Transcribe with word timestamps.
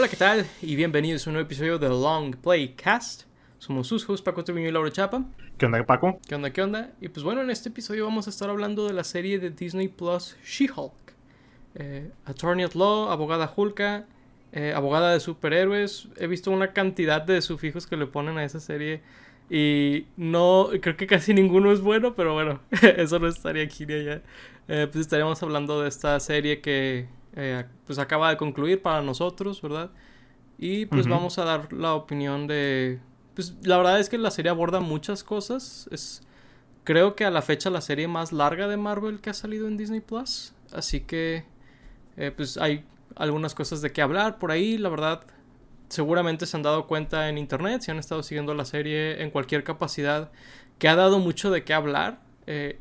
Hola, 0.00 0.08
¿qué 0.08 0.16
tal? 0.16 0.46
Y 0.62 0.76
bienvenidos 0.76 1.26
a 1.26 1.28
un 1.28 1.34
nuevo 1.34 1.46
episodio 1.46 1.78
de 1.78 1.90
Long 1.90 2.34
Play 2.34 2.68
Cast. 2.68 3.24
Somos 3.58 3.86
sus 3.86 4.08
hosts, 4.08 4.22
Paco 4.22 4.42
Treviño 4.42 4.66
y 4.66 4.72
Laura 4.72 4.90
Chapa. 4.90 5.26
¿Qué 5.58 5.66
onda, 5.66 5.84
Paco? 5.84 6.18
¿Qué 6.26 6.34
onda, 6.34 6.50
qué 6.54 6.62
onda? 6.62 6.92
Y 7.02 7.10
pues 7.10 7.22
bueno, 7.22 7.42
en 7.42 7.50
este 7.50 7.68
episodio 7.68 8.06
vamos 8.06 8.26
a 8.26 8.30
estar 8.30 8.48
hablando 8.48 8.86
de 8.86 8.94
la 8.94 9.04
serie 9.04 9.38
de 9.38 9.50
Disney 9.50 9.88
Plus 9.88 10.38
She-Hulk. 10.42 10.94
Eh, 11.74 12.10
Attorney 12.24 12.64
at 12.64 12.72
Law, 12.72 13.10
abogada 13.10 13.52
Hulka, 13.54 14.06
eh, 14.52 14.72
abogada 14.74 15.12
de 15.12 15.20
superhéroes. 15.20 16.08
He 16.16 16.26
visto 16.28 16.50
una 16.50 16.72
cantidad 16.72 17.20
de 17.20 17.42
sufijos 17.42 17.86
que 17.86 17.98
le 17.98 18.06
ponen 18.06 18.38
a 18.38 18.44
esa 18.44 18.58
serie. 18.58 19.02
Y 19.50 20.06
no, 20.16 20.70
creo 20.80 20.96
que 20.96 21.06
casi 21.06 21.34
ninguno 21.34 21.72
es 21.72 21.82
bueno, 21.82 22.14
pero 22.14 22.32
bueno, 22.32 22.62
eso 22.96 23.18
no 23.18 23.28
estaría 23.28 23.64
aquí 23.64 23.84
ni 23.84 23.92
allá. 23.92 24.22
Eh, 24.66 24.88
pues 24.90 25.02
estaríamos 25.02 25.42
hablando 25.42 25.82
de 25.82 25.90
esta 25.90 26.18
serie 26.20 26.62
que 26.62 27.19
eh, 27.36 27.64
pues 27.86 27.98
acaba 27.98 28.30
de 28.30 28.36
concluir 28.36 28.82
para 28.82 29.02
nosotros, 29.02 29.62
¿verdad? 29.62 29.90
Y 30.58 30.86
pues 30.86 31.08
vamos 31.08 31.38
a 31.38 31.44
dar 31.44 31.72
la 31.72 31.94
opinión 31.94 32.46
de... 32.46 33.00
Pues 33.34 33.54
la 33.62 33.78
verdad 33.78 33.98
es 33.98 34.10
que 34.10 34.18
la 34.18 34.30
serie 34.30 34.50
aborda 34.50 34.80
muchas 34.80 35.24
cosas. 35.24 35.88
Es 35.90 36.22
creo 36.84 37.14
que 37.14 37.24
a 37.24 37.30
la 37.30 37.42
fecha 37.42 37.70
la 37.70 37.80
serie 37.80 38.08
más 38.08 38.32
larga 38.32 38.68
de 38.68 38.76
Marvel 38.76 39.20
que 39.20 39.30
ha 39.30 39.34
salido 39.34 39.68
en 39.68 39.76
Disney 39.76 40.00
Plus. 40.00 40.52
Así 40.72 41.00
que 41.00 41.44
eh, 42.16 42.32
pues 42.34 42.56
hay 42.56 42.84
algunas 43.16 43.54
cosas 43.54 43.82
de 43.82 43.92
qué 43.92 44.02
hablar 44.02 44.38
por 44.38 44.50
ahí, 44.50 44.78
la 44.78 44.88
verdad. 44.88 45.22
Seguramente 45.88 46.46
se 46.46 46.56
han 46.56 46.62
dado 46.62 46.86
cuenta 46.86 47.28
en 47.28 47.38
internet, 47.38 47.82
si 47.82 47.90
han 47.90 47.98
estado 47.98 48.22
siguiendo 48.22 48.54
la 48.54 48.64
serie 48.64 49.22
en 49.22 49.30
cualquier 49.30 49.64
capacidad, 49.64 50.30
que 50.78 50.88
ha 50.88 50.96
dado 50.96 51.18
mucho 51.18 51.50
de 51.50 51.64
qué 51.64 51.74
hablar. 51.74 52.20
Eh, 52.46 52.78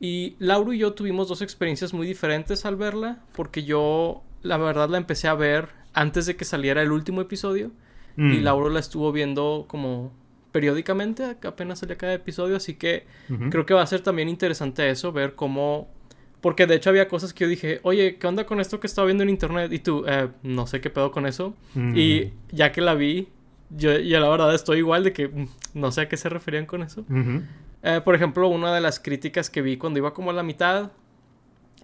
y 0.00 0.34
Lauro 0.38 0.72
y 0.72 0.78
yo 0.78 0.94
tuvimos 0.94 1.28
dos 1.28 1.42
experiencias 1.42 1.92
muy 1.92 2.06
diferentes 2.06 2.64
al 2.64 2.76
verla, 2.76 3.18
porque 3.34 3.62
yo, 3.64 4.22
la 4.42 4.56
verdad, 4.56 4.88
la 4.88 4.96
empecé 4.98 5.28
a 5.28 5.34
ver 5.34 5.68
antes 5.92 6.24
de 6.26 6.36
que 6.36 6.44
saliera 6.44 6.82
el 6.82 6.90
último 6.92 7.20
episodio, 7.20 7.70
y 8.16 8.22
Mm. 8.22 8.42
Lauro 8.44 8.68
la 8.70 8.80
estuvo 8.80 9.12
viendo 9.12 9.66
como 9.68 10.12
periódicamente, 10.52 11.36
apenas 11.44 11.78
salía 11.78 11.96
cada 11.96 12.14
episodio, 12.14 12.56
así 12.56 12.74
que 12.74 13.06
Ujú. 13.28 13.50
creo 13.50 13.66
que 13.66 13.74
va 13.74 13.82
a 13.82 13.86
ser 13.86 14.00
también 14.00 14.28
interesante 14.28 14.88
eso, 14.90 15.12
ver 15.12 15.34
cómo... 15.34 15.88
Porque 16.40 16.66
de 16.66 16.74
hecho 16.76 16.90
había 16.90 17.06
cosas 17.06 17.32
que 17.34 17.44
yo 17.44 17.48
dije, 17.48 17.80
oye, 17.82 18.16
¿qué 18.16 18.26
onda 18.26 18.46
con 18.46 18.60
esto 18.60 18.80
que 18.80 18.86
estaba 18.86 19.06
viendo 19.06 19.22
en 19.22 19.28
internet? 19.30 19.70
Y 19.72 19.78
tú, 19.80 20.04
"Eh, 20.08 20.28
no 20.42 20.66
sé 20.66 20.80
qué 20.80 20.88
pedo 20.90 21.10
con 21.12 21.26
eso. 21.26 21.54
Mm. 21.74 21.92
Y 21.96 22.32
ya 22.50 22.72
que 22.72 22.80
la 22.80 22.94
vi, 22.94 23.28
yo 23.68 23.96
ya 23.98 24.20
la 24.20 24.28
verdad 24.30 24.54
estoy 24.54 24.78
igual 24.78 25.04
de 25.04 25.12
que 25.12 25.28
mm, 25.28 25.46
no 25.74 25.92
sé 25.92 26.00
a 26.02 26.08
qué 26.08 26.16
se 26.16 26.28
referían 26.30 26.64
con 26.66 26.82
eso. 26.82 27.02
Ujú. 27.02 27.42
Eh, 27.82 28.00
por 28.04 28.14
ejemplo, 28.14 28.48
una 28.48 28.74
de 28.74 28.80
las 28.80 29.00
críticas 29.00 29.48
que 29.50 29.62
vi 29.62 29.76
cuando 29.76 29.98
iba 29.98 30.12
como 30.12 30.30
a 30.30 30.34
la 30.34 30.42
mitad, 30.42 30.92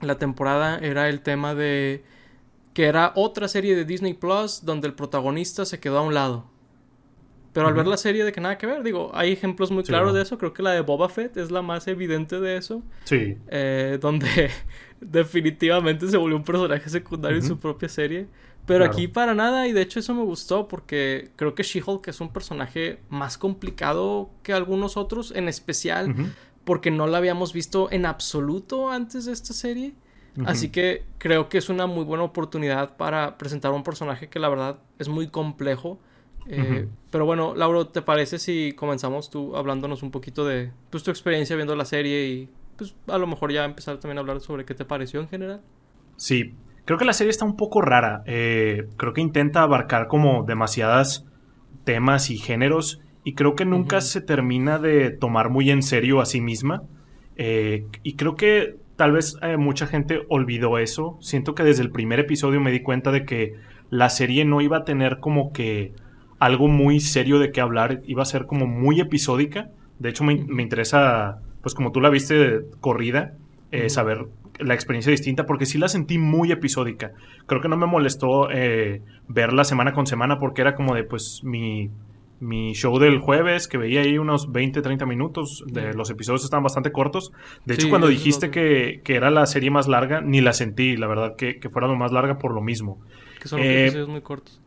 la 0.03 0.19
temporada, 0.19 0.79
era 0.79 1.09
el 1.09 1.21
tema 1.21 1.55
de 1.55 2.05
que 2.75 2.85
era 2.85 3.13
otra 3.15 3.49
serie 3.49 3.75
de 3.75 3.87
Disney 3.87 4.13
Plus 4.13 4.65
donde 4.65 4.87
el 4.89 4.95
protagonista 4.95 5.65
se 5.65 5.81
quedó 5.81 5.99
a 5.99 6.03
un 6.03 6.13
lado. 6.13 6.45
Pero 7.55 7.69
al 7.69 7.73
ver 7.75 7.87
la 7.87 7.97
serie 7.97 8.23
de 8.23 8.33
que 8.33 8.41
nada 8.43 8.59
que 8.59 8.67
ver, 8.67 8.83
digo, 8.83 9.11
hay 9.15 9.33
ejemplos 9.33 9.71
muy 9.71 9.83
Sí, 9.83 9.89
claros 9.89 10.09
¿no? 10.09 10.13
de 10.13 10.23
eso. 10.23 10.37
Creo 10.37 10.53
que 10.53 10.63
la 10.63 10.73
de 10.73 10.83
Boba 10.83 11.09
Fett 11.09 11.39
es 11.39 11.51
la 11.51 11.63
más 11.63 11.89
evidente 11.89 12.39
de 12.39 12.59
eso. 12.59 12.83
Sí. 13.05 13.39
eh, 13.49 13.97
donde 13.99 14.51
definitivamente 15.01 16.07
se 16.09 16.19
volvió 16.19 16.37
un 16.37 16.45
personaje 16.45 16.89
secundario 16.91 17.39
en 17.39 17.43
su 17.45 17.59
propia 17.59 17.89
serie. 17.89 18.27
Pero 18.67 18.81
Claro. 18.81 18.92
aquí 18.92 19.09
para 19.09 19.34
nada, 19.34 19.69
y 19.69 19.72
de 19.72 19.81
hecho 19.83 20.00
eso 20.00 20.12
me 20.14 20.22
gustó 20.22 20.67
porque 20.67 21.31
creo 21.36 21.55
que 21.55 21.62
She-Hulk 21.62 22.09
es 22.09 22.20
un 22.20 22.33
personaje 22.33 22.98
más 23.09 23.39
complicado 23.39 24.31
que 24.42 24.53
algunos 24.53 24.97
otros, 24.97 25.33
en 25.34 25.48
especial 25.48 26.14
porque 26.64 26.91
no 26.91 27.06
la 27.06 27.19
habíamos 27.19 27.53
visto 27.53 27.89
en 27.92 28.06
absoluto 28.06 28.91
antes 28.91 29.25
de 29.27 29.33
esta 29.33 29.53
serie. 29.53 29.94
Así 30.44 30.69
que 30.69 31.05
creo 31.19 31.48
que 31.48 31.56
es 31.59 31.69
una 31.70 31.87
muy 31.87 32.05
buena 32.05 32.25
oportunidad 32.25 32.97
para 32.97 33.38
presentar 33.38 33.72
un 33.72 33.82
personaje 33.82 34.28
que 34.28 34.38
la 34.38 34.49
verdad 34.49 34.78
es 34.99 35.09
muy 35.09 35.28
complejo. 35.28 35.99
Eh. 36.49 36.88
Pero 37.10 37.25
bueno, 37.25 37.55
Lauro, 37.55 37.88
¿te 37.88 38.03
parece 38.03 38.38
si 38.38 38.72
comenzamos 38.76 39.31
tú 39.31 39.56
hablándonos 39.56 40.03
un 40.03 40.10
poquito 40.10 40.44
de 40.44 40.72
pues, 40.91 41.03
tu 41.03 41.10
experiencia 41.10 41.56
viendo 41.56 41.75
la 41.75 41.84
serie 41.84 42.28
y 42.28 42.49
pues 42.76 42.94
a 43.06 43.16
lo 43.19 43.26
mejor 43.26 43.50
ya 43.53 43.65
empezar 43.65 43.99
también 43.99 44.19
a 44.19 44.21
hablar 44.21 44.41
sobre 44.41 44.65
qué 44.65 44.75
te 44.75 44.84
pareció 44.84 45.21
en 45.21 45.28
general? 45.28 45.62
Sí. 46.16 46.55
Creo 46.87 46.99
que 46.99 47.05
la 47.05 47.13
serie 47.13 47.33
está 47.33 47.45
un 47.45 47.57
poco 47.57 47.83
rara. 47.83 48.23
Eh, 48.27 48.87
creo 48.97 49.13
que 49.13 49.21
intenta 49.21 49.63
abarcar 49.63 50.07
como 50.07 50.45
demasiadas 50.45 51.27
temas 51.85 52.31
y 52.31 52.39
géneros. 52.39 53.01
Y 53.25 53.35
creo 53.35 53.57
que 53.57 53.65
nunca 53.65 54.01
se 54.01 54.21
termina 54.21 54.79
de 54.79 55.11
tomar 55.11 55.51
muy 55.51 55.71
en 55.71 55.83
serio 55.83 56.21
a 56.21 56.27
sí 56.27 56.41
misma. 56.41 56.85
Eh, 57.37 57.87
y 58.05 58.15
creo 58.15 58.37
que 58.37 58.77
tal 58.95 59.11
vez 59.11 59.37
eh, 59.43 59.57
mucha 59.57 59.89
gente 59.89 60.21
olvidó 60.29 60.79
eso. 60.79 61.19
Siento 61.21 61.57
que 61.57 61.65
desde 61.65 61.83
el 61.83 61.91
primer 61.91 62.21
episodio 62.21 62.61
me 62.61 62.71
di 62.71 62.83
cuenta 62.83 63.11
de 63.11 63.25
que 63.25 63.55
la 63.91 64.09
serie 64.09 64.45
no 64.45 64.61
iba 64.61 64.79
a 64.79 64.85
tener 64.85 65.19
como 65.19 65.53
que 65.53 65.93
algo 66.39 66.69
muy 66.69 67.01
serio 67.01 67.41
de 67.41 67.51
qué 67.51 67.61
hablar. 67.61 68.01
Iba 68.07 68.23
a 68.23 68.27
ser 68.27 68.47
como 68.47 68.69
muy 68.69 69.01
episódica. 69.01 69.71
De 69.99 70.11
hecho, 70.11 70.23
me, 70.23 70.37
me 70.37 70.63
interesa, 70.63 71.41
pues 71.63 71.75
como 71.75 71.91
tú 71.91 72.01
la 72.01 72.11
viste 72.11 72.61
corrida, 72.81 73.35
eh, 73.73 73.91
saber 73.91 74.27
la 74.59 74.75
experiencia 74.75 75.11
distinta, 75.11 75.47
porque 75.47 75.67
sí 75.67 75.78
la 75.78 75.89
sentí 75.89 76.19
muy 76.19 76.53
episódica. 76.53 77.12
Creo 77.47 77.61
que 77.61 77.69
no 77.69 77.77
me 77.77 77.87
molestó 77.87 78.50
eh, 78.50 79.03
verla 79.28 79.65
semana 79.65 79.93
con 79.93 80.06
semana, 80.06 80.39
porque 80.39 80.62
era 80.62 80.75
como 80.75 80.94
de, 80.94 81.05
pues, 81.05 81.41
mi, 81.44 81.91
mi 82.41 82.72
show 82.75 82.99
del 82.99 83.19
jueves, 83.19 83.69
que 83.69 83.78
veía 83.78 84.00
ahí 84.03 84.19
unos 84.19 84.53
20, 84.53 84.83
30 84.83 85.06
minutos. 85.06 85.65
De, 85.67 85.94
los 85.94 86.11
episodios 86.11 86.44
estaban 86.44 86.65
bastante 86.65 86.93
cortos. 86.93 87.33
De 87.65 87.75
hecho, 87.75 87.84
Sí, 87.84 87.89
cuando 87.91 88.09
dijiste 88.09 88.50
que, 88.50 89.00
que 89.05 89.15
era 89.15 89.31
la 89.31 89.47
serie 89.47 89.71
más 89.71 89.89
larga, 89.89 90.21
ni 90.21 90.41
la 90.41 90.53
sentí, 90.53 90.97
la 90.97 91.06
verdad, 91.06 91.37
que, 91.37 91.59
que 91.59 91.71
fuera 91.71 91.88
lo 91.88 91.97
más 91.97 92.12
larga 92.12 92.38
por 92.38 92.53
lo 92.55 92.61
mismo. 92.61 92.99
Que 93.41 93.49
son 93.49 93.61
Eh, 93.61 93.84
episodios 93.84 94.09
muy 94.09 94.21
cortos. 94.23 94.61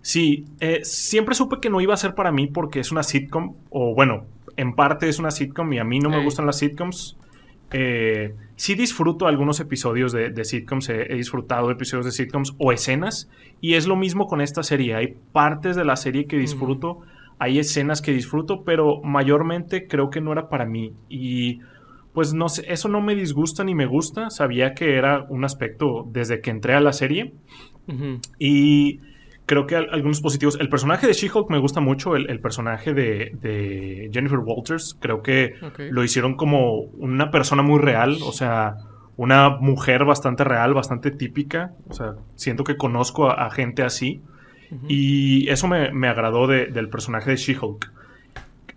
Sí, 0.00 0.46
eh, 0.58 0.80
siempre 0.82 1.34
supe 1.36 1.58
que 1.60 1.70
no 1.70 1.80
iba 1.80 1.94
a 1.94 1.96
ser 1.96 2.14
para 2.16 2.32
mí 2.32 2.48
porque 2.48 2.80
es 2.80 2.90
una 2.90 3.04
sitcom, 3.04 3.54
o 3.70 3.94
bueno, 3.94 4.26
en 4.56 4.74
parte 4.74 5.08
es 5.08 5.20
una 5.20 5.30
sitcom 5.30 5.72
y 5.72 5.78
a 5.78 5.84
mí 5.84 6.00
no 6.00 6.10
me 6.10 6.22
gustan 6.24 6.44
las 6.44 6.58
sitcoms. 6.58 7.16
Eh, 7.72 8.34
sí 8.56 8.74
disfruto 8.74 9.26
algunos 9.26 9.60
episodios 9.60 10.12
de, 10.12 10.30
de 10.30 10.44
sitcoms, 10.44 10.88
he, 10.88 11.12
he 11.12 11.16
disfrutado 11.16 11.70
episodios 11.70 12.06
de 12.06 12.12
sitcoms 12.12 12.54
o 12.58 12.72
escenas, 12.72 13.30
y 13.60 13.74
es 13.74 13.86
lo 13.86 13.96
mismo 13.96 14.26
con 14.26 14.40
esta 14.40 14.62
serie. 14.62 14.94
Hay 14.94 15.16
partes 15.32 15.76
de 15.76 15.84
la 15.84 15.96
serie 15.96 16.26
que 16.26 16.36
disfruto, 16.36 17.00
hay 17.38 17.58
escenas 17.58 18.02
que 18.02 18.12
disfruto, 18.12 18.62
pero 18.62 19.02
mayormente 19.02 19.88
creo 19.88 20.10
que 20.10 20.20
no 20.20 20.32
era 20.32 20.48
para 20.48 20.64
mí. 20.64 20.92
Y 21.08 21.60
pues 22.12 22.34
no 22.34 22.48
sé, 22.48 22.64
eso 22.68 22.88
no 22.88 23.00
me 23.00 23.14
disgusta 23.14 23.64
ni 23.64 23.74
me 23.74 23.86
gusta. 23.86 24.30
Sabía 24.30 24.74
que 24.74 24.96
era 24.96 25.24
un 25.28 25.44
aspecto 25.44 26.06
desde 26.08 26.40
que 26.40 26.50
entré 26.50 26.74
a 26.74 26.80
la 26.80 26.92
serie. 26.92 27.34
Y 28.38 29.00
creo 29.46 29.66
que 29.66 29.76
al- 29.76 29.88
algunos 29.92 30.20
positivos. 30.20 30.58
El 30.60 30.68
personaje 30.68 31.06
de 31.06 31.12
She-Hulk 31.12 31.50
me 31.50 31.58
gusta 31.58 31.80
mucho. 31.80 32.16
El, 32.16 32.30
el 32.30 32.40
personaje 32.40 32.94
de, 32.94 33.32
de 33.40 34.10
Jennifer 34.12 34.38
Walters. 34.38 34.96
Creo 35.00 35.22
que 35.22 35.54
lo 35.90 36.02
hicieron 36.04 36.34
como 36.36 36.80
una 36.98 37.30
persona 37.30 37.62
muy 37.62 37.80
real. 37.80 38.18
O 38.24 38.32
sea, 38.32 38.74
una 39.16 39.50
mujer 39.50 40.04
bastante 40.04 40.44
real, 40.44 40.74
bastante 40.74 41.10
típica. 41.10 41.72
O 41.88 41.92
sea, 41.94 42.14
siento 42.34 42.64
que 42.64 42.76
conozco 42.76 43.28
a, 43.30 43.46
a 43.46 43.50
gente 43.50 43.82
así. 43.82 44.22
Y 44.88 45.48
eso 45.50 45.68
me, 45.68 45.92
me 45.92 46.08
agradó 46.08 46.46
de- 46.46 46.66
del 46.66 46.88
personaje 46.88 47.30
de 47.30 47.36
She-Hulk. 47.36 47.92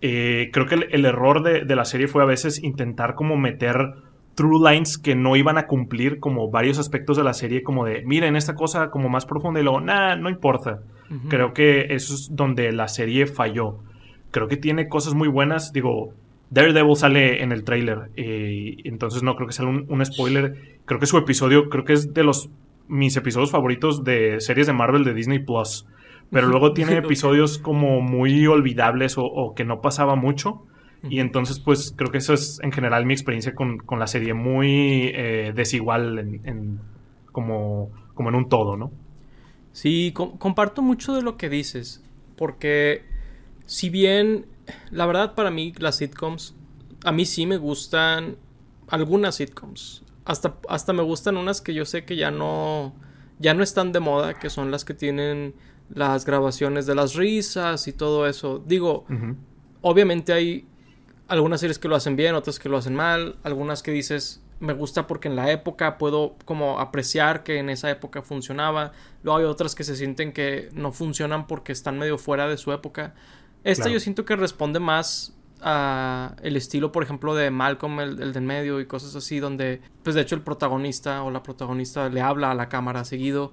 Eh, 0.02 0.50
creo 0.52 0.66
que 0.66 0.74
el, 0.74 0.86
el 0.90 1.04
error 1.06 1.42
de, 1.42 1.64
de 1.64 1.74
la 1.74 1.86
serie 1.86 2.06
fue 2.06 2.22
a 2.22 2.26
veces 2.26 2.62
intentar 2.62 3.14
como 3.14 3.36
meter 3.38 3.76
true 4.36 4.60
lines 4.70 4.98
que 4.98 5.16
no 5.16 5.34
iban 5.34 5.58
a 5.58 5.66
cumplir 5.66 6.20
como 6.20 6.50
varios 6.50 6.78
aspectos 6.78 7.16
de 7.16 7.24
la 7.24 7.32
serie 7.32 7.62
como 7.62 7.84
de 7.84 8.04
miren 8.04 8.36
esta 8.36 8.54
cosa 8.54 8.90
como 8.90 9.08
más 9.08 9.26
profunda 9.26 9.58
y 9.58 9.64
luego 9.64 9.80
nah 9.80 10.14
no 10.14 10.28
importa 10.28 10.82
creo 11.28 11.52
que 11.54 11.94
eso 11.94 12.14
es 12.14 12.34
donde 12.34 12.72
la 12.72 12.88
serie 12.88 13.26
falló. 13.26 13.78
Creo 14.30 14.48
que 14.48 14.56
tiene 14.56 14.88
cosas 14.88 15.14
muy 15.14 15.28
buenas. 15.28 15.72
Digo 15.72 16.12
Daredevil 16.50 16.96
sale 16.96 17.42
en 17.42 17.52
el 17.52 17.64
trailer 17.64 18.10
eh, 18.16 18.76
entonces 18.84 19.22
no 19.22 19.34
creo 19.36 19.46
que 19.46 19.54
sea 19.54 19.66
un, 19.66 19.86
un 19.88 20.04
spoiler. 20.04 20.78
Creo 20.84 21.00
que 21.00 21.06
su 21.06 21.16
episodio 21.16 21.68
creo 21.68 21.84
que 21.84 21.92
es 21.92 22.12
de 22.12 22.24
los 22.24 22.50
mis 22.88 23.16
episodios 23.16 23.50
favoritos 23.50 24.04
de 24.04 24.40
series 24.40 24.66
de 24.66 24.72
Marvel 24.72 25.04
de 25.04 25.14
Disney 25.14 25.38
Plus. 25.38 25.86
Pero 26.30 26.46
luego 26.48 26.72
tiene 26.72 26.96
episodios 26.96 27.58
como 27.58 28.00
muy 28.00 28.46
olvidables 28.46 29.16
o, 29.16 29.24
o 29.24 29.54
que 29.54 29.64
no 29.64 29.80
pasaba 29.80 30.16
mucho 30.16 30.66
y 31.10 31.20
entonces, 31.20 31.58
pues 31.60 31.92
creo 31.96 32.10
que 32.10 32.18
eso 32.18 32.34
es 32.34 32.60
en 32.62 32.72
general 32.72 33.06
mi 33.06 33.14
experiencia 33.14 33.54
con, 33.54 33.78
con 33.78 33.98
la 33.98 34.06
serie, 34.06 34.34
muy 34.34 35.10
eh, 35.14 35.52
desigual 35.54 36.18
en, 36.18 36.40
en- 36.44 36.80
como, 37.32 37.90
como 38.14 38.28
en 38.30 38.34
un 38.34 38.48
todo, 38.48 38.76
¿no? 38.76 38.90
Sí, 39.72 40.12
com- 40.14 40.38
comparto 40.38 40.82
mucho 40.82 41.14
de 41.14 41.22
lo 41.22 41.36
que 41.36 41.48
dices, 41.50 42.02
porque 42.36 43.02
si 43.66 43.90
bien, 43.90 44.46
la 44.90 45.06
verdad 45.06 45.34
para 45.34 45.50
mí 45.50 45.72
las 45.78 45.96
sitcoms, 45.96 46.54
a 47.04 47.12
mí 47.12 47.26
sí 47.26 47.46
me 47.46 47.56
gustan 47.58 48.36
algunas 48.88 49.34
sitcoms, 49.36 50.02
hasta, 50.24 50.56
hasta 50.68 50.92
me 50.92 51.02
gustan 51.02 51.36
unas 51.36 51.60
que 51.60 51.74
yo 51.74 51.84
sé 51.84 52.04
que 52.04 52.16
ya 52.16 52.30
no, 52.30 52.94
ya 53.38 53.52
no 53.54 53.62
están 53.62 53.92
de 53.92 54.00
moda, 54.00 54.34
que 54.38 54.48
son 54.50 54.70
las 54.70 54.84
que 54.84 54.94
tienen 54.94 55.54
las 55.90 56.24
grabaciones 56.24 56.86
de 56.86 56.94
las 56.94 57.14
risas 57.14 57.86
y 57.86 57.92
todo 57.92 58.26
eso. 58.26 58.62
Digo, 58.66 59.04
obviamente 59.82 60.32
hay 60.32 60.66
algunas 61.28 61.60
series 61.60 61.78
que 61.78 61.88
lo 61.88 61.96
hacen 61.96 62.16
bien, 62.16 62.34
otras 62.34 62.58
que 62.58 62.68
lo 62.68 62.76
hacen 62.76 62.94
mal, 62.94 63.36
algunas 63.42 63.82
que 63.82 63.90
dices, 63.90 64.42
me 64.60 64.72
gusta 64.72 65.06
porque 65.06 65.28
en 65.28 65.36
la 65.36 65.50
época 65.50 65.98
puedo 65.98 66.36
como 66.44 66.78
apreciar 66.80 67.42
que 67.42 67.58
en 67.58 67.68
esa 67.70 67.90
época 67.90 68.22
funcionaba. 68.22 68.92
Luego 69.22 69.38
hay 69.38 69.44
otras 69.44 69.74
que 69.74 69.84
se 69.84 69.96
sienten 69.96 70.32
que 70.32 70.68
no 70.72 70.92
funcionan 70.92 71.46
porque 71.46 71.72
están 71.72 71.98
medio 71.98 72.18
fuera 72.18 72.48
de 72.48 72.56
su 72.56 72.72
época. 72.72 73.14
Esta 73.64 73.88
yo 73.88 73.98
siento 73.98 74.24
que 74.24 74.36
responde 74.36 74.78
más 74.78 75.34
a 75.60 76.36
el 76.42 76.56
estilo, 76.56 76.92
por 76.92 77.02
ejemplo, 77.02 77.34
de 77.34 77.50
Malcolm, 77.50 77.98
el, 78.00 78.22
el 78.22 78.32
de 78.32 78.38
en 78.38 78.46
medio 78.46 78.80
y 78.80 78.86
cosas 78.86 79.16
así, 79.16 79.40
donde, 79.40 79.80
pues 80.04 80.14
de 80.14 80.22
hecho 80.22 80.36
el 80.36 80.42
protagonista 80.42 81.22
o 81.24 81.30
la 81.30 81.42
protagonista 81.42 82.08
le 82.08 82.20
habla 82.20 82.52
a 82.52 82.54
la 82.54 82.68
cámara 82.68 83.04
seguido. 83.04 83.52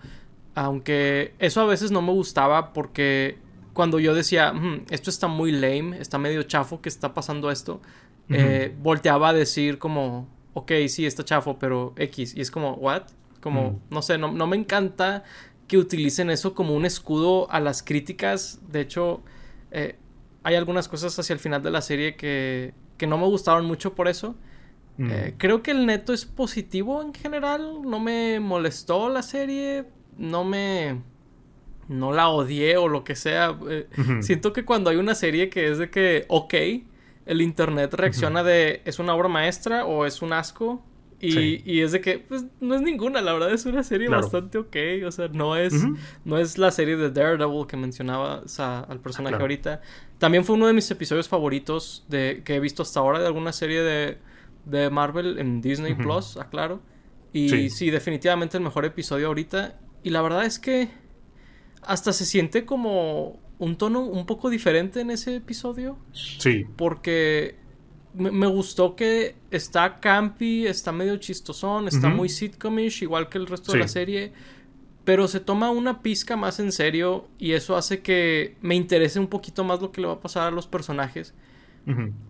Aunque 0.55 1.33
eso 1.39 1.61
a 1.61 1.65
veces 1.65 1.89
no 1.89 2.03
me 2.03 2.11
gustaba 2.11 2.73
porque 2.73 3.39
cuando 3.73 3.99
yo 3.99 4.13
decía, 4.13 4.53
hmm, 4.53 4.85
esto 4.89 5.09
está 5.09 5.27
muy 5.27 5.51
lame, 5.51 5.99
está 5.99 6.17
medio 6.17 6.43
chafo 6.43 6.81
que 6.81 6.89
está 6.89 7.13
pasando 7.13 7.51
esto, 7.51 7.81
eh, 8.29 8.73
volteaba 8.81 9.29
a 9.29 9.33
decir 9.33 9.77
como, 9.77 10.27
ok, 10.53 10.71
sí, 10.87 11.05
está 11.05 11.23
chafo, 11.23 11.59
pero 11.59 11.93
X. 11.97 12.35
Y 12.35 12.41
es 12.41 12.51
como, 12.51 12.73
¿what? 12.75 13.03
Como, 13.41 13.81
no 13.89 14.01
sé, 14.01 14.17
no, 14.17 14.31
no 14.31 14.47
me 14.47 14.55
encanta 14.55 15.23
que 15.67 15.77
utilicen 15.77 16.29
eso 16.29 16.53
como 16.53 16.75
un 16.75 16.85
escudo 16.85 17.51
a 17.51 17.59
las 17.59 17.83
críticas. 17.83 18.59
De 18.69 18.81
hecho, 18.81 19.21
eh, 19.71 19.97
hay 20.43 20.55
algunas 20.55 20.87
cosas 20.87 21.17
hacia 21.19 21.33
el 21.33 21.39
final 21.39 21.61
de 21.61 21.71
la 21.71 21.81
serie 21.81 22.15
que, 22.15 22.73
que 22.97 23.07
no 23.07 23.17
me 23.17 23.25
gustaron 23.25 23.65
mucho 23.65 23.93
por 23.95 24.07
eso. 24.07 24.35
Eh, 24.99 25.33
creo 25.37 25.63
que 25.63 25.71
el 25.71 25.87
neto 25.87 26.13
es 26.13 26.25
positivo 26.25 27.01
en 27.01 27.13
general. 27.13 27.81
No 27.83 27.99
me 27.99 28.39
molestó 28.39 29.09
la 29.09 29.23
serie. 29.23 29.85
No 30.17 30.43
me. 30.43 31.01
No 31.87 32.13
la 32.13 32.29
odié 32.29 32.77
o 32.77 32.87
lo 32.87 33.03
que 33.03 33.15
sea. 33.15 33.57
Eh, 33.69 33.87
siento 34.21 34.53
que 34.53 34.65
cuando 34.65 34.89
hay 34.89 34.97
una 34.97 35.15
serie 35.15 35.49
que 35.49 35.69
es 35.69 35.77
de 35.77 35.89
que, 35.89 36.25
ok, 36.29 36.53
el 37.25 37.41
internet 37.41 37.93
reacciona 37.93 38.43
de 38.43 38.81
es 38.85 38.99
una 38.99 39.13
obra 39.13 39.29
maestra 39.29 39.85
o 39.85 40.05
es 40.05 40.21
un 40.21 40.33
asco. 40.33 40.83
Y, 41.25 41.79
es 41.79 41.93
de 41.93 42.01
que, 42.01 42.19
pues, 42.19 42.43
no 42.59 42.75
es 42.75 42.81
ninguna, 42.81 43.21
la 43.21 43.31
verdad 43.31 43.53
es 43.53 43.65
una 43.65 43.83
serie 43.83 44.09
bastante 44.09 44.57
ok. 44.57 44.75
O 45.05 45.11
sea, 45.11 45.29
no 45.29 45.55
es, 45.55 45.73
no 46.25 46.37
es 46.37 46.57
la 46.57 46.69
serie 46.69 46.97
de 46.97 47.11
Daredevil 47.11 47.65
que 47.65 47.77
mencionaba 47.77 48.43
al 48.57 48.99
personaje 48.99 49.37
ahorita. 49.37 49.81
También 50.17 50.43
fue 50.43 50.57
uno 50.57 50.67
de 50.67 50.73
mis 50.73 50.91
episodios 50.91 51.29
favoritos 51.29 52.03
de, 52.09 52.41
que 52.43 52.55
he 52.55 52.59
visto 52.59 52.83
hasta 52.83 52.99
ahora 52.99 53.19
de 53.19 53.27
alguna 53.27 53.53
serie 53.53 53.81
de, 53.83 54.17
de 54.65 54.89
Marvel 54.89 55.39
en 55.39 55.61
Disney 55.61 55.93
Plus, 55.95 56.35
aclaro. 56.35 56.81
Y 57.31 57.69
sí. 57.69 57.89
definitivamente 57.89 58.57
el 58.57 58.63
mejor 58.63 58.85
episodio 58.85 59.27
ahorita. 59.27 59.79
Y 60.03 60.09
la 60.09 60.21
verdad 60.21 60.45
es 60.45 60.59
que 60.59 60.89
hasta 61.85 62.13
se 62.13 62.25
siente 62.25 62.65
como 62.65 63.39
un 63.59 63.77
tono 63.77 64.01
un 64.01 64.25
poco 64.25 64.49
diferente 64.49 65.01
en 65.01 65.11
ese 65.11 65.35
episodio. 65.35 65.97
Sí. 66.11 66.65
Porque 66.75 67.55
me, 68.13 68.47
gustó 68.47 68.95
que 68.95 69.35
está 69.51 69.99
campy, 69.99 70.67
está 70.67 70.91
medio 70.91 71.17
chistosón, 71.17 71.87
está 71.87 72.09
muy 72.09 72.29
sitcomish, 72.29 73.03
igual 73.03 73.29
que 73.29 73.37
el 73.37 73.47
resto 73.47 73.71
de 73.71 73.79
la 73.79 73.87
serie. 73.87 74.33
Pero 75.03 75.27
se 75.27 75.39
toma 75.39 75.69
una 75.69 76.01
pizca 76.01 76.37
más 76.37 76.59
en 76.59 76.71
serio 76.71 77.27
y 77.37 77.51
eso 77.53 77.75
hace 77.75 78.01
que 78.01 78.55
me 78.61 78.75
interese 78.75 79.19
un 79.19 79.27
poquito 79.27 79.63
más 79.63 79.81
lo 79.81 79.91
que 79.91 80.01
le 80.01 80.07
va 80.07 80.13
a 80.13 80.19
pasar 80.19 80.47
a 80.47 80.51
los 80.51 80.67
personajes. 80.67 81.33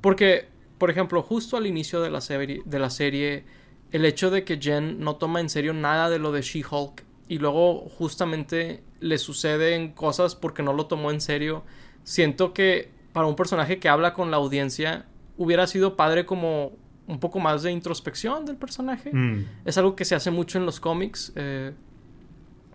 Porque, 0.02 0.48
por 0.80 0.90
ejemplo, 0.90 1.22
justo 1.22 1.58
al 1.58 1.68
inicio 1.68 2.02
de 2.02 2.10
la, 2.10 2.22
serie, 2.22 2.64
de 2.66 2.80
la 2.80 2.90
serie, 2.90 3.46
el 3.92 4.06
hecho 4.06 4.32
de 4.32 4.44
que 4.44 4.58
Jen 4.58 5.00
no 5.00 5.18
toma 5.18 5.42
en 5.42 5.50
serio 5.50 5.74
nada 5.74 6.10
de 6.10 6.18
lo 6.18 6.32
de 6.32 6.42
She-Hulk 6.42 7.04
y 7.28 7.38
luego 7.38 7.90
justamente 7.90 8.84
le 9.00 9.18
suceden 9.18 9.92
cosas 9.92 10.36
porque 10.36 10.64
no 10.64 10.74
lo 10.74 10.88
tomó 10.88 11.12
en 11.12 11.22
serio. 11.22 11.64
Siento 12.04 12.54
que 12.54 12.92
para 13.14 13.28
un 13.28 13.36
personaje 13.36 13.80
que 13.80 13.90
habla 13.90 14.14
con 14.14 14.32
la 14.32 14.38
audiencia 14.38 15.06
hubiera 15.38 15.68
sido 15.68 15.96
padre 15.96 16.26
como 16.26 16.74
un 17.08 17.20
poco 17.20 17.40
más 17.40 17.64
de 17.64 17.72
introspección 17.72 18.46
del 18.46 18.56
personaje. 18.56 19.12
Mm. 19.14 19.46
Es 19.66 19.78
algo 19.78 19.96
que 19.96 20.06
se 20.06 20.16
hace 20.16 20.32
mucho 20.32 20.58
en 20.58 20.66
los 20.66 20.80
cómics, 20.80 21.34
eh, 21.36 21.74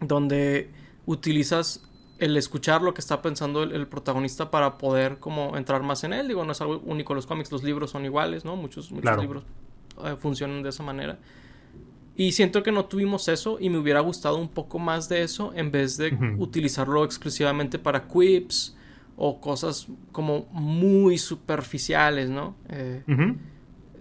donde 0.00 0.70
utilizas 1.06 1.82
el 2.18 2.36
escuchar 2.36 2.82
lo 2.82 2.94
que 2.94 3.00
está 3.00 3.22
pensando 3.22 3.62
el, 3.62 3.86
protagonista 3.86 4.50
para 4.50 4.76
poder 4.76 5.18
como 5.18 5.56
entrar 5.56 5.82
más 5.82 6.04
en 6.04 6.12
él. 6.12 6.28
Digo, 6.28 6.44
no 6.44 6.52
es 6.52 6.60
algo 6.60 6.82
único 6.84 7.14
los 7.14 7.26
cómics, 7.26 7.50
los 7.52 7.62
libros 7.62 7.90
son 7.90 8.04
iguales, 8.04 8.44
¿no? 8.44 8.56
Muchos, 8.56 8.90
muchos 8.90 9.18
libros 9.18 9.44
eh, 10.04 10.16
funcionan 10.18 10.62
de 10.62 10.70
esa 10.70 10.82
manera. 10.82 11.18
Y 12.18 12.32
siento 12.32 12.64
que 12.64 12.72
no 12.72 12.86
tuvimos 12.86 13.28
eso 13.28 13.58
y 13.60 13.70
me 13.70 13.78
hubiera 13.78 14.00
gustado 14.00 14.38
un 14.38 14.48
poco 14.48 14.80
más 14.80 15.08
de 15.08 15.22
eso 15.22 15.52
en 15.54 15.70
vez 15.70 15.96
de 15.96 16.12
utilizarlo 16.36 17.04
exclusivamente 17.04 17.78
para 17.78 18.08
quips 18.08 18.76
o 19.16 19.40
cosas 19.40 19.86
como 20.10 20.48
muy 20.50 21.16
superficiales, 21.16 22.28
¿no? 22.28 22.56
Eh, 22.70 23.04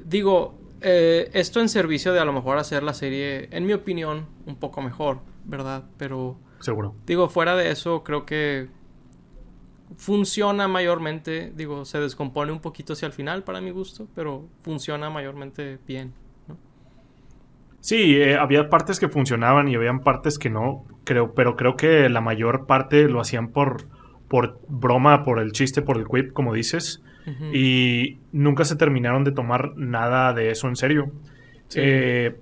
digo, 0.03 0.57
eh, 0.81 1.29
esto 1.33 1.61
en 1.61 1.69
servicio 1.69 2.11
de 2.11 2.19
a 2.19 2.25
lo 2.25 2.33
mejor 2.33 2.57
hacer 2.57 2.81
la 2.81 2.95
serie, 2.95 3.49
en 3.51 3.67
mi 3.67 3.73
opinión, 3.73 4.25
un 4.47 4.55
poco 4.55 4.81
mejor, 4.81 5.19
¿verdad? 5.45 5.83
Pero... 5.97 6.39
Seguro. 6.59 6.95
Digo, 7.05 7.29
fuera 7.29 7.55
de 7.55 7.69
eso, 7.69 8.03
creo 8.03 8.25
que 8.25 8.67
funciona 9.95 10.67
mayormente, 10.67 11.53
digo, 11.55 11.85
se 11.85 11.99
descompone 11.99 12.51
un 12.51 12.61
poquito 12.61 12.93
hacia 12.93 13.05
el 13.05 13.13
final 13.13 13.43
para 13.43 13.61
mi 13.61 13.69
gusto, 13.69 14.07
pero 14.15 14.47
funciona 14.63 15.11
mayormente 15.11 15.77
bien. 15.85 16.13
Sí, 17.79 18.17
eh, 18.17 18.35
había 18.35 18.69
partes 18.69 18.99
que 18.99 19.07
funcionaban 19.07 19.67
y 19.67 19.75
habían 19.75 20.01
partes 20.01 20.39
que 20.39 20.49
no, 20.49 20.85
creo, 21.03 21.33
pero 21.33 21.55
creo 21.55 21.77
que 21.77 22.09
la 22.09 22.21
mayor 22.21 22.65
parte 22.65 23.07
lo 23.07 23.21
hacían 23.21 23.49
por, 23.49 23.87
por 24.27 24.59
broma, 24.67 25.23
por 25.23 25.39
el 25.39 25.51
chiste, 25.51 25.81
por 25.81 25.97
el 25.97 26.05
quip, 26.05 26.33
como 26.33 26.53
dices, 26.53 27.03
y 27.53 28.19
nunca 28.31 28.63
se 28.63 28.77
terminaron 28.77 29.25
de 29.25 29.33
tomar 29.33 29.75
nada 29.75 30.33
de 30.33 30.49
eso 30.49 30.69
en 30.69 30.77
serio. 30.77 31.11
Eh, 31.75 32.35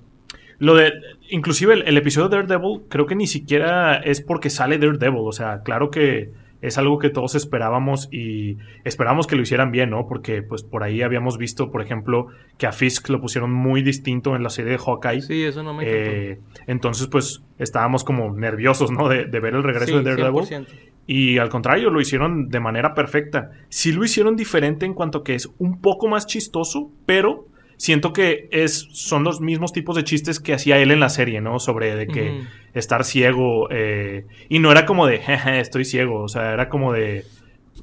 lo 0.60 0.76
de, 0.76 0.94
inclusive 1.30 1.74
el, 1.74 1.88
el, 1.88 1.98
episodio 1.98 2.30
de 2.30 2.38
Daredevil, 2.38 2.84
creo 2.88 3.08
que 3.08 3.16
ni 3.16 3.26
siquiera 3.26 3.98
es 3.98 4.22
porque 4.22 4.52
sale 4.52 4.78
Daredevil, 4.78 5.22
o 5.24 5.32
sea, 5.32 5.64
claro 5.64 5.90
que 5.90 6.32
es 6.66 6.80
algo 6.80 6.98
que 6.98 7.10
todos 7.10 7.36
esperábamos 7.36 8.10
y 8.12 8.58
esperábamos 8.84 9.28
que 9.28 9.36
lo 9.36 9.44
hicieran 9.44 9.72
bien, 9.72 9.92
¿no? 9.92 10.08
Porque 10.08 10.42
pues 10.42 10.64
por 10.64 10.84
ahí 10.84 11.04
habíamos 11.04 11.38
visto, 11.38 11.72
por 11.72 11.82
ejemplo, 11.82 12.28
que 12.58 12.66
a 12.66 12.72
Fisk 12.72 13.10
lo 13.10 13.22
pusieron 13.22 13.54
muy 13.54 13.84
distinto 13.84 14.36
en 14.36 14.42
la 14.42 14.50
serie 14.50 14.72
de 14.72 14.78
Hawkeye. 14.80 15.22
Sí, 15.22 15.44
eso 15.44 15.62
no 15.62 15.76
me 15.76 15.84
eh, 15.86 16.40
Entonces 16.66 17.08
pues 17.08 17.44
estábamos 17.60 18.04
como 18.04 18.32
nerviosos, 18.36 18.90
¿no? 18.92 19.08
De, 19.08 19.26
ver 19.26 19.54
el 19.54 19.64
regreso 19.64 20.02
de 20.02 20.16
Daredevil. 20.16 20.66
Y 21.08 21.38
al 21.38 21.50
contrario, 21.50 21.92
lo 21.92 22.02
hicieron 22.02 22.50
de 22.50 22.60
manera 22.60 22.96
perfecta. 22.96 23.52
Sí 23.70 23.92
lo 23.92 24.04
hicieron 24.04 24.36
diferente 24.36 24.88
en 24.88 24.96
cuanto 24.96 25.24
que 25.24 25.36
es 25.36 25.48
un 25.60 25.80
poco 25.80 26.08
más 26.08 26.26
chistoso, 26.26 26.92
pero 27.06 27.46
siento 27.78 28.14
que 28.14 28.48
es, 28.52 28.88
son 28.92 29.24
los 29.24 29.42
mismos 29.42 29.74
tipos 29.74 29.96
de 29.96 30.04
chistes 30.04 30.40
que 30.40 30.54
hacía 30.54 30.78
él 30.78 30.92
en 30.92 31.00
la 31.00 31.10
serie, 31.10 31.42
¿no? 31.42 31.60
Sobre 31.60 31.96
de 31.96 32.08
que 32.08 32.42
estar 32.74 33.04
ciego. 33.04 33.68
Eh, 33.72 34.26
y 34.50 34.60
no 34.60 34.72
era 34.72 34.86
como 34.86 35.08
de, 35.08 35.20
jeje, 35.20 35.60
estoy 35.60 35.86
ciego. 35.86 36.22
O 36.22 36.28
sea, 36.28 36.54
era 36.54 36.70
como 36.70 36.94
de 36.94 37.26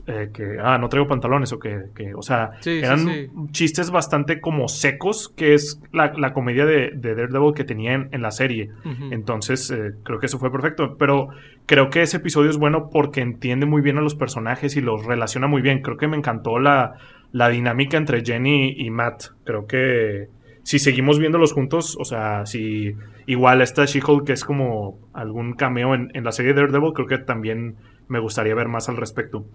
eh, 0.07 0.31
que, 0.33 0.59
ah, 0.61 0.79
no 0.79 0.89
traigo 0.89 1.09
pantalones 1.09 1.53
o 1.53 1.59
que, 1.59 1.85
que 1.95 2.15
o 2.15 2.23
sea, 2.23 2.51
eran 2.65 3.51
chistes 3.53 3.91
bastante 3.91 4.41
como 4.41 4.69
secos, 4.69 5.29
que 5.29 5.55
es 5.55 5.81
la, 5.93 6.33
comedia 6.33 6.67
de, 6.67 6.91
de, 6.95 7.15
Daredevil 7.15 7.55
que 7.55 7.65
tenía 7.65 7.95
en, 7.95 8.23
la 8.23 8.31
serie. 8.31 8.71
Entonces, 9.11 9.71
eh, 9.71 9.93
creo 10.03 10.19
que 10.19 10.27
eso 10.27 10.39
fue 10.39 10.51
perfecto. 10.51 10.97
Pero 10.99 11.29
creo 11.67 11.91
que 11.91 12.03
ese 12.03 12.17
episodio 12.19 12.51
es 12.51 12.57
bueno 12.57 12.91
porque 12.91 13.21
entiende 13.21 13.67
muy 13.67 13.83
bien 13.83 13.99
a 13.99 14.01
los 14.01 14.15
personajes 14.15 14.77
y 14.77 14.81
los 14.81 15.05
relaciona 15.05 15.47
muy 15.47 15.63
bien. 15.63 15.83
Creo 15.83 15.97
que 15.97 16.09
me 16.09 16.17
encantó 16.17 16.59
la 16.59 16.97
la 17.33 17.49
dinámica 17.49 17.97
entre 17.97 18.25
Jenny 18.25 18.75
y 18.77 18.91
Matt. 18.91 19.25
Creo 19.45 19.67
que 19.67 20.29
si 20.63 20.79
seguimos 20.79 21.19
viéndolos 21.19 21.53
juntos, 21.53 21.97
o 21.99 22.05
sea, 22.05 22.47
si 22.47 22.95
igual 23.27 23.63
esta 23.63 23.85
She-Hulk 23.85 24.27
que 24.27 24.33
es 24.35 24.45
como 24.45 24.99
algún 25.13 25.55
cameo 25.55 25.95
en, 25.95 26.11
la 26.23 26.33
serie 26.33 26.53
de 26.53 26.61
Daredevil, 26.61 26.93
creo 26.93 27.09
que 27.09 27.19
también 27.19 27.77
me 28.09 28.21
gustaría 28.21 28.55
ver 28.55 28.69
más 28.69 28.89
al 28.89 28.99
respecto. 28.99 29.47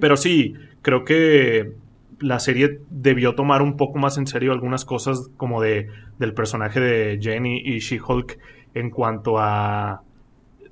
Pero 0.00 0.16
sí, 0.16 0.54
creo 0.82 1.04
que 1.04 1.72
la 2.20 2.38
serie 2.38 2.80
debió 2.90 3.34
tomar 3.34 3.62
un 3.62 3.76
poco 3.76 3.98
más 3.98 4.18
en 4.18 4.26
serio 4.26 4.52
algunas 4.52 4.84
cosas 4.84 5.30
como 5.36 5.60
de 5.62 5.88
del 6.18 6.34
personaje 6.34 6.80
de 6.80 7.18
Jenny 7.20 7.62
y 7.64 7.78
She-Hulk 7.78 8.38
en 8.74 8.90
cuanto 8.90 9.38
a 9.38 10.02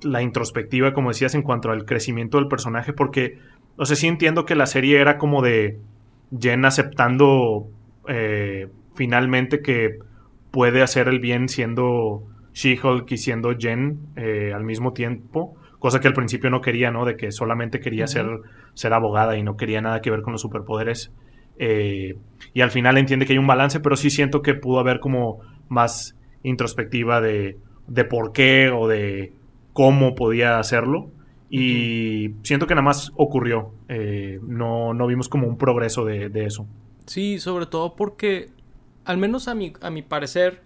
la 0.03 0.21
introspectiva, 0.21 0.93
como 0.93 1.09
decías, 1.09 1.35
en 1.35 1.41
cuanto 1.41 1.71
al 1.71 1.85
crecimiento 1.85 2.37
del 2.37 2.47
personaje, 2.47 2.93
porque, 2.93 3.39
o 3.77 3.85
sea, 3.85 3.95
sí 3.95 4.07
entiendo 4.07 4.45
que 4.45 4.55
la 4.55 4.65
serie 4.65 4.99
era 4.99 5.17
como 5.17 5.41
de 5.41 5.79
Jen 6.39 6.63
aceptando 6.65 7.67
eh, 8.07 8.67
finalmente 8.95 9.61
que 9.61 9.99
puede 10.51 10.81
hacer 10.81 11.07
el 11.07 11.19
bien 11.19 11.49
siendo 11.49 12.23
She-Hulk 12.53 13.11
y 13.11 13.17
siendo 13.17 13.55
Jen 13.57 13.99
eh, 14.15 14.51
al 14.53 14.63
mismo 14.63 14.93
tiempo, 14.93 15.55
cosa 15.79 15.99
que 15.99 16.07
al 16.07 16.13
principio 16.13 16.49
no 16.49 16.61
quería, 16.61 16.91
¿no? 16.91 17.05
De 17.05 17.15
que 17.15 17.31
solamente 17.31 17.79
quería 17.79 18.05
ser, 18.07 18.27
ser 18.73 18.93
abogada 18.93 19.37
y 19.37 19.43
no 19.43 19.57
quería 19.57 19.81
nada 19.81 20.01
que 20.01 20.11
ver 20.11 20.21
con 20.21 20.33
los 20.33 20.41
superpoderes. 20.41 21.11
Eh, 21.57 22.17
y 22.53 22.61
al 22.61 22.71
final 22.71 22.97
entiende 22.97 23.25
que 23.25 23.33
hay 23.33 23.39
un 23.39 23.47
balance, 23.47 23.79
pero 23.79 23.95
sí 23.95 24.09
siento 24.09 24.41
que 24.41 24.53
pudo 24.53 24.79
haber 24.79 24.99
como 24.99 25.39
más 25.69 26.15
introspectiva 26.43 27.21
de, 27.21 27.57
de 27.87 28.05
por 28.05 28.33
qué 28.33 28.69
o 28.69 28.87
de 28.87 29.33
cómo 29.73 30.15
podía 30.15 30.59
hacerlo. 30.59 31.09
Y 31.49 32.31
siento 32.43 32.67
que 32.67 32.75
nada 32.75 32.85
más 32.85 33.11
ocurrió. 33.15 33.71
Eh, 33.87 34.39
no, 34.43 34.93
no, 34.93 35.07
vimos 35.07 35.29
como 35.29 35.47
un 35.47 35.57
progreso 35.57 36.05
de, 36.05 36.29
eso. 36.45 36.67
Sí, 37.05 37.39
sobre 37.39 37.65
todo 37.65 37.95
porque 37.95 38.49
al 39.05 39.17
menos 39.17 39.47
a 39.47 39.55
mi, 39.55 39.73
a 39.81 39.89
mi 39.89 40.03
parecer, 40.03 40.61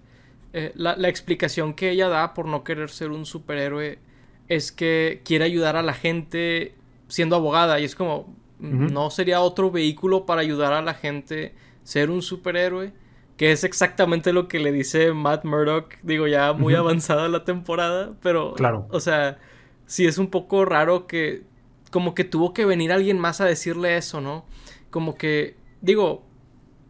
eh, 0.51 0.73
la, 0.75 0.97
la, 0.97 1.07
explicación 1.07 1.73
que 1.73 1.89
ella 1.89 2.09
da 2.09 2.33
por 2.33 2.47
no 2.47 2.65
querer 2.65 2.89
ser 2.89 3.11
un 3.11 3.25
superhéroe 3.25 3.99
es 4.47 4.71
que 4.71 5.21
quiere 5.23 5.45
ayudar 5.45 5.75
a 5.75 5.81
la 5.81 5.93
gente 5.93 6.75
siendo 7.07 7.35
abogada. 7.35 7.79
Y 7.79 7.85
es 7.85 7.95
como, 7.95 8.35
no 8.59 9.09
sería 9.09 9.41
otro 9.41 9.71
vehículo 9.71 10.25
para 10.25 10.41
ayudar 10.41 10.73
a 10.73 10.81
la 10.81 10.93
gente 10.93 11.53
ser 11.83 12.09
un 12.09 12.21
superhéroe. 12.21 12.93
Que 13.37 13.51
es 13.51 13.63
exactamente 13.63 14.31
lo 14.31 14.47
que 14.47 14.59
le 14.59 14.71
dice 14.71 15.11
Matt 15.11 15.43
Murdock, 15.43 15.95
digo, 16.03 16.27
ya 16.27 16.53
muy 16.53 16.75
avanzada 16.75 17.27
la 17.29 17.43
temporada, 17.43 18.13
pero, 18.21 18.53
claro. 18.53 18.87
o 18.91 18.99
sea, 18.99 19.39
sí 19.87 20.05
es 20.05 20.19
un 20.19 20.27
poco 20.27 20.65
raro 20.65 21.07
que, 21.07 21.41
como 21.89 22.13
que 22.13 22.25
tuvo 22.25 22.53
que 22.53 22.63
venir 22.63 22.91
alguien 22.91 23.17
más 23.17 23.41
a 23.41 23.45
decirle 23.45 23.97
eso, 23.97 24.21
¿no? 24.21 24.45
Como 24.91 25.15
que, 25.15 25.57
digo, 25.81 26.23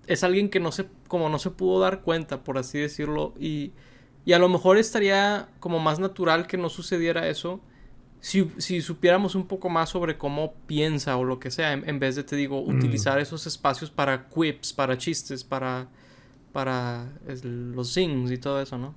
es 0.06 0.26
alguien 0.26 0.50
que 0.50 0.60
no 0.60 0.74
se, 0.74 0.88
como 1.08 1.30
no 1.30 1.40
se 1.40 1.50
pudo 1.50 1.80
dar 1.80 2.02
cuenta, 2.02 2.44
por 2.44 2.58
así 2.58 2.78
decirlo, 2.78 3.34
y, 3.40 3.72
y 4.26 4.34
a 4.34 4.40
lo 4.40 4.50
mejor 4.50 4.78
estaría 4.78 5.50
como 5.60 5.80
más 5.80 6.00
natural 6.00 6.48
que 6.48 6.58
no 6.58 6.70
sucediera 6.70 7.28
eso 7.28 7.62
si, 8.24 8.50
si, 8.58 8.80
supiéramos 8.80 9.36
un 9.36 9.48
poco 9.48 9.68
más 9.68 9.90
sobre 9.90 10.18
cómo 10.18 10.54
piensa 10.66 11.18
o 11.18 11.26
lo 11.26 11.40
que 11.40 11.52
sea, 11.52 11.74
en, 11.74 12.00
vez 12.00 12.16
de, 12.16 12.24
te 12.24 12.38
digo, 12.38 12.64
Mm. 12.64 12.78
utilizar 12.78 13.20
esos 13.20 13.46
espacios 13.48 13.92
para 13.92 14.30
quips, 14.30 14.72
para 14.72 14.98
chistes, 14.98 15.44
para, 15.44 15.90
para 16.54 17.10
los 17.44 17.92
sings 17.92 18.32
y 18.32 18.38
todo 18.38 18.62
eso, 18.62 18.78
¿no? 18.78 18.96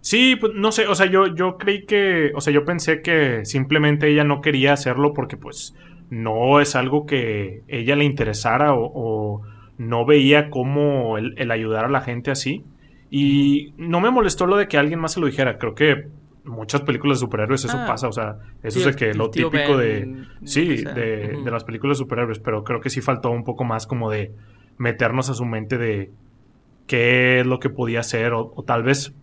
Sí, 0.00 0.36
pues 0.36 0.52
no 0.54 0.70
sé, 0.70 0.86
o 0.86 0.94
sea, 0.94 1.06
yo, 1.06 1.34
yo 1.34 1.58
creí 1.58 1.84
que, 1.86 2.30
o 2.36 2.40
sea, 2.40 2.52
yo 2.52 2.64
pensé 2.64 3.02
que 3.02 3.44
simplemente 3.44 4.08
ella 4.12 4.22
no 4.22 4.42
quería 4.42 4.72
hacerlo 4.72 5.12
porque 5.12 5.36
pues 5.36 5.74
no 6.08 6.60
es 6.60 6.76
algo 6.76 7.04
que 7.04 7.64
ella 7.66 7.96
le 7.96 8.04
interesara 8.04 8.74
o, 8.74 8.92
o 8.94 9.42
no 9.76 10.06
veía 10.06 10.50
cómo 10.50 11.18
el, 11.18 11.34
el, 11.36 11.50
ayudar 11.50 11.86
a 11.86 11.88
la 11.88 12.00
gente 12.00 12.30
así. 12.30 12.64
Y 13.10 13.72
no 13.76 14.00
me 14.00 14.10
molestó 14.10 14.46
lo 14.46 14.56
de 14.56 14.66
que 14.68 14.78
alguien 14.78 14.98
más 15.00 15.12
se 15.12 15.20
lo 15.20 15.26
dijera, 15.26 15.58
creo 15.58 15.74
que 15.74 16.08
muchas 16.44 16.80
películas 16.82 17.18
de 17.18 17.26
superhéroes 17.26 17.64
eso 17.64 17.76
Ah. 17.78 17.86
pasa, 17.86 18.08
o 18.08 18.12
sea, 18.12 18.36
eso 18.62 18.78
es 18.78 18.84
de 18.84 18.94
que 18.94 19.14
lo 19.14 19.30
típico 19.30 19.76
Ben, 19.76 20.22
de, 20.40 20.46
sí, 20.46 20.78
sea. 20.78 20.92
de, 20.92 21.40
de 21.44 21.50
las 21.50 21.64
películas 21.64 21.98
de 21.98 22.04
superhéroes, 22.04 22.38
pero 22.38 22.62
creo 22.64 22.80
que 22.80 22.90
sí 22.90 23.00
faltó 23.00 23.30
un 23.30 23.42
poco 23.44 23.64
más 23.64 23.86
como 23.86 24.10
de 24.10 24.32
meternos 24.78 25.28
a 25.30 25.34
su 25.34 25.44
mente 25.44 25.76
de 25.78 26.10
qué 26.86 27.40
es 27.40 27.46
lo 27.46 27.58
que 27.58 27.68
podía 27.70 28.00
hacer 28.00 28.32
o, 28.32 28.52
o 28.54 28.62
tal 28.62 28.82
vez 28.82 29.14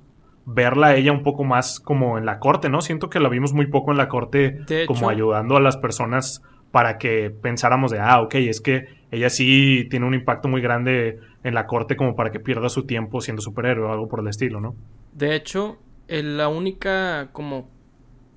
verla 0.45 0.87
a 0.87 0.95
ella 0.95 1.13
un 1.13 1.23
poco 1.23 1.45
más 1.45 1.79
como 1.79 2.17
en 2.17 2.25
la 2.25 2.39
corte, 2.39 2.67
¿no? 2.69 2.81
Siento 2.81 3.09
que 3.09 3.19
la 3.21 3.29
vimos 3.29 3.53
muy 3.53 3.67
poco 3.67 3.91
en 3.91 3.97
la 3.97 4.09
corte 4.09 4.59
De 4.67 4.85
como 4.85 4.99
hecho- 4.99 5.09
ayudando 5.09 5.55
a 5.55 5.61
las 5.61 5.77
personas 5.77 6.41
para 6.71 6.97
que 6.97 7.29
pensáramos 7.29 7.91
de, 7.91 7.99
ah, 7.99 8.19
ok, 8.21 8.35
es 8.35 8.59
que 8.59 8.85
ella 9.13 9.29
sí 9.29 9.87
tiene 9.89 10.05
un 10.05 10.13
impacto 10.13 10.47
muy 10.47 10.61
grande 10.61 11.19
en 11.43 11.53
la 11.53 11.67
corte 11.67 11.95
como 11.95 12.15
para 12.15 12.31
que 12.31 12.39
pierda 12.39 12.69
su 12.69 12.85
tiempo 12.85 13.21
siendo 13.21 13.41
superhéroe 13.41 13.87
o 13.87 13.91
algo 13.91 14.07
por 14.07 14.21
el 14.21 14.27
estilo, 14.27 14.59
¿no? 14.59 14.75
De 15.13 15.35
hecho, 15.35 15.77
la 16.07 16.47
única 16.47 17.29
como 17.31 17.69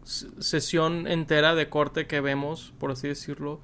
sesión 0.04 1.06
entera 1.06 1.54
de 1.54 1.68
corte 1.68 2.06
que 2.06 2.20
vemos, 2.20 2.74
por 2.78 2.90
así 2.90 3.08
decirlo, 3.08 3.60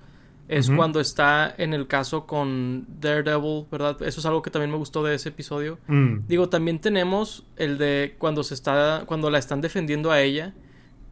es 0.48 0.70
cuando 0.70 1.00
está 1.00 1.54
en 1.56 1.72
el 1.72 1.86
caso 1.86 2.26
con 2.26 2.84
Daredevil, 3.00 3.66
¿verdad? 3.70 4.02
Eso 4.02 4.20
es 4.20 4.26
algo 4.26 4.42
que 4.42 4.50
también 4.50 4.70
me 4.70 4.76
gustó 4.76 5.02
de 5.02 5.14
ese 5.14 5.30
episodio. 5.30 5.78
Mm, 5.86 6.26
Digo, 6.26 6.48
también 6.48 6.80
tenemos 6.80 7.46
el 7.56 7.78
de 7.78 8.16
cuando 8.18 8.42
se 8.42 8.54
está 8.54 9.04
cuando 9.06 9.30
la 9.30 9.38
están 9.38 9.60
defendiendo 9.60 10.10
a 10.10 10.20
ella, 10.20 10.52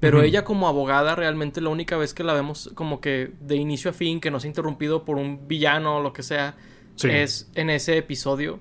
pero 0.00 0.23
ella 0.23 0.45
como 0.45 0.66
abogada 0.66 1.14
realmente 1.14 1.61
la 1.61 1.69
única 1.69 1.97
vez 1.97 2.14
que 2.14 2.25
la 2.25 2.33
vemos 2.33 2.71
como 2.75 3.00
que 3.00 3.33
de 3.40 3.57
inicio 3.57 3.90
a 3.90 3.95
fin 3.95 4.19
que 4.21 4.30
no 4.30 4.40
se 4.40 4.47
ha 4.47 4.50
interrumpido 4.50 5.04
por 5.04 5.16
un 5.16 5.47
villano 5.47 5.99
o 5.99 6.02
lo 6.02 6.12
que 6.12 6.23
sea 6.23 6.57
sí. 6.97 7.09
es 7.11 7.50
en 7.54 7.71
ese 7.71 7.97
episodio. 7.99 8.61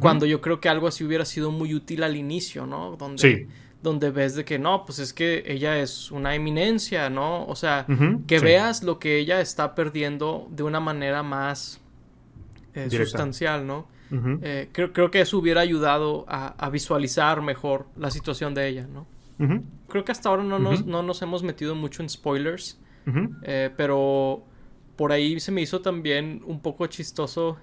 Cuando 0.00 0.26
yo 0.26 0.40
creo 0.42 0.60
que 0.60 0.68
algo 0.68 0.86
así 0.86 1.02
hubiera 1.02 1.24
sido 1.24 1.50
muy 1.50 1.74
útil 1.74 2.02
al 2.02 2.14
inicio, 2.14 2.66
¿no? 2.66 2.96
Donde, 2.96 3.18
Sí. 3.22 3.46
donde 3.82 4.10
ves 4.10 4.34
de 4.34 4.44
que 4.44 4.58
no, 4.58 4.84
pues 4.84 4.98
es 4.98 5.14
que 5.14 5.44
ella 5.46 5.78
es 5.80 6.10
una 6.10 6.34
eminencia, 6.34 7.08
¿no? 7.08 7.46
O 7.46 7.56
sea, 7.56 7.86
que 8.26 8.38
sí. 8.38 8.44
veas 8.44 8.82
lo 8.82 8.98
que 8.98 9.18
ella 9.18 9.40
está 9.40 9.74
perdiendo 9.74 10.46
de 10.50 10.62
una 10.62 10.78
manera 10.78 11.22
más 11.22 11.80
eh, 12.74 12.90
sustancial, 12.90 13.66
¿no? 13.66 13.88
Eh, 14.42 14.68
creo, 14.72 14.92
creo 14.92 15.10
que 15.10 15.20
eso 15.22 15.38
hubiera 15.38 15.60
ayudado 15.62 16.24
a, 16.28 16.48
a 16.64 16.70
visualizar 16.70 17.40
mejor 17.42 17.86
la 17.96 18.10
situación 18.10 18.52
de 18.54 18.68
ella, 18.68 18.86
¿no? 18.86 19.06
Creo 19.88 20.04
que 20.04 20.12
hasta 20.12 20.28
ahora 20.28 20.42
no, 20.42 20.58
nos, 20.58 20.84
no 20.86 21.02
nos 21.02 21.22
hemos 21.22 21.42
metido 21.42 21.74
mucho 21.74 22.02
en 22.02 22.08
spoilers, 22.08 22.80
eh, 23.42 23.70
pero 23.76 24.44
por 24.96 25.12
ahí 25.12 25.38
se 25.40 25.52
me 25.52 25.60
hizo 25.62 25.80
también 25.80 26.42
un 26.44 26.60
poco 26.60 26.86
chistoso 26.88 27.56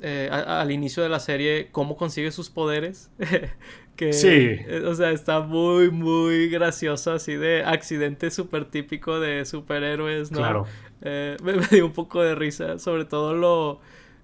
eh, 0.00 0.28
a- 0.30 0.60
al 0.60 0.70
inicio 0.72 1.02
de 1.02 1.08
la 1.08 1.18
serie 1.20 1.68
cómo 1.72 1.96
consigue 1.96 2.30
sus 2.30 2.48
poderes. 2.50 3.10
que, 3.96 4.12
Sí. 4.12 4.28
eh, 4.28 4.82
o 4.86 4.94
sea, 4.94 5.10
está 5.10 5.40
muy, 5.40 5.90
muy 5.90 6.48
gracioso, 6.48 7.12
así 7.12 7.34
de 7.34 7.64
accidente 7.64 8.30
súper 8.30 8.66
típico 8.66 9.20
de 9.20 9.44
superhéroes, 9.46 10.30
¿no? 10.30 10.38
Claro. 10.38 10.66
Me, 11.02 11.36
me 11.42 11.66
dio 11.70 11.86
un 11.86 11.92
poco 11.92 12.22
de 12.22 12.34
risa, 12.34 12.78
sobre 12.78 13.04
todo 13.04 13.34
lo 13.34 13.80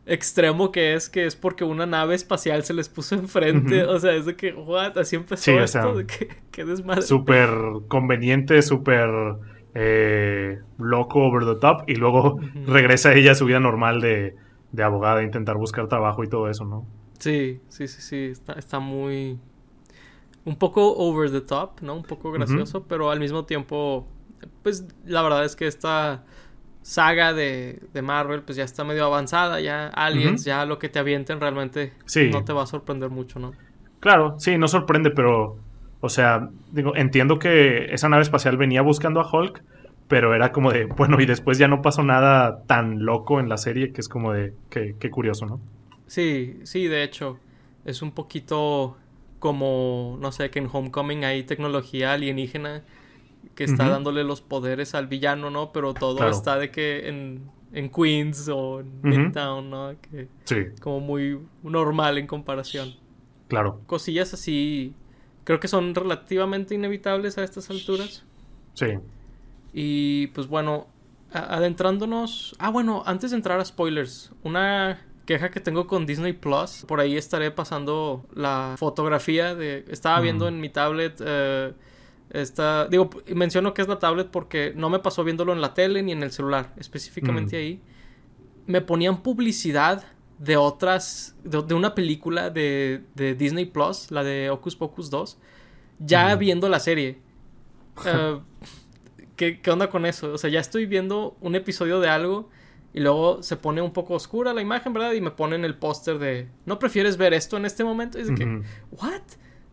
extremo 0.07 0.73
que 0.73 0.95
es, 0.95 1.09
que 1.09 1.27
es 1.27 1.37
porque 1.37 1.65
una 1.65 1.87
nave 1.87 2.15
espacial 2.15 2.65
se 2.65 2.75
les 2.75 2.89
puso 2.89 3.15
enfrente. 3.15 3.85
O 3.85 3.99
sea, 3.99 4.15
es 4.15 4.27
de 4.27 4.37
que, 4.37 4.53
what, 4.53 4.97
así 4.99 5.17
empezó 5.17 5.43
Sí, 5.43 5.51
o 5.53 5.63
esto, 5.63 5.83
sea, 5.83 5.93
de 5.93 6.07
que, 6.07 6.29
que 6.51 6.65
desmadre. 6.65 7.03
Súper 7.03 7.51
conveniente, 7.89 8.63
súper 8.63 9.11
eh, 9.75 10.61
loco, 10.79 11.21
over 11.21 11.45
the 11.45 11.61
top. 11.61 11.85
Y 11.87 11.95
luego 11.97 12.39
regresa 12.67 13.15
ella 13.15 13.33
a 13.33 13.35
su 13.35 13.45
vida 13.45 13.61
normal 13.61 14.01
de, 14.01 14.37
de 14.73 14.83
abogada, 14.83 15.23
intentar 15.23 15.57
buscar 15.57 15.89
trabajo 15.89 16.25
y 16.25 16.29
todo 16.29 16.49
eso, 16.49 16.65
¿no? 16.65 16.87
Sí, 17.19 17.61
sí, 17.69 17.87
sí, 17.87 18.03
sí, 18.03 18.17
está, 18.33 18.55
está 18.55 18.81
muy... 18.81 19.39
Un 20.45 20.57
poco 20.57 20.97
over 20.97 21.31
the 21.31 21.41
top, 21.41 21.81
¿no? 21.83 21.95
Un 21.95 22.03
poco 22.03 22.33
gracioso, 22.33 22.85
pero 22.89 23.13
al 23.13 23.21
mismo 23.21 23.45
tiempo, 23.45 24.09
pues 24.65 24.89
la 25.05 25.23
verdad 25.23 25.45
es 25.45 25.55
que 25.55 25.69
esta 25.69 26.25
saga 26.83 27.33
de, 27.33 27.81
de 27.93 28.03
Marvel, 28.03 28.43
pues 28.43 28.57
ya 28.57 28.65
está 28.65 28.85
medio 28.85 29.05
avanzada, 29.07 29.61
ya 29.61 29.87
Aliens, 29.89 30.45
ya 30.45 30.65
lo 30.67 30.79
que 30.79 30.89
te 30.89 30.99
avienten 30.99 31.41
realmente 31.41 31.93
Sí. 32.07 32.29
no 32.31 32.45
te 32.45 32.53
va 32.53 32.65
a 32.65 32.67
sorprender 32.67 33.11
mucho, 33.11 33.39
¿no? 33.39 33.53
Claro, 34.01 34.35
sí, 34.39 34.59
no 34.59 34.67
sorprende, 34.67 35.11
pero, 35.11 35.57
o 36.01 36.09
sea, 36.09 36.49
digo, 36.73 36.97
entiendo 36.97 37.39
que 37.39 37.87
esa 37.95 38.09
nave 38.09 38.23
espacial 38.23 38.57
venía 38.57 38.83
buscando 38.83 39.21
a 39.21 39.31
Hulk, 39.31 39.63
pero 40.09 40.35
era 40.35 40.51
como 40.51 40.73
de, 40.73 40.85
bueno, 40.97 41.21
y 41.21 41.27
después 41.27 41.57
ya 41.59 41.69
no 41.69 41.83
pasó 41.83 42.03
nada 42.03 42.65
tan 42.67 43.05
loco 43.05 43.39
en 43.39 43.49
la 43.49 43.57
serie 43.57 43.93
que 43.93 44.01
es 44.01 44.09
como 44.09 44.33
de, 44.33 44.53
qué, 44.71 44.97
qué 44.99 45.09
curioso, 45.11 45.47
¿no? 45.47 45.61
Sí, 46.09 46.59
sí, 46.65 46.89
de 46.89 47.05
hecho, 47.05 47.39
es 47.85 48.03
un 48.03 48.11
poquito 48.11 48.97
como, 49.39 50.19
no 50.21 50.31
sé, 50.33 50.51
que 50.51 50.59
en 50.59 50.69
Homecoming 50.71 51.25
hay 51.25 51.45
tecnología 51.45 52.13
alienígena 52.13 52.83
que 53.55 53.65
está 53.65 53.89
dándole 53.89 54.25
los 54.25 54.41
poderes 54.41 54.95
al 54.95 55.07
villano, 55.07 55.51
¿no? 55.51 55.73
Pero 55.73 55.95
todo 55.95 56.17
Claro. 56.17 56.33
está 56.33 56.57
de 56.59 56.71
que 56.71 57.09
en, 57.09 57.51
en 57.73 57.91
Queens 57.91 58.49
o 58.49 58.81
en. 58.81 59.01
Midtown, 59.03 59.69
¿no? 59.71 59.95
Que 60.01 60.29
Sí, 60.45 60.57
como 60.81 61.01
muy 61.01 61.39
normal 61.63 62.19
en 62.19 62.27
comparación. 62.27 62.95
claro, 63.49 63.81
Cosillas 63.87 64.33
así, 64.35 64.95
creo 65.45 65.61
que 65.61 65.69
son 65.69 65.95
relativamente 65.95 66.75
inevitables 66.75 67.37
a 67.39 67.45
estas 67.45 67.69
alturas. 67.71 68.25
sí. 68.75 68.87
Y 69.75 70.27
pues 70.29 70.49
bueno, 70.49 70.87
adentrándonos. 71.33 72.55
Ah, 72.59 72.71
bueno, 72.71 73.03
antes 73.07 73.31
de 73.31 73.37
entrar 73.37 73.59
a 73.61 73.65
spoilers, 73.65 74.33
una 74.43 75.01
queja 75.27 75.51
que 75.51 75.61
tengo 75.61 75.87
con 75.87 76.05
Disney 76.07 76.33
Plus. 76.33 76.85
Por 76.87 77.01
ahí 77.01 77.17
estaré 77.17 77.51
pasando 77.51 78.27
la 78.35 78.75
fotografía 78.79 79.55
de. 79.55 79.85
Estaba 79.89 80.19
Mm. 80.19 80.23
viendo 80.23 80.49
en 80.49 80.61
mi 80.61 80.69
tablet. 80.69 81.21
eh, 81.25 81.73
esta, 82.33 82.89
digo, 82.89 83.11
menciono 83.35 83.75
que 83.75 83.83
es 83.83 83.89
la 83.89 83.99
tablet 83.99 84.29
porque 84.31 84.73
no 84.75 84.89
me 84.91 84.99
pasó 84.99 85.23
viéndolo 85.25 85.53
en 85.53 85.61
la 85.61 85.75
tele 85.75 86.03
ni 86.03 86.13
en 86.13 86.23
el 86.23 86.33
celular, 86.33 86.73
específicamente 86.79 87.57
Mm. 87.57 87.61
ahí. 87.61 87.81
Me 88.67 88.81
ponían 88.81 89.23
publicidad 89.23 90.05
de 90.39 90.57
otras, 90.57 91.37
de, 91.45 91.63
de 91.63 91.75
una 91.75 91.95
película 91.95 92.51
de, 92.51 93.03
de 93.15 93.35
Disney 93.35 93.67
Plus, 93.67 94.11
la 94.11 94.25
de 94.25 94.51
Ocus 94.51 94.75
Pocus 94.77 95.11
2, 95.11 95.39
ya 95.99 96.35
Mm. 96.35 96.39
viendo 96.39 96.69
la 96.69 96.81
serie. 96.81 97.19
Eh, 98.07 98.39
¿qué, 99.37 99.61
¿Qué 99.61 99.71
onda 99.71 99.91
con 99.91 100.07
eso? 100.07 100.33
O 100.33 100.39
sea, 100.39 100.49
ya 100.51 100.61
estoy 100.61 100.87
viendo 100.87 101.37
un 101.43 101.55
episodio 101.55 102.01
de 102.01 102.09
algo 102.09 102.49
y 102.95 103.01
luego 103.01 103.43
se 103.43 103.57
pone 103.57 103.83
un 103.83 103.93
poco 103.93 104.15
oscura 104.15 104.55
la 104.55 104.63
imagen, 104.63 104.93
¿verdad? 104.95 105.13
Y 105.13 105.21
me 105.21 105.31
ponen 105.31 105.65
el 105.65 105.75
póster 105.77 106.19
de, 106.19 106.49
¿no 106.67 106.79
prefieres 106.79 107.17
ver 107.19 107.35
esto 107.35 107.57
en 107.59 107.65
este 107.67 107.85
momento? 107.85 108.19
Y 108.19 108.23
es 108.23 108.29
de 108.29 108.35
que, 108.35 108.45
Ujú. 108.45 108.63
¿what? 108.93 109.21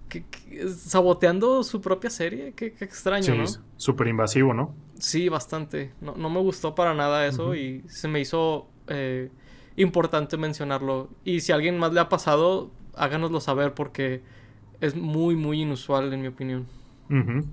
¿Qué- 0.09 0.25
qué- 0.25 0.67
¿Saboteando 0.67 1.63
su 1.63 1.79
propia 1.81 2.09
serie? 2.09 2.53
Qué, 2.55 2.73
qué 2.73 2.83
extraño, 2.85 3.23
Sí, 3.25 3.37
¿no? 3.37 3.45
súper 3.77 4.07
invasivo, 4.07 4.53
¿no? 4.53 4.73
Sí, 4.97 5.29
bastante. 5.29 5.91
No, 6.01 6.15
no 6.15 6.29
me 6.29 6.39
gustó 6.39 6.75
para 6.75 6.93
nada 6.93 7.25
eso 7.25 7.55
y 7.55 7.83
se 7.87 8.07
me 8.07 8.19
hizo 8.19 8.67
eh, 8.87 9.29
importante 9.77 10.35
mencionarlo. 10.35 11.09
Y 11.23 11.39
si 11.41 11.51
a 11.51 11.55
alguien 11.55 11.77
más 11.77 11.93
le 11.93 11.99
ha 12.01 12.09
pasado, 12.09 12.71
háganoslo 12.95 13.39
saber 13.39 13.73
porque 13.73 14.21
es 14.81 14.95
muy, 14.95 15.35
muy 15.35 15.61
inusual 15.61 16.11
en 16.11 16.21
mi 16.21 16.27
opinión. 16.27 16.67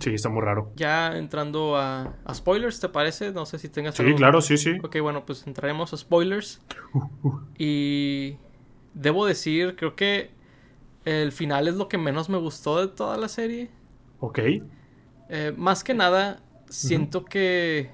Sí, 0.01 0.13
está 0.13 0.29
muy 0.29 0.43
raro. 0.43 0.71
Ya 0.77 1.17
entrando 1.17 1.77
a, 1.77 2.13
a 2.27 2.35
spoilers, 2.35 2.79
¿te 2.79 2.91
parece? 2.91 3.33
No 3.33 3.47
sé 3.47 3.59
si 3.59 3.69
tengas 3.71 3.95
Sí, 3.95 4.03
algo- 4.03 4.17
claro, 4.17 4.41
sí, 4.43 4.59
sí. 4.59 4.73
Ok, 4.83 4.97
bueno, 5.01 5.25
pues 5.25 5.47
entraremos 5.47 5.95
a 5.95 5.97
spoilers. 5.97 6.61
Y 7.59 8.37
debo 8.95 9.25
decir, 9.27 9.77
creo 9.77 9.95
que 9.97 10.31
el 11.07 11.33
final 11.33 11.69
es 11.69 11.77
lo 11.77 11.89
que 11.89 11.99
menos 11.99 12.29
me 12.31 12.39
gustó 12.39 12.81
de 12.81 12.89
toda 12.89 13.17
la 13.17 13.29
serie. 13.29 13.71
Ok. 14.21 14.39
Eh, 15.29 15.53
más 15.57 15.83
que 15.85 15.95
nada, 15.95 16.41
siento 16.69 17.25
que... 17.25 17.91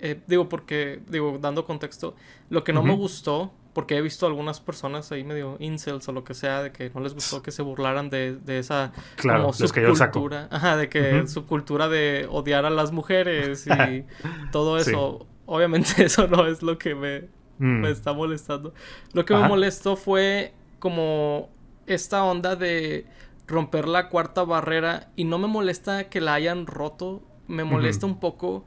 eh, 0.00 0.20
digo, 0.26 0.48
porque, 0.48 1.02
digo, 1.08 1.38
dando 1.40 1.64
contexto, 1.66 2.16
lo 2.50 2.64
que 2.64 2.72
no 2.72 2.82
me 2.82 2.94
gustó, 2.94 3.52
porque 3.74 3.96
he 3.96 4.02
visto 4.02 4.26
algunas 4.26 4.60
personas 4.60 5.12
ahí 5.12 5.24
medio 5.24 5.56
incels 5.60 6.08
o 6.08 6.12
lo 6.12 6.24
que 6.24 6.34
sea, 6.34 6.62
de 6.62 6.72
que 6.72 6.90
no 6.94 7.00
les 7.00 7.14
gustó 7.14 7.42
que 7.42 7.52
se 7.52 7.62
burlaran 7.62 8.10
de, 8.10 8.36
de 8.36 8.58
esa 8.58 8.92
Claro, 9.16 9.40
como 9.42 9.52
subcultura. 9.52 10.48
Ajá, 10.50 10.76
de 10.76 10.88
que 10.88 11.20
Ujú. 11.20 11.28
subcultura 11.28 11.88
de 11.88 12.26
odiar 12.30 12.64
a 12.66 12.70
las 12.70 12.92
mujeres 12.92 13.66
y 13.66 14.06
todo 14.50 14.78
Sí. 14.78 14.90
eso. 14.90 15.26
Obviamente 15.46 16.04
eso 16.04 16.26
no 16.28 16.46
es 16.46 16.62
lo 16.62 16.78
que 16.78 16.94
me, 16.94 17.28
Mm, 17.58 17.82
me 17.82 17.90
está 17.90 18.12
molestando. 18.12 18.74
Lo 19.12 19.24
que 19.24 19.34
Ajá. 19.34 19.42
me 19.42 19.48
molestó 19.48 19.96
fue 19.96 20.54
como 20.78 21.50
esta 21.94 22.24
onda 22.24 22.56
de 22.56 23.06
romper 23.46 23.88
la 23.88 24.08
cuarta 24.08 24.44
barrera 24.44 25.10
y 25.16 25.24
no 25.24 25.38
me 25.38 25.48
molesta 25.48 26.08
que 26.08 26.20
la 26.20 26.34
hayan 26.34 26.66
roto, 26.66 27.22
me 27.48 27.64
molesta 27.64 28.06
un 28.06 28.20
poco 28.20 28.64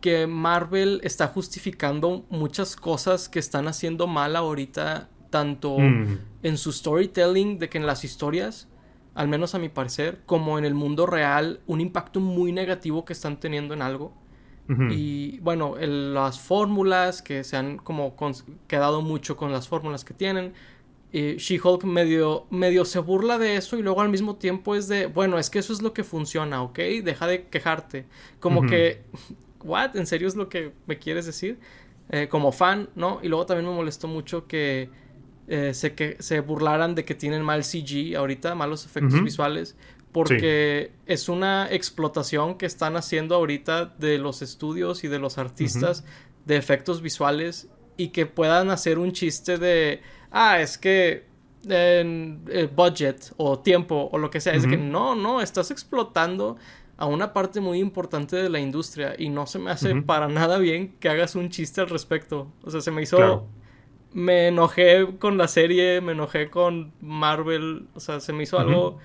que 0.00 0.26
Marvel 0.26 1.00
está 1.02 1.28
justificando 1.28 2.24
muchas 2.30 2.76
cosas 2.76 3.28
que 3.28 3.38
están 3.38 3.66
haciendo 3.68 4.06
mal 4.06 4.36
ahorita, 4.36 5.08
tanto 5.30 5.78
mm, 5.78 6.18
en 6.42 6.58
su 6.58 6.72
storytelling, 6.72 7.58
de 7.58 7.68
que 7.68 7.78
en 7.78 7.86
las 7.86 8.04
historias, 8.04 8.68
al 9.14 9.28
menos 9.28 9.54
a 9.54 9.58
mi 9.58 9.68
parecer, 9.70 10.20
como 10.26 10.58
en 10.58 10.64
el 10.64 10.74
mundo 10.74 11.06
real, 11.06 11.60
un 11.66 11.80
impacto 11.80 12.20
muy 12.20 12.52
negativo 12.52 13.04
que 13.04 13.14
están 13.14 13.40
teniendo 13.40 13.72
en 13.74 13.82
algo. 13.82 14.12
Y 14.92 15.38
bueno, 15.40 15.76
el- 15.78 16.14
las 16.14 16.38
fórmulas 16.40 17.20
que 17.22 17.44
se 17.44 17.56
han 17.56 17.76
como 17.78 18.14
quedado 18.66 19.02
mucho 19.02 19.36
con 19.36 19.52
las 19.52 19.68
fórmulas 19.68 20.04
que 20.04 20.14
tienen. 20.14 20.52
Eh, 21.16 21.36
She-Hulk 21.38 21.84
medio, 21.84 22.48
medio 22.50 22.84
se 22.84 22.98
burla 22.98 23.38
de 23.38 23.54
eso 23.54 23.78
y 23.78 23.82
luego 23.82 24.00
al 24.00 24.08
mismo 24.08 24.34
tiempo 24.34 24.74
es 24.74 24.88
de, 24.88 25.06
bueno, 25.06 25.38
es 25.38 25.48
que 25.48 25.60
eso 25.60 25.72
es 25.72 25.80
lo 25.80 25.92
que 25.92 26.02
funciona, 26.02 26.60
¿ok? 26.60 26.76
Deja 27.04 27.28
de 27.28 27.46
quejarte. 27.46 28.06
Como 28.40 28.66
que, 28.66 29.02
¿what? 29.62 29.94
¿En 29.94 30.08
serio 30.08 30.26
es 30.26 30.34
lo 30.34 30.48
que 30.48 30.72
me 30.86 30.98
quieres 30.98 31.24
decir? 31.24 31.60
Eh, 32.10 32.26
como 32.26 32.50
fan, 32.50 32.90
¿no? 32.96 33.20
Y 33.22 33.28
luego 33.28 33.46
también 33.46 33.70
me 33.70 33.76
molestó 33.76 34.08
mucho 34.08 34.48
que 34.48 34.90
eh, 35.46 35.72
se, 35.72 35.94
que 35.94 36.16
se 36.18 36.40
burlaran 36.40 36.96
de 36.96 37.04
que 37.04 37.14
tienen 37.14 37.42
mal 37.42 37.62
CG 37.62 38.16
ahorita, 38.16 38.56
malos 38.56 38.84
efectos 38.84 39.22
visuales, 39.22 39.76
porque 40.10 40.90
es 41.06 41.28
una 41.28 41.68
explotación 41.70 42.58
que 42.58 42.66
están 42.66 42.96
haciendo 42.96 43.36
ahorita 43.36 43.94
de 44.00 44.18
los 44.18 44.42
estudios 44.42 45.04
y 45.04 45.08
de 45.08 45.20
los 45.20 45.38
artistas 45.38 46.04
de 46.44 46.56
efectos 46.56 47.02
visuales 47.02 47.68
y 47.96 48.08
que 48.08 48.26
puedan 48.26 48.70
hacer 48.70 48.98
un 48.98 49.12
chiste 49.12 49.58
de, 49.58 50.02
ah, 50.34 50.60
es 50.60 50.76
que 50.76 51.24
en 51.66 52.42
eh, 52.48 52.68
budget 52.74 53.32
o 53.38 53.58
tiempo 53.58 54.10
o 54.12 54.18
lo 54.18 54.30
que 54.30 54.40
sea, 54.40 54.54
es 54.54 54.66
que 54.66 54.76
no, 54.76 55.14
no, 55.14 55.40
estás 55.40 55.70
explotando 55.70 56.56
a 56.96 57.06
una 57.06 57.32
parte 57.32 57.60
muy 57.60 57.78
importante 57.78 58.36
de 58.36 58.50
la 58.50 58.60
industria 58.60 59.14
y 59.18 59.28
no 59.30 59.46
se 59.46 59.58
me 59.58 59.70
hace 59.70 59.94
para 60.02 60.28
nada 60.28 60.58
bien 60.58 60.94
que 61.00 61.08
hagas 61.08 61.34
un 61.34 61.48
chiste 61.48 61.80
al 61.80 61.88
respecto. 61.88 62.52
O 62.62 62.70
sea, 62.70 62.80
se 62.80 62.90
me 62.90 63.02
hizo 63.02 63.16
Claro. 63.16 63.46
me 64.12 64.48
enojé 64.48 65.16
con 65.18 65.38
la 65.38 65.48
serie, 65.48 66.00
me 66.00 66.12
enojé 66.12 66.50
con 66.50 66.92
Marvel, 67.00 67.88
o 67.94 68.00
sea, 68.00 68.20
se 68.20 68.32
me 68.32 68.42
hizo 68.42 68.58
algo 68.58 68.98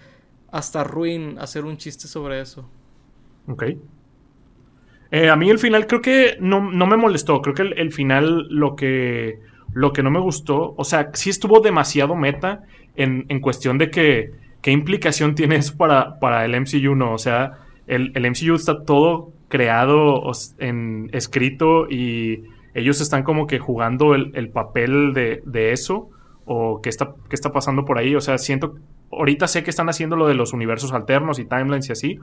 hasta 0.51 0.83
ruin 0.83 1.37
hacer 1.39 1.65
un 1.65 1.77
chiste 1.77 2.07
sobre 2.07 2.41
eso. 2.41 2.69
Ok. 3.47 3.63
Eh, 5.11 5.29
a 5.29 5.35
mí 5.35 5.49
el 5.49 5.57
final 5.59 5.87
creo 5.87 6.01
que 6.01 6.37
no, 6.39 6.71
no 6.71 6.85
me 6.87 6.97
molestó. 6.97 7.41
Creo 7.41 7.55
que 7.55 7.63
el, 7.63 7.79
el 7.79 7.91
final 7.91 8.47
lo 8.49 8.75
que, 8.75 9.39
lo 9.73 9.93
que 9.93 10.03
no 10.03 10.11
me 10.11 10.19
gustó, 10.19 10.73
o 10.77 10.83
sea, 10.83 11.11
sí 11.13 11.29
estuvo 11.29 11.59
demasiado 11.59 12.15
meta 12.15 12.63
en, 12.95 13.25
en 13.29 13.39
cuestión 13.39 13.77
de 13.77 13.89
que 13.89 14.31
qué 14.61 14.71
implicación 14.71 15.35
tiene 15.35 15.55
eso 15.55 15.77
para, 15.77 16.19
para 16.19 16.45
el 16.45 16.59
MCU, 16.59 16.95
¿no? 16.95 17.13
O 17.13 17.17
sea, 17.17 17.59
el, 17.87 18.11
el 18.15 18.29
MCU 18.29 18.55
está 18.55 18.83
todo 18.83 19.31
creado, 19.47 20.31
en, 20.59 21.09
escrito 21.11 21.89
y 21.89 22.43
ellos 22.73 23.01
están 23.01 23.23
como 23.23 23.47
que 23.47 23.59
jugando 23.59 24.15
el, 24.15 24.31
el 24.35 24.49
papel 24.49 25.13
de, 25.13 25.41
de 25.45 25.71
eso 25.71 26.09
o 26.45 26.81
qué 26.81 26.89
está, 26.89 27.13
qué 27.29 27.35
está 27.35 27.51
pasando 27.51 27.85
por 27.85 27.97
ahí. 27.97 28.15
O 28.15 28.21
sea, 28.21 28.37
siento, 28.37 28.75
ahorita 29.11 29.47
sé 29.47 29.63
que 29.63 29.69
están 29.69 29.89
haciendo 29.89 30.15
lo 30.15 30.27
de 30.27 30.35
los 30.35 30.53
universos 30.53 30.93
alternos 30.93 31.39
y 31.39 31.45
timelines 31.45 31.89
y 31.89 31.91
así, 31.91 32.19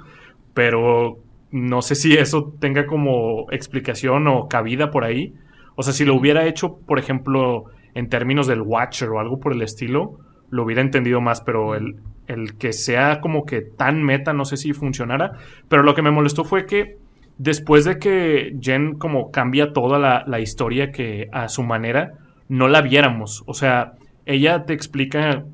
pero 0.54 1.18
no 1.50 1.82
sé 1.82 1.94
si 1.94 2.14
eso 2.14 2.54
tenga 2.60 2.86
como 2.86 3.50
explicación 3.50 4.26
o 4.28 4.48
cabida 4.48 4.90
por 4.90 5.04
ahí. 5.04 5.34
O 5.76 5.82
sea, 5.82 5.92
si 5.92 6.04
lo 6.04 6.14
hubiera 6.14 6.46
hecho, 6.46 6.78
por 6.86 6.98
ejemplo, 6.98 7.66
en 7.94 8.08
términos 8.08 8.46
del 8.46 8.62
Watcher 8.62 9.08
o 9.10 9.20
algo 9.20 9.38
por 9.38 9.52
el 9.52 9.62
estilo, 9.62 10.18
lo 10.50 10.64
hubiera 10.64 10.82
entendido 10.82 11.20
más, 11.20 11.40
pero 11.40 11.74
el, 11.74 11.96
el 12.26 12.56
que 12.56 12.72
sea 12.72 13.20
como 13.20 13.44
que 13.44 13.60
tan 13.62 14.02
meta, 14.02 14.32
no 14.32 14.44
sé 14.44 14.56
si 14.56 14.72
funcionara. 14.72 15.32
Pero 15.68 15.82
lo 15.82 15.94
que 15.94 16.02
me 16.02 16.10
molestó 16.10 16.44
fue 16.44 16.66
que 16.66 16.96
después 17.38 17.84
de 17.84 17.98
que 17.98 18.56
Jen 18.60 18.94
como 18.94 19.30
cambia 19.30 19.72
toda 19.72 19.98
la, 19.98 20.24
la 20.26 20.40
historia 20.40 20.90
que 20.90 21.28
a 21.32 21.48
su 21.48 21.62
manera, 21.62 22.12
no 22.48 22.68
la 22.68 22.82
viéramos. 22.82 23.42
O 23.46 23.54
sea, 23.54 23.92
ella 24.24 24.64
te 24.64 24.72
explica 24.72 25.44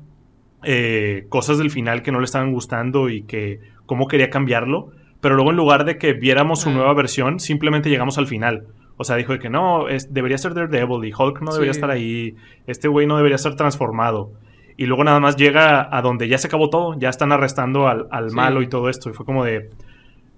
eh, 0.63 1.25
cosas 1.29 1.57
del 1.57 1.71
final 1.71 2.01
que 2.01 2.11
no 2.11 2.19
le 2.19 2.25
estaban 2.25 2.51
gustando 2.51 3.09
y 3.09 3.23
que 3.23 3.59
cómo 3.85 4.07
quería 4.07 4.29
cambiarlo, 4.29 4.91
pero 5.21 5.35
luego 5.35 5.51
en 5.51 5.57
lugar 5.57 5.85
de 5.85 5.97
que 5.97 6.13
viéramos 6.13 6.61
su 6.61 6.71
nueva 6.71 6.93
versión, 6.93 7.39
simplemente 7.39 7.89
llegamos 7.89 8.17
al 8.17 8.27
final. 8.27 8.67
O 8.97 9.03
sea, 9.03 9.15
dijo 9.15 9.33
de 9.33 9.39
que 9.39 9.49
no, 9.49 9.87
es, 9.89 10.13
debería 10.13 10.37
ser 10.37 10.53
Daredevil 10.53 11.03
y 11.05 11.13
Hulk 11.13 11.41
no 11.41 11.51
debería 11.51 11.73
Sí. 11.73 11.77
estar 11.77 11.89
ahí, 11.91 12.35
este 12.67 12.87
güey 12.87 13.07
no 13.07 13.15
debería 13.17 13.35
estar 13.35 13.55
transformado. 13.55 14.31
Y 14.77 14.85
luego 14.85 15.03
nada 15.03 15.19
más 15.19 15.35
llega 15.35 15.87
a 15.95 16.01
donde 16.01 16.27
ya 16.27 16.37
se 16.37 16.47
acabó 16.47 16.69
todo, 16.69 16.97
ya 16.99 17.09
están 17.09 17.31
arrestando 17.31 17.87
al, 17.87 18.07
al 18.11 18.29
Sí. 18.29 18.35
malo 18.35 18.61
y 18.61 18.67
todo 18.67 18.89
esto. 18.89 19.09
Y 19.09 19.13
fue 19.13 19.25
como 19.25 19.43
de, 19.43 19.69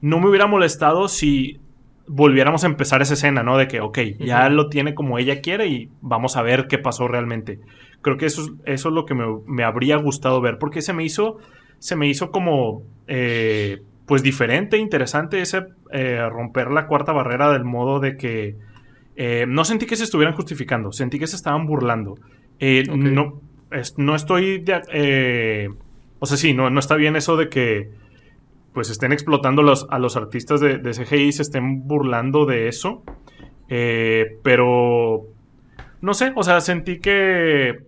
no 0.02 0.20
me 0.20 0.30
hubiera 0.30 0.48
molestado 0.48 1.08
si 1.08 1.60
volviéramos 2.08 2.64
a 2.64 2.68
empezar 2.68 3.02
esa 3.02 3.16
escena, 3.16 3.44
¿no? 3.44 3.58
De 3.58 3.68
que, 3.68 3.82
ok, 3.82 3.98
ya 4.20 4.48
lo 4.50 4.70
tiene 4.70 4.94
como 4.94 5.18
ella 5.18 5.42
quiere 5.42 5.68
y 5.68 5.90
vamos 6.02 6.38
a 6.38 6.42
ver 6.44 6.68
qué 6.68 6.78
pasó 6.78 7.08
realmente. 7.08 7.60
Creo 8.02 8.18
que 8.18 8.28
eso 8.28 8.42
es, 8.44 8.52
eso 8.66 8.90
es 8.90 8.96
lo 8.96 9.06
que 9.06 9.16
me, 9.16 9.26
me 9.48 9.64
habría 9.64 9.98
gustado 9.98 10.40
ver, 10.40 10.58
porque 10.60 10.82
se 10.82 10.94
me 10.94 11.04
hizo, 11.04 11.38
se 11.80 11.96
me 11.96 12.08
hizo 12.08 12.30
como, 12.30 12.84
eh, 13.08 13.80
pues 14.06 14.22
diferente, 14.22 14.78
interesante 14.78 15.42
ese 15.42 15.64
eh, 15.96 16.28
romper 16.30 16.70
la 16.72 16.88
cuarta 16.88 17.12
barrera 17.14 17.52
del 17.52 17.64
modo 17.64 18.00
de 18.00 18.18
que 18.18 18.56
eh, 19.16 19.46
no 19.48 19.64
sentí 19.64 19.86
que 19.86 19.96
se 19.96 20.04
estuvieran 20.04 20.36
justificando, 20.36 20.92
sentí 20.92 21.20
que 21.20 21.28
se 21.28 21.36
estaban 21.38 21.66
burlando. 21.66 22.16
Eh, 22.60 22.84
no, 22.88 23.42
es- 23.72 23.98
no 23.98 24.14
estoy, 24.16 24.60
de- 24.60 25.70
o 26.20 26.26
sea, 26.26 26.38
sí, 26.38 26.54
no, 26.54 26.70
no 26.70 26.80
está 26.80 26.96
bien 26.96 27.16
eso 27.16 27.38
de 27.38 27.50
que 27.50 27.90
pues 28.74 28.90
estén 28.90 29.14
explotando 29.14 29.62
los, 29.64 29.88
a 29.90 30.00
los 30.00 30.18
artistas 30.18 30.60
de, 30.60 30.78
de 30.80 30.92
CGI, 30.94 31.32
se 31.32 31.44
estén 31.44 31.88
burlando 31.88 32.46
de 32.46 32.68
eso. 32.68 33.04
Pero 34.44 35.24
no 36.02 36.14
sé, 36.14 36.32
o 36.36 36.44
sea, 36.44 36.62
sentí 36.62 37.00
que 37.00 37.80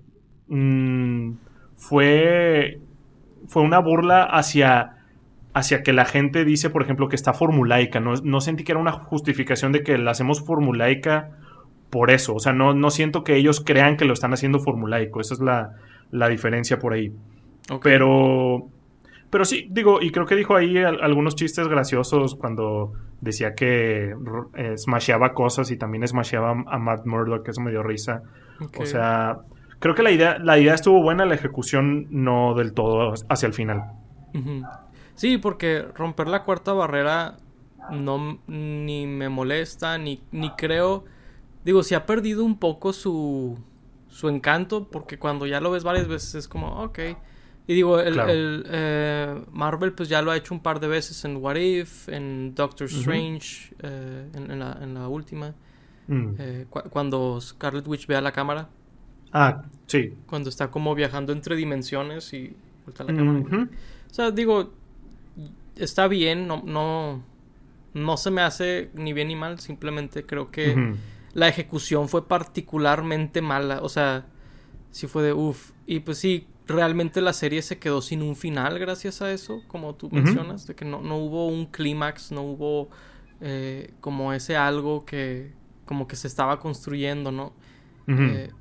mm, 0.47 1.31
fue, 1.75 2.79
fue 3.47 3.61
una 3.63 3.79
burla 3.79 4.23
hacia, 4.23 4.96
hacia 5.57 5.81
que 5.83 5.93
la 5.93 6.05
gente 6.05 6.45
dice, 6.45 6.69
por 6.69 6.81
ejemplo, 6.83 7.07
que 7.09 7.15
está 7.15 7.33
formulaica. 7.33 7.99
No, 7.99 8.13
no 8.23 8.41
sentí 8.41 8.63
que 8.63 8.71
era 8.73 8.81
una 8.81 8.91
justificación 8.91 9.71
de 9.71 9.83
que 9.83 9.97
la 9.97 10.11
hacemos 10.11 10.45
formulaica 10.45 11.31
por 11.89 12.11
eso. 12.11 12.35
O 12.35 12.39
sea, 12.39 12.53
no, 12.53 12.73
no 12.73 12.89
siento 12.89 13.23
que 13.23 13.35
ellos 13.35 13.61
crean 13.65 13.97
que 13.97 14.05
lo 14.05 14.13
están 14.13 14.33
haciendo 14.33 14.59
formulaico. 14.59 15.19
Esa 15.21 15.33
es 15.33 15.39
la, 15.39 15.71
la 16.11 16.27
diferencia 16.29 16.79
por 16.79 16.93
ahí. 16.93 17.11
Pero, 17.83 18.67
pero 19.29 19.45
sí, 19.45 19.67
digo, 19.69 20.01
y 20.01 20.11
creo 20.11 20.25
que 20.25 20.35
dijo 20.35 20.55
ahí 20.55 20.77
al- 20.77 21.01
algunos 21.01 21.35
chistes 21.35 21.67
graciosos 21.67 22.35
cuando 22.35 22.93
decía 23.19 23.55
que 23.55 24.13
eh, 24.55 24.77
smasheaba 24.77 25.33
cosas 25.33 25.71
y 25.71 25.77
también 25.77 26.07
smasheaba 26.07 26.51
a 26.67 26.77
Matt 26.77 27.05
Murdock, 27.05 27.43
que 27.43 27.51
eso 27.51 27.61
me 27.61 27.71
dio 27.71 27.83
risa. 27.83 28.21
O 28.83 28.85
sea, 28.85 29.39
creo 29.79 29.95
que 29.95 30.03
la 30.03 30.11
idea, 30.11 30.37
la 30.39 30.57
idea 30.59 30.73
estuvo 30.75 31.01
buena, 31.01 31.25
la 31.25 31.35
ejecución 31.35 32.05
no 32.09 32.53
del 32.53 32.73
todo 32.73 33.13
hacia 33.29 33.47
el 33.47 33.53
final. 33.53 33.83
Ujú. 34.33 34.61
Sí, 35.17 35.37
porque 35.37 35.81
romper 35.95 36.27
la 36.29 36.43
cuarta 36.43 36.71
barrera 36.73 37.37
no 37.91 38.39
ni 38.47 39.05
me 39.05 39.27
molesta, 39.29 39.97
ni, 39.97 40.21
ni 40.31 40.49
creo. 40.51 41.03
Digo, 41.65 41.83
si 41.83 41.93
ha 41.95 42.05
perdido 42.05 42.45
un 42.45 42.57
poco 42.57 42.93
su, 42.93 43.57
su 44.07 44.29
encanto, 44.29 44.87
porque 44.89 45.19
cuando 45.19 45.45
ya 45.45 45.59
lo 45.59 45.71
ves 45.71 45.83
varias 45.83 46.07
veces 46.07 46.35
es 46.35 46.47
como, 46.47 46.81
ok. 46.83 46.99
Y 47.69 47.73
digo, 47.73 47.99
el, 47.99 48.13
Claro. 48.13 48.31
el, 48.31 48.65
eh, 48.69 49.41
Marvel 49.51 49.91
pues 49.91 50.07
ya 50.07 50.21
lo 50.21 50.31
ha 50.31 50.37
hecho 50.37 50.53
un 50.53 50.61
par 50.61 50.79
de 50.79 50.87
veces 50.87 51.25
en 51.25 51.35
What 51.37 51.55
If, 51.57 52.07
en 52.07 52.55
Doctor. 52.55 52.87
Strange, 52.87 53.73
eh, 53.83 54.29
en, 54.33 54.49
en 54.51 54.59
la, 54.59 54.77
en 54.81 54.93
la 54.93 55.07
última, 55.09 55.53
Mm. 56.07 56.35
eh, 56.39 56.65
cu- 56.69 56.89
cuando 56.89 57.41
Scarlet 57.41 57.85
Witch 57.85 58.07
ve 58.07 58.15
a 58.15 58.21
la 58.21 58.31
cámara, 58.31 58.69
Ah, 59.33 59.63
sí. 59.87 60.13
cuando 60.25 60.47
está 60.49 60.71
como 60.71 60.95
viajando 60.95 61.33
entre 61.33 61.57
dimensiones 61.57 62.31
y 62.31 62.55
vuelta 62.85 63.03
a 63.03 63.07
la 63.07 63.13
cámara. 63.13 63.39
Ujú. 63.39 63.61
O 64.09 64.13
sea, 64.13 64.31
digo, 64.31 64.71
está 65.79 66.07
bien, 66.07 66.47
no, 66.47 66.61
no, 66.65 67.23
no 67.93 68.17
se 68.17 68.31
me 68.31 68.41
hace 68.41 68.91
ni 68.93 69.13
bien 69.13 69.27
ni 69.29 69.35
mal, 69.35 69.59
simplemente 69.59 70.25
creo 70.25 70.51
que 70.51 70.95
la 71.33 71.47
ejecución 71.47 72.09
fue 72.09 72.27
particularmente 72.27 73.41
mala. 73.41 73.81
O 73.81 73.89
sea, 73.89 74.25
sí 74.91 75.07
fue 75.07 75.23
de 75.23 75.33
uff. 75.33 75.71
Y 75.85 75.99
pues 75.99 76.17
sí, 76.17 76.47
realmente 76.67 77.21
la 77.21 77.33
serie 77.33 77.61
se 77.61 77.79
quedó 77.79 78.01
sin 78.01 78.21
un 78.21 78.35
final 78.35 78.79
gracias 78.79 79.21
a 79.21 79.31
eso, 79.31 79.61
como 79.67 79.95
tú 79.95 80.09
mencionas, 80.11 80.67
de 80.67 80.75
que 80.75 80.85
no, 80.85 81.01
no 81.01 81.17
hubo 81.17 81.47
un 81.47 81.65
clímax, 81.67 82.31
no 82.31 82.41
hubo 82.41 82.89
eh, 83.41 83.93
como 84.01 84.33
ese 84.33 84.57
algo 84.57 85.05
que 85.05 85.53
como 85.85 86.07
que 86.07 86.15
se 86.15 86.27
estaba 86.27 86.59
construyendo, 86.59 87.31
¿no? 87.31 87.53
Eh, 88.07 88.51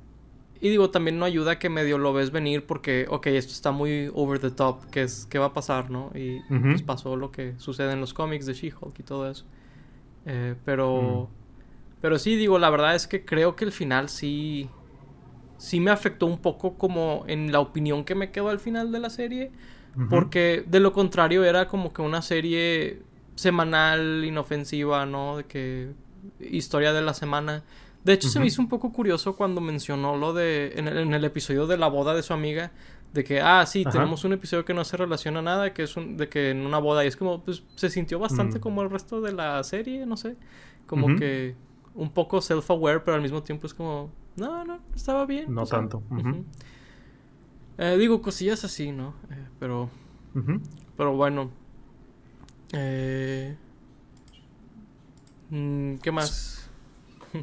y 0.61 0.69
digo, 0.69 0.89
también 0.89 1.19
no 1.19 1.25
ayuda 1.25 1.59
que 1.59 1.69
medio 1.69 1.97
lo 1.97 2.13
ves 2.13 2.31
venir 2.31 2.65
porque, 2.65 3.05
ok, 3.09 3.27
esto 3.27 3.53
está 3.53 3.71
muy 3.71 4.09
over 4.13 4.39
the 4.39 4.51
top, 4.51 4.85
¿qué, 4.91 5.03
es, 5.03 5.25
qué 5.29 5.39
va 5.39 5.47
a 5.47 5.53
pasar, 5.53 5.89
no? 5.89 6.11
Y 6.15 6.39
pues 6.49 6.81
pasó 6.81 7.15
lo 7.15 7.31
que 7.31 7.53
sucede 7.57 7.93
en 7.93 7.99
los 7.99 8.13
cómics 8.13 8.45
de 8.45 8.53
She-Hulk 8.53 8.99
y 8.99 9.03
todo 9.03 9.29
eso. 9.29 9.45
Eh, 10.25 10.55
pero, 10.65 11.29
pero 12.01 12.19
sí, 12.19 12.35
digo, 12.35 12.59
la 12.59 12.69
verdad 12.69 12.95
es 12.95 13.07
que 13.07 13.23
creo 13.23 13.55
que 13.55 13.65
el 13.65 13.71
final 13.71 14.09
sí, 14.09 14.69
sí 15.57 15.79
me 15.79 15.91
afectó 15.91 16.25
un 16.25 16.39
poco 16.39 16.73
como 16.77 17.23
en 17.27 17.51
la 17.51 17.59
opinión 17.59 18.03
que 18.03 18.15
me 18.15 18.31
quedó 18.31 18.49
al 18.49 18.59
final 18.59 18.91
de 18.91 18.99
la 18.99 19.09
serie. 19.09 19.51
Porque 20.11 20.63
de 20.67 20.79
lo 20.79 20.93
contrario 20.93 21.43
era 21.43 21.67
como 21.67 21.91
que 21.91 22.03
una 22.03 22.21
serie 22.21 23.01
semanal, 23.33 24.23
inofensiva, 24.23 25.07
¿no? 25.07 25.37
De 25.37 25.45
que 25.45 25.91
historia 26.39 26.93
de 26.93 27.01
la 27.01 27.15
semana. 27.15 27.63
De 28.03 28.13
hecho, 28.13 28.29
se 28.29 28.39
me 28.39 28.47
hizo 28.47 28.61
un 28.61 28.69
poco 28.69 28.91
curioso 28.91 29.35
cuando 29.35 29.59
mencionó 29.59 30.15
lo 30.15 30.33
de. 30.33 30.73
En 30.75 30.87
el, 30.87 31.25
episodio 31.25 31.67
de 31.67 31.77
la 31.77 31.87
boda 31.87 32.13
de 32.13 32.23
su 32.23 32.33
amiga. 32.33 32.71
De 33.13 33.23
que, 33.23 33.41
ah, 33.41 33.65
sí, 33.65 33.83
tenemos 33.85 34.23
un 34.25 34.33
episodio 34.33 34.65
que 34.65 34.73
no 34.73 34.83
se 34.83 34.97
relaciona 34.97 35.39
a 35.39 35.41
nada, 35.41 35.73
que 35.73 35.83
es 35.83 35.97
un, 35.97 36.17
de 36.17 36.29
que 36.29 36.51
en 36.51 36.65
una 36.65 36.77
boda. 36.77 37.03
Y 37.03 37.07
es 37.07 37.17
como, 37.17 37.43
pues, 37.43 37.63
se 37.75 37.89
sintió 37.89 38.19
bastante 38.19 38.59
como 38.59 38.81
el 38.81 38.89
resto 38.89 39.21
de 39.21 39.33
la 39.33 39.63
serie, 39.63 40.05
no 40.05 40.17
sé. 40.17 40.35
Como 40.85 41.15
que 41.15 41.55
un 41.95 42.11
poco 42.11 42.37
self-aware, 42.37 43.01
pero 43.03 43.15
al 43.15 43.21
mismo 43.21 43.43
tiempo 43.43 43.67
es 43.67 43.73
como, 43.73 44.11
no, 44.37 44.63
no, 44.63 44.79
estaba 44.95 45.25
bien. 45.25 45.53
No 45.53 45.65
tanto. 45.65 46.01
Eh, 47.79 47.97
digo, 47.97 48.21
cosillas 48.21 48.63
así, 48.63 48.91
¿no? 48.91 49.13
Eh, 49.29 49.47
pero, 49.59 49.89
pero 50.95 51.15
bueno. 51.15 51.51
Eh, 52.73 53.55
mm, 55.49 55.95
¿Qué 55.95 56.11
más? 56.11 56.56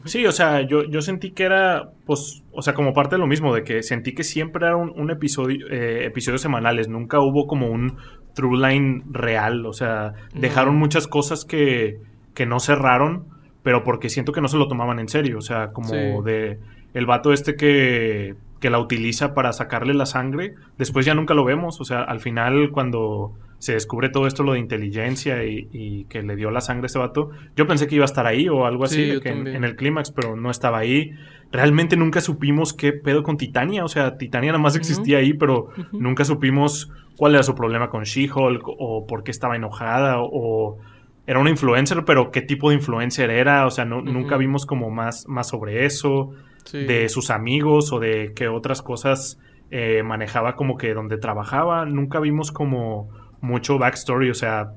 Sí, 0.04 0.26
o 0.26 0.32
sea, 0.32 0.62
yo, 0.62 0.84
yo 0.84 1.02
sentí 1.02 1.32
que 1.32 1.44
era, 1.44 1.90
pues, 2.06 2.42
o 2.52 2.62
sea, 2.62 2.74
como 2.74 2.92
parte 2.92 3.16
de 3.16 3.20
lo 3.20 3.26
mismo, 3.26 3.54
de 3.54 3.64
que 3.64 3.82
sentí 3.82 4.14
que 4.14 4.24
siempre 4.24 4.66
era 4.66 4.76
un, 4.76 5.10
episodio, 5.10 5.66
episodios 5.70 6.40
semanales, 6.40 6.88
nunca 6.88 7.20
hubo 7.20 7.46
como 7.46 7.68
un 7.68 7.96
true 8.34 8.58
line 8.58 9.02
real, 9.10 9.66
o 9.66 9.72
sea, 9.72 10.14
dejaron 10.34 10.76
muchas 10.76 11.06
cosas 11.06 11.44
que, 11.44 11.98
que 12.34 12.46
no 12.46 12.60
cerraron, 12.60 13.26
pero 13.62 13.82
porque 13.82 14.08
siento 14.08 14.32
que 14.32 14.40
no 14.40 14.48
se 14.48 14.58
lo 14.58 14.68
tomaban 14.68 14.98
en 14.98 15.08
serio, 15.08 15.38
o 15.38 15.42
sea, 15.42 15.68
como 15.68 16.22
de 16.22 16.58
el 16.92 17.06
vato 17.06 17.32
este 17.32 17.56
que, 17.56 18.34
que 18.60 18.70
la 18.70 18.78
utiliza 18.78 19.34
para 19.34 19.52
sacarle 19.52 19.94
la 19.94 20.06
sangre, 20.06 20.54
después 20.78 21.06
ya 21.06 21.14
nunca 21.14 21.34
lo 21.34 21.44
vemos, 21.44 21.80
o 21.80 21.84
sea, 21.84 22.02
al 22.02 22.20
final 22.20 22.70
cuando 22.70 23.34
se 23.64 23.72
descubre 23.72 24.10
todo 24.10 24.26
esto, 24.26 24.42
lo 24.42 24.52
de 24.52 24.58
inteligencia 24.58 25.42
y, 25.42 26.04
que 26.10 26.22
le 26.22 26.36
dio 26.36 26.50
la 26.50 26.60
sangre 26.60 26.84
a 26.84 26.86
ese 26.88 26.98
vato, 26.98 27.30
yo 27.56 27.66
pensé 27.66 27.86
que 27.86 27.94
iba 27.94 28.04
a 28.04 28.12
estar 28.12 28.26
ahí 28.26 28.46
o 28.46 28.66
algo 28.66 28.84
así, 28.84 29.18
que 29.22 29.30
en, 29.30 29.64
el 29.64 29.74
clímax, 29.74 30.10
pero 30.10 30.36
no 30.36 30.50
estaba 30.50 30.76
ahí. 30.76 31.12
Realmente 31.50 31.96
nunca 31.96 32.20
supimos 32.20 32.74
qué 32.74 32.92
pedo 32.92 33.22
con 33.22 33.38
Titania, 33.38 33.82
o 33.82 33.88
sea, 33.88 34.18
Titania 34.18 34.52
nada 34.52 34.62
más 34.62 34.76
existía 34.76 35.16
ahí, 35.16 35.32
pero 35.32 35.70
nunca 35.92 36.26
supimos 36.26 36.92
cuál 37.16 37.32
era 37.32 37.42
su 37.42 37.54
problema 37.54 37.88
con 37.88 38.02
She-Hulk 38.02 38.64
o 38.66 39.06
por 39.06 39.24
qué 39.24 39.30
estaba 39.30 39.56
enojada 39.56 40.16
o 40.20 40.78
era 41.26 41.38
una 41.38 41.48
influencer, 41.48 42.04
pero 42.04 42.30
qué 42.30 42.42
tipo 42.42 42.68
de 42.68 42.76
influencer 42.76 43.30
era, 43.30 43.64
o 43.64 43.70
sea, 43.70 43.86
no, 43.86 44.02
nunca 44.02 44.36
vimos 44.36 44.66
como 44.66 44.90
más, 44.90 45.26
más 45.26 45.48
sobre 45.48 45.86
eso, 45.86 46.32
de 46.70 47.08
sus 47.08 47.30
amigos 47.30 47.94
o 47.94 47.98
de 47.98 48.32
qué 48.36 48.48
otras 48.48 48.82
cosas 48.82 49.38
eh, 49.70 50.02
manejaba 50.02 50.54
como 50.54 50.76
que 50.76 50.92
donde 50.92 51.16
trabajaba, 51.16 51.86
nunca 51.86 52.20
vimos 52.20 52.52
como 52.52 53.23
mucho 53.44 53.78
backstory, 53.78 54.30
o 54.30 54.34
sea, 54.34 54.72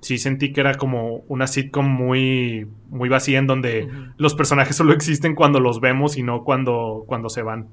sí 0.00 0.18
sentí 0.18 0.52
que 0.52 0.60
era 0.60 0.74
como 0.74 1.24
una 1.28 1.46
sitcom 1.46 1.86
muy, 1.86 2.66
muy 2.88 3.08
vacía 3.08 3.38
en 3.38 3.46
donde 3.46 3.88
los 4.16 4.34
personajes 4.34 4.76
solo 4.76 4.92
existen 4.92 5.34
cuando 5.34 5.60
los 5.60 5.80
vemos 5.80 6.16
y 6.16 6.22
no 6.22 6.44
cuando, 6.44 7.04
cuando 7.06 7.28
se 7.28 7.42
van. 7.42 7.68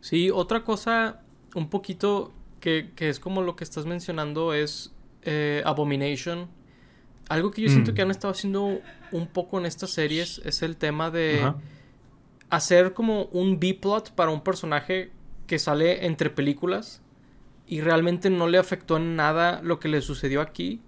Sí, 0.00 0.30
otra 0.30 0.62
cosa 0.62 1.22
un 1.54 1.68
poquito 1.68 2.32
que, 2.60 2.90
que 2.94 3.08
es 3.08 3.18
como 3.18 3.42
lo 3.42 3.56
que 3.56 3.64
estás 3.64 3.86
mencionando 3.86 4.52
es 4.54 4.94
eh, 5.22 5.62
Abomination 5.64 6.48
algo 7.28 7.50
que 7.50 7.62
yo 7.62 7.68
siento 7.68 7.92
mm. 7.92 7.94
que 7.94 8.02
han 8.02 8.10
estado 8.10 8.32
haciendo 8.32 8.80
un 9.12 9.26
poco 9.26 9.58
en 9.58 9.66
estas 9.66 9.90
series 9.90 10.40
es 10.44 10.62
el 10.62 10.76
tema 10.76 11.10
de 11.10 11.52
hacer 12.50 12.92
como 12.92 13.24
un 13.26 13.58
B-plot 13.58 14.12
para 14.12 14.30
un 14.30 14.42
personaje 14.42 15.10
que 15.46 15.58
sale 15.58 16.06
entre 16.06 16.30
películas 16.30 17.02
y 17.66 17.80
realmente 17.80 18.30
no 18.30 18.48
le 18.48 18.58
afectó 18.58 18.96
en 18.96 19.16
nada 19.16 19.60
lo 19.62 19.80
que 19.80 19.88
le 19.88 20.00
sucedió 20.00 20.40
aquí. 20.40 20.82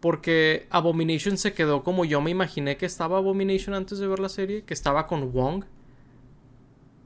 Porque 0.00 0.68
Abomination 0.70 1.36
se 1.38 1.54
quedó 1.54 1.82
como 1.82 2.04
yo 2.04 2.20
me 2.20 2.30
imaginé 2.30 2.76
que 2.76 2.86
estaba 2.86 3.18
Abomination 3.18 3.74
antes 3.74 3.98
de 3.98 4.06
ver 4.06 4.20
la 4.20 4.28
serie, 4.28 4.62
que 4.62 4.74
estaba 4.74 5.06
con 5.06 5.32
Wong. 5.32 5.64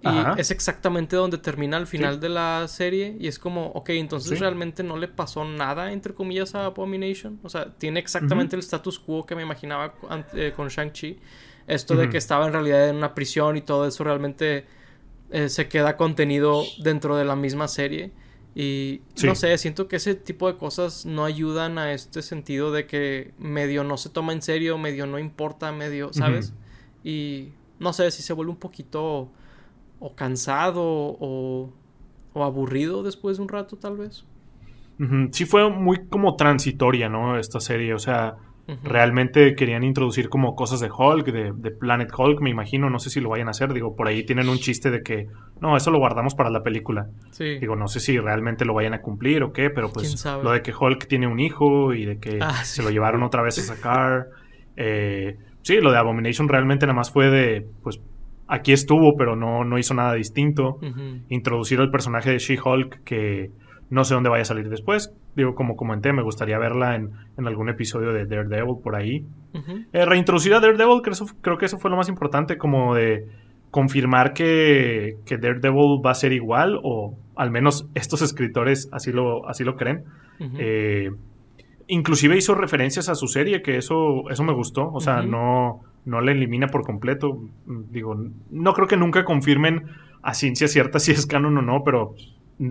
Y 0.05 0.41
es 0.41 0.51
exactamente 0.51 1.15
donde 1.15 1.39
termina 1.39 1.77
al 1.77 1.87
final 1.87 2.19
de 2.19 2.29
la 2.29 2.67
serie. 2.67 3.17
Y 3.21 3.29
es 3.29 3.39
como, 3.39 3.69
ok, 3.69 3.91
entonces 3.91 4.41
realmente 4.41 4.83
no 4.83 4.97
le 4.97 5.07
pasó 5.07 5.45
nada, 5.45 5.93
entre 5.93 6.13
comillas, 6.13 6.57
a 6.57 6.67
Abomination. 6.67 7.39
O 7.45 7.49
sea, 7.49 7.73
tiene 7.79 8.01
exactamente 8.01 8.57
el 8.57 8.61
status 8.61 8.99
quo 8.99 9.25
que 9.25 9.37
me 9.37 9.43
imaginaba 9.43 9.95
eh, 10.35 10.53
con 10.55 10.69
Shang-Chi. 10.69 11.21
Esto 11.69 11.95
de 11.95 12.11
que 12.11 12.19
estaba 12.19 12.47
en 12.47 12.53
realidad 12.53 12.89
en 12.89 12.97
una 12.97 13.15
prisión 13.15 13.57
y 13.57 13.63
todo 13.63 13.87
eso 13.87 14.03
realmente 14.03 14.67
eh, 15.31 15.49
se 15.49 15.69
queda 15.69 15.97
contenido 15.97 16.65
dentro 16.83 17.17
de 17.17 17.25
la 17.25 17.37
misma 17.37 17.69
serie. 17.69 18.11
Y 18.55 19.01
no 19.25 19.35
sé, 19.35 19.57
siento 19.57 19.89
que 19.89 19.97
ese 19.97 20.15
tipo 20.15 20.47
de 20.47 20.59
cosas 20.59 21.07
no 21.07 21.25
ayudan 21.25 21.79
a 21.79 21.93
este 21.93 22.21
sentido 22.21 22.71
de 22.71 22.87
que 22.87 23.33
medio 23.39 23.83
no 23.83 23.97
se 23.97 24.11
toma 24.11 24.33
en 24.35 24.43
serio, 24.43 24.77
medio 24.77 25.07
no 25.07 25.19
importa, 25.19 25.73
medio, 25.73 26.13
¿sabes? 26.13 26.53
Y 27.03 27.49
no 27.79 27.93
sé 27.93 28.11
si 28.11 28.23
se 28.23 28.33
vuelve 28.35 28.53
un 28.53 28.59
poquito 28.59 29.31
o 30.01 30.15
cansado 30.15 30.83
o, 30.85 31.71
o 32.35 32.45
aburrido 32.45 33.03
después 33.03 33.39
de 33.39 33.43
un 33.43 33.49
rato 33.49 33.77
tal 33.77 33.97
vez. 33.97 34.25
Sí 35.33 35.47
fue 35.47 35.69
muy 35.69 36.07
como 36.07 36.37
transitoria, 36.37 37.09
¿no? 37.09 37.39
Esta 37.39 37.59
serie, 37.59 37.93
o 37.93 37.99
sea, 37.99 38.37
realmente 38.85 39.55
querían 39.55 39.83
introducir 39.83 40.29
como 40.29 40.55
cosas 40.55 40.81
de 40.81 40.91
Hulk, 40.91 41.27
de, 41.27 41.71
Planet 41.73 42.11
Hulk, 42.17 42.41
me 42.41 42.51
imagino, 42.51 42.89
no 42.91 42.99
sé 42.99 43.11
si 43.11 43.21
lo 43.21 43.29
vayan 43.29 43.49
a 43.49 43.51
hacer, 43.51 43.73
digo, 43.73 43.95
por 43.97 44.09
ahí 44.09 44.25
tienen 44.25 44.49
un 44.49 44.59
chiste 44.59 44.91
de 44.91 45.03
que, 45.03 45.27
no, 45.61 45.77
eso 45.77 45.91
lo 45.91 45.99
guardamos 45.99 46.35
para 46.35 46.51
la 46.51 46.63
película. 46.63 47.09
Sí. 47.33 47.59
Digo, 47.59 47.77
no 47.77 47.89
sé 47.89 48.01
si 48.01 48.19
realmente 48.19 48.65
lo 48.65 48.75
vayan 48.75 48.95
a 48.95 49.01
cumplir 49.01 49.43
o 49.43 49.53
qué, 49.53 49.71
pero 49.71 49.91
pues 49.93 50.25
lo 50.43 50.53
de 50.53 50.63
que 50.63 50.73
Hulk 50.73 51.07
tiene 51.07 51.27
un 51.27 51.41
hijo 51.41 51.93
y 51.93 52.05
de 52.05 52.19
que 52.19 52.39
ah, 52.41 52.65
se 52.65 52.83
lo 52.83 52.91
llevaron 52.91 53.23
otra 53.23 53.43
vez 53.43 53.59
a 53.59 53.75
sacar. 53.75 54.29
Eh, 54.77 55.37
sí, 55.63 55.81
lo 55.81 55.91
de 55.93 55.99
Abomination 55.99 56.49
realmente 56.49 56.87
nada 56.87 56.97
más 56.97 57.11
fue 57.11 57.31
de, 57.31 57.67
pues 57.83 58.01
aquí 58.49 58.73
estuvo, 58.73 59.17
pero 59.17 59.35
no, 59.37 59.65
no 59.65 59.79
hizo 59.79 59.95
nada 59.95 60.15
distinto. 60.15 60.79
Introducir 61.29 61.81
el 61.81 61.91
personaje 61.91 62.31
de 62.31 62.39
She-Hulk, 62.39 63.03
que 63.03 63.51
no 63.91 64.05
sé 64.05 64.15
dónde 64.15 64.31
vaya 64.31 64.43
a 64.43 64.47
salir 64.47 64.69
después. 64.69 65.13
Digo, 65.35 65.55
como 65.55 65.77
comenté, 65.77 66.13
me 66.13 66.23
gustaría 66.23 66.59
verla 66.59 66.97
en, 66.97 67.11
algún 67.47 67.69
episodio 67.69 68.13
de 68.13 68.27
Daredevil 68.27 68.77
por 68.83 68.97
ahí. 68.97 69.25
Eh, 69.93 70.05
reintroducir 70.05 70.55
a 70.55 70.61
Daredevil, 70.61 71.01
creo, 71.03 71.15
creo, 71.41 71.59
que 71.59 71.67
eso 71.67 71.79
fue 71.79 71.91
lo 71.91 71.97
más 71.97 72.09
importante, 72.09 72.59
como 72.59 72.95
de 72.95 73.27
confirmar 73.71 74.35
que, 74.35 75.17
que, 75.25 75.39
Daredevil 75.39 76.05
va 76.05 76.11
a 76.11 76.15
ser 76.15 76.33
igual, 76.33 76.79
o 76.83 77.17
al 77.37 77.51
menos 77.51 77.89
estos 77.95 78.21
escritores 78.23 78.89
así 78.93 79.13
lo, 79.13 79.49
así 79.49 79.65
lo 79.65 79.77
creen. 79.77 80.05
Eh, 80.59 81.11
inclusive 81.87 82.37
hizo 82.37 82.55
referencias 82.55 83.09
a 83.09 83.15
su 83.15 83.29
serie, 83.29 83.63
que 83.63 83.77
eso, 83.77 84.29
eso 84.29 84.45
me 84.45 84.53
gustó. 84.53 84.91
O 84.93 85.01
sea, 85.01 85.23
no 85.23 85.83
no 86.05 86.21
la 86.21 86.33
elimina 86.33 86.69
por 86.69 86.85
completo. 86.85 87.39
Digo, 87.67 88.17
no 88.51 88.73
creo 88.73 88.89
que 88.89 88.97
nunca 88.97 89.25
confirmen 89.25 89.85
a 90.23 90.35
ciencia 90.35 90.69
cierta 90.69 90.99
si 90.99 91.13
es 91.13 91.27
canon 91.27 91.59
o 91.59 91.63
no, 91.63 91.83
pero 91.85 92.15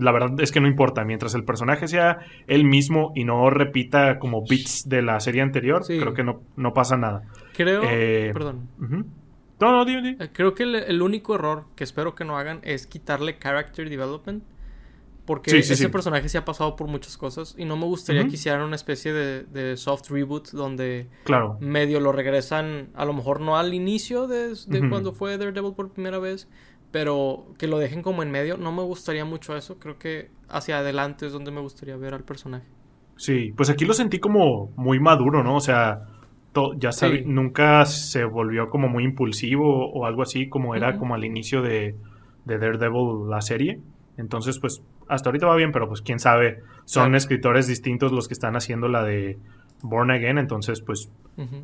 la 0.00 0.12
verdad 0.12 0.40
es 0.40 0.52
que 0.52 0.60
no 0.60 0.68
importa. 0.68 1.04
Mientras 1.04 1.34
el 1.34 1.44
personaje 1.44 1.88
sea 1.88 2.20
él 2.46 2.64
mismo 2.64 3.12
y 3.14 3.24
no 3.24 3.50
repita 3.50 4.18
como 4.18 4.42
bits 4.42 4.88
de 4.88 5.02
la 5.02 5.20
serie 5.20 5.42
anterior, 5.42 5.84
creo 5.86 6.14
que 6.14 6.24
no, 6.24 6.42
no 6.56 6.72
pasa 6.72 6.96
nada. 6.96 7.22
Creo. 7.54 7.82
Eh, 7.84 8.30
perdón. 8.32 8.68
No, 9.60 9.70
no, 9.70 9.84
dime, 9.84 10.16
eh, 10.18 10.30
Creo 10.32 10.54
que 10.54 10.64
el, 10.64 11.02
único 11.02 11.34
error 11.34 11.66
que 11.76 11.84
espero 11.84 12.14
que 12.14 12.24
no 12.24 12.36
hagan 12.36 12.60
es 12.62 12.86
quitarle 12.86 13.38
character 13.38 13.88
development. 13.88 14.42
Porque 15.24 15.56
ese 15.56 15.88
personaje 15.88 16.28
se 16.28 16.36
ha 16.36 16.44
pasado 16.44 16.74
por 16.74 16.88
muchas 16.88 17.16
cosas 17.16 17.54
y 17.56 17.64
no 17.64 17.76
me 17.76 17.84
gustaría 17.84 18.26
que 18.26 18.34
hicieran 18.34 18.62
una 18.62 18.74
especie 18.74 19.12
de, 19.12 19.76
soft 19.76 20.10
reboot 20.10 20.50
donde 20.50 21.06
claro. 21.22 21.58
medio 21.60 22.00
lo 22.00 22.10
regresan, 22.10 22.88
a 22.94 23.04
lo 23.04 23.12
mejor 23.12 23.40
no 23.40 23.56
al 23.56 23.72
inicio 23.72 24.26
de, 24.26 24.56
cuando 24.88 25.12
fue 25.12 25.38
Daredevil 25.38 25.74
por 25.74 25.92
primera 25.92 26.18
vez, 26.18 26.48
pero 26.92 27.46
que 27.58 27.66
lo 27.66 27.78
dejen 27.78 28.02
como 28.02 28.22
en 28.22 28.30
medio. 28.30 28.56
No 28.56 28.70
me 28.70 28.82
gustaría 28.82 29.24
mucho 29.24 29.56
eso, 29.56 29.78
creo 29.78 29.98
que 29.98 30.30
hacia 30.48 30.78
adelante 30.78 31.26
es 31.26 31.32
donde 31.32 31.50
me 31.50 31.60
gustaría 31.60 31.96
ver 31.96 32.14
al 32.14 32.22
personaje. 32.22 32.66
Sí, 33.16 33.52
pues 33.56 33.70
aquí 33.70 33.84
lo 33.84 33.94
sentí 33.94 34.20
como 34.20 34.70
muy 34.76 35.00
maduro, 35.00 35.42
¿no? 35.42 35.56
O 35.56 35.60
sea, 35.60 36.06
ya 36.78 36.90
nunca 37.24 37.84
se 37.86 38.24
volvió 38.24 38.68
como 38.68 38.88
muy 38.88 39.04
impulsivo 39.04 39.90
o 39.90 40.06
algo 40.06 40.22
así 40.22 40.48
como 40.48 40.74
era 40.74 40.98
como 40.98 41.14
al 41.14 41.24
inicio 41.24 41.62
de 41.62 41.96
de 42.44 42.58
Daredevil 42.58 43.28
la 43.28 43.40
serie. 43.40 43.80
Entonces, 44.16 44.58
pues 44.58 44.82
hasta 45.08 45.28
ahorita 45.28 45.46
va 45.46 45.56
bien, 45.56 45.72
pero 45.72 45.88
pues 45.88 46.02
quién 46.02 46.18
sabe, 46.18 46.62
son 46.84 47.14
escritores 47.14 47.66
distintos 47.66 48.12
los 48.12 48.28
que 48.28 48.34
están 48.34 48.56
haciendo 48.56 48.88
la 48.88 49.04
de 49.04 49.38
Born 49.82 50.10
Again, 50.10 50.38
entonces 50.38 50.80
pues 50.80 51.10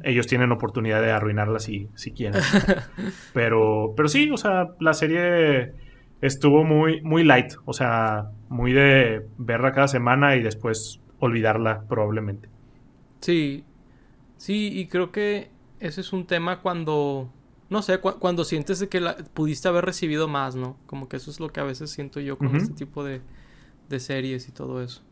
ellos 0.02 0.26
tienen 0.26 0.50
oportunidad 0.50 1.00
de 1.02 1.10
arruinarla 1.10 1.58
si, 1.60 1.88
si 1.94 2.10
quieren. 2.10 2.40
pero, 3.32 3.94
pero 3.96 4.08
sí, 4.08 4.30
o 4.30 4.36
sea, 4.36 4.68
la 4.80 4.92
serie 4.92 5.72
estuvo 6.20 6.64
muy, 6.64 7.00
muy 7.02 7.24
light, 7.24 7.54
o 7.64 7.72
sea, 7.72 8.30
muy 8.48 8.72
de 8.72 9.26
verla 9.36 9.72
cada 9.72 9.88
semana 9.88 10.36
y 10.36 10.42
después 10.42 11.00
olvidarla 11.20 11.84
probablemente. 11.88 12.48
Sí, 13.20 13.64
sí, 14.36 14.70
y 14.78 14.86
creo 14.86 15.12
que 15.12 15.50
ese 15.80 16.00
es 16.00 16.12
un 16.12 16.26
tema 16.26 16.60
cuando, 16.60 17.32
no 17.70 17.82
sé, 17.82 17.98
cuando 17.98 18.44
sientes 18.44 18.84
que 18.86 19.00
la, 19.00 19.16
pudiste 19.16 19.68
haber 19.68 19.84
recibido 19.84 20.28
más, 20.28 20.56
¿no? 20.56 20.76
Como 20.86 21.08
que 21.08 21.16
eso 21.16 21.30
es 21.30 21.40
lo 21.40 21.50
que 21.50 21.60
a 21.60 21.64
veces 21.64 21.90
siento 21.90 22.20
yo 22.20 22.38
con 22.38 22.56
este 22.56 22.74
tipo 22.74 23.04
de, 23.04 23.20
de 23.88 24.00
series 24.00 24.48
y 24.48 24.52
todo 24.52 24.82
eso. 24.82 25.02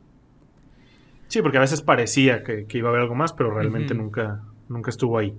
Sí, 1.29 1.43
porque 1.43 1.59
a 1.59 1.61
veces 1.61 1.83
parecía 1.83 2.43
que, 2.43 2.67
iba 2.73 2.89
a 2.89 2.91
haber 2.91 3.03
algo 3.03 3.15
más, 3.15 3.33
pero 3.33 3.53
realmente 3.53 3.95
nunca, 3.95 4.43
nunca 4.69 4.91
estuvo 4.91 5.19
ahí. 5.19 5.37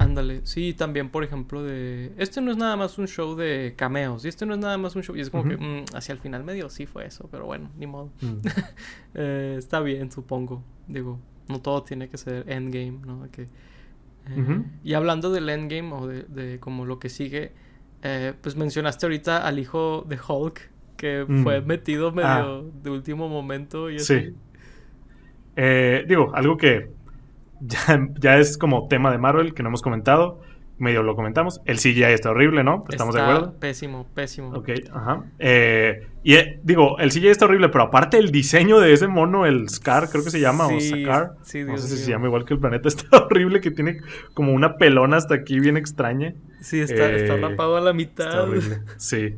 Ándale, 0.00 0.40
sí, 0.44 0.72
también 0.72 1.10
por 1.10 1.24
ejemplo 1.24 1.62
de... 1.62 2.12
Este 2.16 2.40
no 2.40 2.50
es 2.50 2.56
nada 2.56 2.74
más 2.74 2.96
un 2.96 3.06
show 3.06 3.36
de 3.36 3.74
cameos, 3.76 4.24
y 4.24 4.28
este 4.28 4.46
no 4.46 4.54
es 4.54 4.58
nada 4.58 4.78
más 4.78 4.96
un 4.96 5.02
show, 5.02 5.14
y 5.14 5.20
es 5.20 5.28
como 5.28 5.44
que 5.44 5.58
mm, 5.58 5.94
hacia 5.94 6.14
el 6.14 6.18
final 6.20 6.42
medio 6.42 6.70
sí 6.70 6.86
fue 6.86 7.06
eso, 7.06 7.28
pero 7.30 7.44
bueno, 7.44 7.70
ni 7.76 7.86
modo. 7.86 8.10
Mm. 8.20 8.38
Eh, 9.14 9.56
está 9.58 9.80
bien, 9.80 10.10
supongo. 10.10 10.62
Digo, 10.86 11.18
no 11.48 11.60
todo 11.60 11.82
tiene 11.82 12.08
que 12.08 12.16
ser 12.16 12.48
endgame, 12.48 13.00
¿no? 13.04 13.28
Que, 13.30 13.42
eh, 13.42 14.62
Y 14.84 14.94
hablando 14.94 15.30
del 15.32 15.48
endgame 15.48 15.92
o 15.92 16.06
de, 16.06 16.58
como 16.60 16.86
lo 16.86 16.98
que 16.98 17.08
sigue, 17.08 17.52
eh, 18.02 18.32
pues 18.40 18.56
mencionaste 18.56 19.04
ahorita 19.04 19.46
al 19.46 19.58
hijo 19.58 20.06
de 20.08 20.18
Hulk, 20.26 20.70
que 20.96 21.26
mm. 21.28 21.42
fue 21.42 21.60
metido 21.60 22.12
medio 22.12 22.28
ah. 22.28 22.62
de 22.82 22.90
último 22.90 23.28
momento 23.28 23.90
y 23.90 23.96
así. 23.96 24.20
Sí. 24.20 24.34
Eh, 25.56 26.04
digo, 26.08 26.32
algo 26.34 26.56
que 26.56 26.90
ya, 27.60 28.38
es 28.38 28.56
como 28.56 28.88
tema 28.88 29.10
de 29.10 29.18
Marvel 29.18 29.54
que 29.54 29.62
no 29.62 29.68
hemos 29.68 29.82
comentado. 29.82 30.40
Medio 30.78 31.02
lo 31.02 31.14
comentamos. 31.14 31.60
El 31.66 31.76
CGI 31.76 32.04
está 32.04 32.30
horrible, 32.30 32.64
¿no? 32.64 32.84
¿Estamos 32.88 33.14
de 33.14 33.20
acuerdo? 33.20 33.54
Pésimo, 33.60 34.06
pésimo. 34.14 34.56
Ok, 34.56 34.70
ajá. 34.90 35.24
Eh, 35.38 36.06
y 36.22 36.36
eh, 36.36 36.58
digo, 36.62 36.98
el 36.98 37.10
CGI 37.10 37.28
está 37.28 37.44
horrible, 37.44 37.68
pero 37.68 37.84
aparte 37.84 38.16
el 38.16 38.30
diseño 38.30 38.80
de 38.80 38.94
ese 38.94 39.06
mono, 39.06 39.44
el 39.44 39.68
Scar, 39.68 40.08
creo 40.08 40.24
que 40.24 40.30
se 40.30 40.40
llama, 40.40 40.68
o 40.68 40.80
Scar. 40.80 41.32
Sí, 41.42 41.64
no 41.64 41.76
sé 41.76 41.86
si 41.86 42.02
se 42.02 42.10
llama 42.10 42.28
igual 42.28 42.46
que 42.46 42.54
el 42.54 42.60
planeta. 42.60 42.88
Está 42.88 43.24
horrible, 43.26 43.60
que 43.60 43.70
tiene 43.70 43.98
como 44.32 44.52
una 44.52 44.76
pelona 44.78 45.18
hasta 45.18 45.34
aquí 45.34 45.60
bien 45.60 45.76
extraña. 45.76 46.32
Sí, 46.62 46.80
está, 46.80 47.12
está 47.12 47.36
rapado 47.36 47.76
a 47.76 47.82
la 47.82 47.92
mitad. 47.92 48.28
Está 48.28 48.42
horrible, 48.44 48.80
sí. 48.96 49.34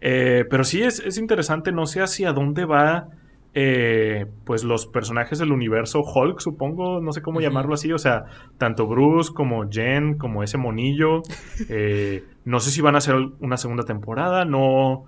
pero 0.00 0.64
sí 0.64 0.82
es, 0.82 0.98
es 1.00 1.18
interesante, 1.18 1.72
no 1.72 1.84
sé 1.84 2.00
hacia 2.00 2.32
dónde 2.32 2.64
va 2.64 3.08
eh, 3.56 4.26
pues 4.44 4.64
los 4.64 4.86
personajes 4.86 5.38
del 5.38 5.52
universo 5.52 6.02
Hulk, 6.02 6.40
supongo, 6.40 7.00
no 7.00 7.12
sé 7.12 7.22
cómo 7.22 7.40
llamarlo 7.40 7.74
así, 7.74 7.92
o 7.92 7.98
sea, 7.98 8.24
tanto 8.58 8.88
Bruce 8.88 9.32
como 9.32 9.70
Jen, 9.70 10.18
como 10.18 10.42
ese 10.42 10.58
monillo, 10.58 11.22
eh, 11.68 12.24
no 12.44 12.58
sé 12.58 12.72
si 12.72 12.80
van 12.80 12.96
a 12.96 12.98
hacer 12.98 13.14
una 13.38 13.56
segunda 13.56 13.84
temporada, 13.84 14.44
no, 14.44 15.04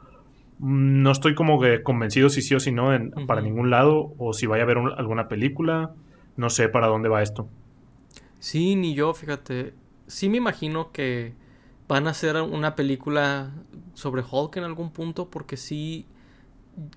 no 0.60 1.10
estoy 1.10 1.34
como 1.34 1.60
que 1.60 1.82
convencido 1.82 2.28
si 2.28 2.40
sí 2.40 2.54
o 2.54 2.60
si 2.60 2.70
no 2.70 2.90
para 3.26 3.40
ningún 3.40 3.68
lado, 3.68 4.14
o 4.16 4.32
si 4.32 4.46
vaya 4.46 4.62
a 4.62 4.64
haber 4.64 4.78
alguna 4.96 5.26
película, 5.26 5.90
no 6.36 6.48
sé 6.48 6.68
para 6.68 6.86
dónde 6.86 7.08
va 7.08 7.22
esto. 7.22 7.48
Sí, 8.38 8.76
ni 8.76 8.94
yo, 8.94 9.12
fíjate, 9.12 9.74
sí 10.06 10.28
me 10.28 10.36
imagino 10.36 10.92
que 10.92 11.34
van 11.88 12.06
a 12.06 12.10
hacer 12.10 12.36
una 12.36 12.76
película 12.76 13.50
sobre 13.94 14.22
Hulk 14.22 14.56
en 14.56 14.64
algún 14.64 14.92
punto, 14.92 15.30
porque 15.30 15.56
sí 15.56 16.06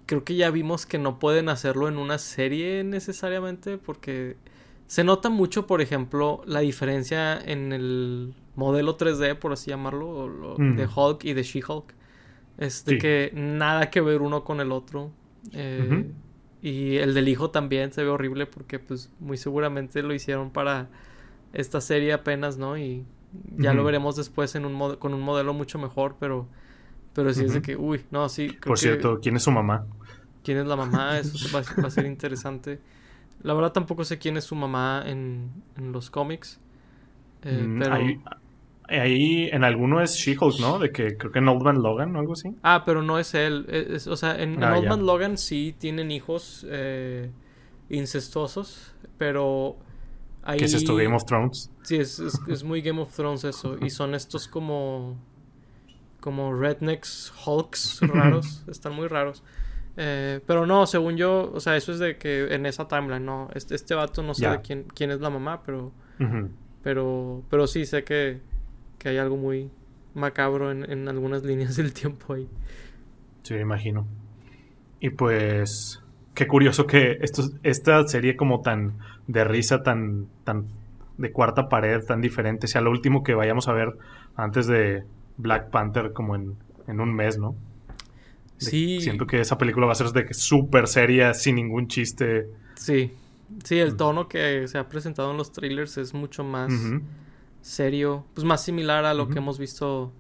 creo 0.06 0.24
que 0.24 0.36
ya 0.36 0.52
vimos 0.52 0.86
que 0.86 0.98
no 0.98 1.20
pueden 1.20 1.50
hacerlo 1.50 1.88
en 1.88 1.98
una 1.98 2.18
serie 2.18 2.84
necesariamente 2.84 3.78
porque 3.78 4.36
se 4.88 5.04
nota 5.04 5.30
mucho, 5.30 5.68
por 5.68 5.82
ejemplo, 5.82 6.42
la 6.46 6.62
diferencia 6.62 7.40
en 7.40 7.72
el 7.72 8.34
modelo 8.56 8.98
3D, 8.98 9.38
por 9.38 9.54
así 9.54 9.70
llamarlo, 9.70 10.58
de 10.58 10.88
Hulk 10.94 11.24
y 11.26 11.34
de 11.34 11.44
She-Hulk. 11.44 11.94
Es 12.58 12.84
de 12.86 12.98
que 12.98 13.32
nada 13.34 13.90
que 13.90 14.02
ver 14.02 14.22
uno 14.22 14.44
con 14.44 14.60
el 14.60 14.72
otro. 14.72 15.12
Eh, 15.54 16.12
y 16.62 16.98
el 16.98 17.14
del 17.14 17.30
hijo 17.30 17.52
también 17.52 17.94
se 17.94 18.04
ve 18.04 18.10
horrible 18.10 18.46
porque 18.46 18.80
pues 18.80 19.12
muy 19.20 19.38
seguramente 19.38 20.02
lo 20.04 20.14
hicieron 20.14 20.50
para 20.50 20.90
esta 21.54 21.80
serie 21.80 22.12
apenas, 22.12 22.58
¿no? 22.58 22.78
Y 22.78 23.06
ya 23.58 23.74
lo 23.74 23.84
veremos 23.84 24.16
después 24.16 24.56
en 24.56 24.66
un 24.66 24.96
con 24.96 25.14
un 25.14 25.22
modelo 25.22 25.54
mucho 25.54 25.80
mejor, 25.80 26.16
pero 26.20 26.48
pero 27.14 27.34
sí 27.34 27.46
es 27.46 27.54
de 27.54 27.62
que, 27.62 27.76
uy, 27.76 28.06
no, 28.12 28.30
sí. 28.30 28.50
Por 28.66 28.78
cierto, 28.78 29.20
¿quién 29.22 29.36
es 29.36 29.44
su 29.44 29.52
mamá? 29.52 29.86
¿Quién 30.44 30.58
es 30.58 30.68
la 30.68 30.76
mamá? 30.76 31.20
Eso 31.20 31.48
va, 31.56 31.88
a 31.88 31.90
ser 31.90 32.06
interesante. 32.06 32.80
La 33.42 33.54
verdad 33.54 33.72
tampoco 33.72 34.04
sé 34.04 34.18
quién 34.18 34.38
es 34.38 34.44
su 34.44 34.56
mamá 34.56 35.04
en, 35.06 35.52
los 35.78 36.10
cómics. 36.10 36.60
Eh, 37.44 37.64
mm, 37.66 37.80
pero... 37.80 37.96
ahí, 38.90 39.50
en 39.52 39.64
alguno 39.64 40.02
es 40.02 40.16
She-Hulk, 40.16 40.60
¿no? 40.60 40.78
De 40.78 40.92
que 40.92 41.18
creo 41.18 41.32
que 41.32 41.40
en 41.40 41.48
Old 41.48 41.64
Man 41.64 41.82
Logan 41.82 42.16
o 42.16 42.20
algo 42.20 42.34
así. 42.34 42.56
Ah, 42.64 42.84
pero 42.86 43.02
no 43.02 43.18
es 43.18 43.34
él. 43.34 43.66
o 44.08 44.16
sea, 44.16 44.42
en, 44.42 44.64
ah, 44.64 44.78
Old 44.78 44.88
Man 44.88 45.06
Logan 45.06 45.38
sí 45.38 45.76
tienen 45.78 46.12
hijos 46.12 46.66
eh, 46.70 47.32
incestuosos, 47.90 48.94
pero... 49.18 49.78
¿Qué 50.58 50.66
es 50.66 50.74
esto? 50.74 50.96
¿Game 50.96 51.16
of 51.16 51.26
Thrones? 51.26 51.70
Sí, 51.84 51.98
es, 51.98 52.20
es 52.20 52.64
muy 52.64 52.82
Game 52.82 53.00
of 53.00 53.14
Thrones 53.16 53.44
eso. 53.44 53.78
Y 53.86 53.92
son 53.92 54.16
estos 54.16 54.48
como 54.48 55.16
como 56.20 56.54
rednecks, 56.54 57.34
hulks 57.46 58.02
raros, 58.14 58.64
están 58.68 58.94
muy 58.94 59.08
raros. 59.08 59.44
Eh, 59.98 60.40
pero 60.46 60.66
no, 60.66 60.86
según 60.86 61.18
yo, 61.18 61.52
o 61.54 61.60
sea, 61.60 61.76
eso 61.76 61.92
es 61.92 62.00
de 62.00 62.18
que 62.18 62.54
en 62.54 62.66
esa 62.66 62.88
timeline, 62.88 63.26
no, 63.26 63.50
este, 63.54 63.76
este 63.76 63.96
vato 63.96 64.24
no 64.24 64.34
sé 64.34 64.48
de 64.48 64.62
quién, 64.62 64.86
quién 64.96 65.12
es 65.12 65.20
la 65.20 65.30
mamá, 65.30 65.62
pero, 65.66 65.92
pero, 66.84 67.44
pero 67.50 67.68
sí 67.68 67.86
sé 67.86 68.04
que, 68.04 68.40
que 68.98 69.10
hay 69.10 69.18
algo 69.18 69.36
muy 69.36 69.70
macabro 70.14 70.72
en, 70.72 70.90
en, 70.90 71.08
algunas 71.10 71.44
líneas 71.50 71.76
del 71.76 71.94
tiempo 71.94 72.34
ahí. 72.34 72.48
Sí, 73.44 73.56
me 73.56 73.62
imagino. 73.62 74.08
Y 75.02 75.10
pues, 75.10 76.02
qué 76.34 76.48
curioso 76.48 76.88
que 76.88 77.18
esto, 77.22 77.44
esta 77.64 78.08
serie 78.08 78.38
como 78.38 78.62
tan 78.62 79.00
de 79.28 79.44
risa, 79.44 79.84
tan, 79.84 80.28
tan 80.46 80.68
de 81.18 81.32
cuarta 81.34 81.68
pared, 81.68 82.02
tan 82.06 82.22
diferente, 82.22 82.68
sea 82.68 82.80
lo 82.80 82.92
último 82.92 83.24
que 83.24 83.34
vayamos 83.34 83.68
a 83.68 83.74
ver 83.74 83.98
antes 84.38 84.66
de, 84.68 85.04
Black 85.40 85.72
Panther 85.72 86.14
como 86.14 86.36
en, 86.36 86.58
un 86.88 87.14
mes, 87.14 87.38
¿no? 87.38 87.56
sí. 88.58 89.00
Siento 89.00 89.26
que 89.26 89.40
esa 89.40 89.58
película 89.58 89.86
va 89.86 89.94
a 89.94 89.96
ser 89.96 90.08
de 90.08 90.34
súper 90.34 90.88
seria, 90.88 91.34
sin 91.34 91.56
ningún 91.56 91.88
chiste. 91.88 92.50
Sí. 92.76 93.12
Sí, 93.64 93.80
el 93.80 93.94
mm. 93.94 93.98
tono 93.98 94.28
que 94.28 94.68
se 94.68 94.78
ha 94.78 94.88
presentado 94.88 95.32
en 95.32 95.38
los 95.38 95.52
trailers 95.52 95.98
es 95.98 96.14
mucho 96.14 96.44
más 96.44 96.72
serio, 97.62 98.26
pues 98.34 98.46
más 98.46 98.64
similar 98.64 99.06
a 99.06 99.14
lo 99.14 99.28
que 99.28 99.40
hemos 99.40 99.58
visto 99.58 100.14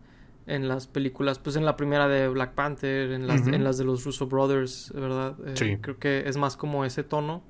en 0.47 0.67
las 0.67 0.87
películas, 0.87 1.37
pues 1.37 1.55
en 1.55 1.63
la 1.63 1.77
primera 1.77 2.07
de 2.07 2.27
Black 2.27 2.53
Panther, 2.53 3.11
en 3.11 3.27
las, 3.27 3.45
en 3.45 3.63
las 3.63 3.77
de 3.77 3.83
los 3.83 4.03
Russo 4.03 4.25
Brothers, 4.25 4.91
¿verdad? 4.95 5.35
Eh, 5.45 5.53
sí. 5.55 5.77
Creo 5.79 5.99
que 5.99 6.23
es 6.27 6.37
más 6.37 6.57
como 6.57 6.85
ese 6.85 7.03
tono. 7.03 7.43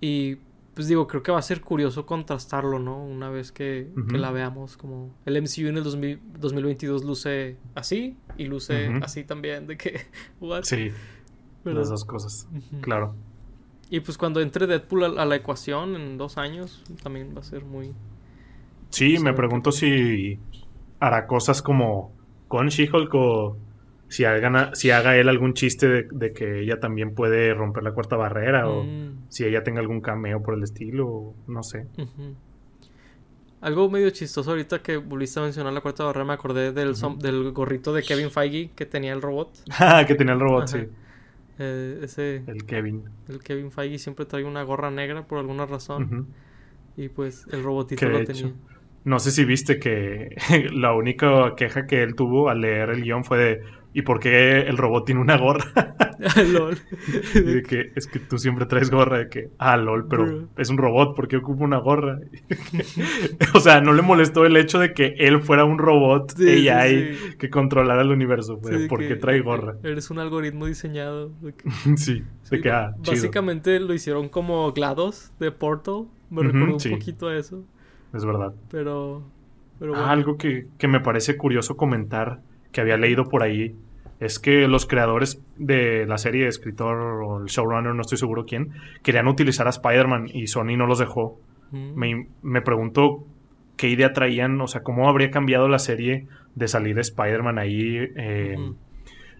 Y 0.00 0.38
pues 0.78 0.86
digo, 0.86 1.08
creo 1.08 1.24
que 1.24 1.32
va 1.32 1.40
a 1.40 1.42
ser 1.42 1.60
curioso 1.60 2.06
contrastarlo, 2.06 2.78
¿no? 2.78 3.02
Una 3.04 3.30
vez 3.30 3.50
que, 3.50 3.88
la 4.12 4.30
veamos, 4.30 4.76
como 4.76 5.12
el 5.26 5.42
MCU 5.42 5.66
en 5.66 5.76
el 5.76 5.82
2022 5.82 7.02
luce 7.02 7.56
así 7.74 8.16
y 8.36 8.44
luce 8.44 8.86
así 9.02 9.24
también, 9.24 9.66
de 9.66 9.76
que... 9.76 10.02
Sí, 10.62 10.92
las 11.64 11.88
dos 11.88 12.04
cosas, 12.04 12.46
claro. 12.80 13.16
Y 13.90 13.98
pues 13.98 14.16
cuando 14.16 14.40
entre 14.40 14.68
Deadpool 14.68 15.18
a, 15.18 15.24
la 15.24 15.34
ecuación 15.34 15.96
en 15.96 16.16
dos 16.16 16.38
años, 16.38 16.84
también 17.02 17.34
va 17.34 17.40
a 17.40 17.42
ser 17.42 17.64
muy... 17.64 17.92
Sí, 18.90 19.18
me 19.18 19.32
pregunto 19.32 19.72
si 19.72 20.38
hará 21.00 21.26
cosas 21.26 21.60
como 21.60 22.12
con 22.46 22.68
She-Hulk 22.68 23.12
o 23.14 23.56
si 24.08 24.24
haga, 24.24 24.74
si 24.74 24.90
haga 24.90 25.16
él 25.16 25.28
algún 25.28 25.54
chiste 25.54 26.08
de, 26.10 26.32
que 26.32 26.60
ella 26.60 26.80
también 26.80 27.14
puede 27.14 27.52
romper 27.54 27.82
la 27.82 27.92
cuarta 27.92 28.16
barrera 28.16 28.68
o 28.68 28.84
mm. 28.84 29.26
si 29.28 29.44
ella 29.44 29.62
tenga 29.62 29.80
algún 29.80 30.00
cameo 30.00 30.42
por 30.42 30.54
el 30.54 30.62
estilo, 30.62 31.34
no 31.46 31.62
sé. 31.62 31.86
Algo 33.60 33.90
medio 33.90 34.10
chistoso 34.10 34.50
ahorita 34.50 34.80
que 34.80 34.96
volviste 34.96 35.40
a 35.40 35.42
mencionar 35.42 35.72
la 35.72 35.80
cuarta 35.80 36.04
barrera, 36.04 36.24
me 36.24 36.32
acordé 36.32 36.72
del, 36.72 36.94
del 37.18 37.52
gorrito 37.52 37.92
de 37.92 38.02
Kevin 38.02 38.30
Feige 38.30 38.70
que 38.74 38.86
tenía 38.86 39.12
el 39.12 39.20
robot. 39.20 39.50
Ah, 39.78 40.04
que 40.06 40.14
tenía 40.14 40.34
el 40.34 40.40
robot, 40.40 40.68
sí. 40.68 40.78
Eh, 41.58 42.00
ese, 42.02 42.44
el 42.46 42.64
Kevin. 42.64 43.04
El 43.28 43.40
Kevin 43.40 43.72
Feige 43.72 43.98
siempre 43.98 44.26
trae 44.26 44.44
una 44.44 44.62
gorra 44.62 44.90
negra 44.90 45.26
por 45.26 45.38
alguna 45.38 45.66
razón. 45.66 46.28
Y 46.96 47.08
pues 47.08 47.46
el 47.52 47.62
robotito 47.62 48.08
lo 48.08 48.24
tenía. 48.24 48.52
no 49.04 49.18
sé 49.18 49.30
si 49.32 49.44
viste 49.44 49.78
que 49.78 50.36
la 50.72 50.94
única 50.94 51.54
queja 51.56 51.86
que 51.86 52.02
él 52.02 52.14
tuvo 52.14 52.48
al 52.48 52.60
leer 52.60 52.90
el 52.90 53.02
guion 53.02 53.24
fue 53.24 53.38
de 53.38 53.62
¿y 53.94 54.02
por 54.02 54.20
qué 54.20 54.60
el 54.60 54.76
robot 54.76 55.04
tiene 55.06 55.20
una 55.20 55.36
gorra? 55.38 55.64
Ah, 55.76 56.42
lol. 56.52 56.76
de 57.34 57.62
que 57.62 57.92
es 57.94 58.06
que 58.06 58.18
tú 58.18 58.38
siempre 58.38 58.66
traes 58.66 58.90
gorra 58.90 59.18
de 59.18 59.28
que, 59.28 59.50
ah, 59.58 59.76
lol, 59.76 60.06
pero 60.08 60.24
Bro. 60.26 60.48
es 60.56 60.68
un 60.70 60.78
robot, 60.78 61.14
¿por 61.16 61.28
qué 61.28 61.36
ocupa 61.36 61.64
una 61.64 61.78
gorra? 61.78 62.18
o 63.54 63.60
sea, 63.60 63.80
no 63.80 63.92
le 63.92 64.02
molestó 64.02 64.44
el 64.44 64.56
hecho 64.56 64.78
de 64.78 64.92
que 64.92 65.14
él 65.18 65.40
fuera 65.42 65.64
un 65.64 65.78
robot 65.78 66.34
Sí, 66.36 66.68
AI 66.68 67.14
sí. 67.14 67.36
que 67.38 67.50
controlara 67.50 68.02
el 68.02 68.10
universo, 68.10 68.56
de 68.56 68.88
¿por 68.88 69.00
qué 69.00 69.08
que 69.08 69.16
trae 69.16 69.40
gorra? 69.40 69.76
Eres 69.82 70.10
un 70.10 70.18
algoritmo 70.18 70.66
diseñado. 70.66 71.30
de 71.40 71.52
que- 71.54 71.70
sí, 71.96 72.24
Sí, 72.42 72.60
queda 72.60 72.94
chido. 73.02 73.12
Básicamente 73.14 73.78
lo 73.80 73.92
hicieron 73.94 74.28
como 74.28 74.72
GLaDOS 74.72 75.32
de 75.38 75.52
Portal. 75.52 76.04
Me 76.30 76.42
recordó 76.42 76.76
un 76.76 76.90
poquito 76.90 77.28
a 77.28 77.36
eso. 77.36 77.62
Es 78.12 78.24
verdad. 78.24 78.52
Pero. 78.70 79.22
Pero 79.78 79.94
Ah, 79.96 80.10
algo 80.10 80.36
que, 80.36 80.66
que 80.78 80.88
me 80.88 80.98
parece 81.00 81.36
curioso 81.36 81.76
comentar, 81.76 82.40
que 82.72 82.80
había 82.80 82.96
leído 82.96 83.24
por 83.24 83.42
ahí, 83.42 83.74
es 84.20 84.38
que 84.38 84.66
los 84.66 84.86
creadores 84.86 85.40
de 85.56 86.04
la 86.06 86.18
serie, 86.18 86.48
escritor 86.48 86.96
o 87.22 87.40
el 87.40 87.46
showrunner, 87.46 87.94
no 87.94 88.00
estoy 88.00 88.18
seguro 88.18 88.44
quién, 88.46 88.72
querían 89.02 89.28
utilizar 89.28 89.66
a 89.66 89.70
Spider-Man 89.70 90.26
y 90.32 90.48
Sony 90.48 90.76
no 90.76 90.86
los 90.86 90.98
dejó. 90.98 91.38
Mm. 91.70 91.94
Me, 91.94 92.26
me 92.42 92.62
pregunto 92.62 93.24
qué 93.76 93.88
idea 93.88 94.12
traían, 94.12 94.60
o 94.60 94.66
sea, 94.66 94.82
cómo 94.82 95.08
habría 95.08 95.30
cambiado 95.30 95.68
la 95.68 95.78
serie 95.78 96.26
de 96.54 96.68
salir 96.68 96.98
Spider-Man 96.98 97.58
ahí. 97.58 98.08
eh. 98.16 98.56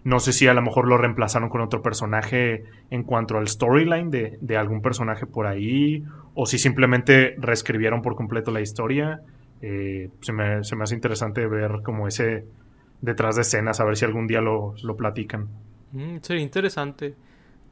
No 0.05 0.19
sé 0.19 0.31
si 0.31 0.47
a 0.47 0.53
lo 0.53 0.61
mejor 0.61 0.87
lo 0.87 0.97
reemplazaron 0.97 1.49
con 1.49 1.59
otro 1.59 1.81
personaje 1.81 2.63
en 2.89 3.03
cuanto 3.03 3.37
al 3.37 3.49
storyline 3.49 4.09
de, 4.09 4.37
de 4.39 4.55
algún 4.55 4.81
personaje 4.81 5.25
por 5.25 5.45
ahí, 5.45 6.03
o 6.33 6.45
si 6.45 6.57
simplemente 6.57 7.35
reescribieron 7.37 8.01
por 8.01 8.15
completo 8.15 8.49
la 8.51 8.61
historia. 8.61 9.19
Eh, 9.61 10.09
se, 10.21 10.31
me, 10.31 10.63
se 10.63 10.77
me 10.77 10.83
hace 10.83 10.95
interesante 10.95 11.45
ver 11.47 11.81
como 11.83 12.07
ese 12.07 12.45
detrás 13.01 13.35
de 13.35 13.41
escenas, 13.43 13.79
a 13.79 13.85
ver 13.85 13.97
si 13.97 14.05
algún 14.05 14.27
día 14.27 14.41
lo, 14.41 14.75
lo 14.83 14.95
platican. 14.97 15.49
Mm, 15.91 16.17
sería 16.21 16.43
interesante. 16.43 17.15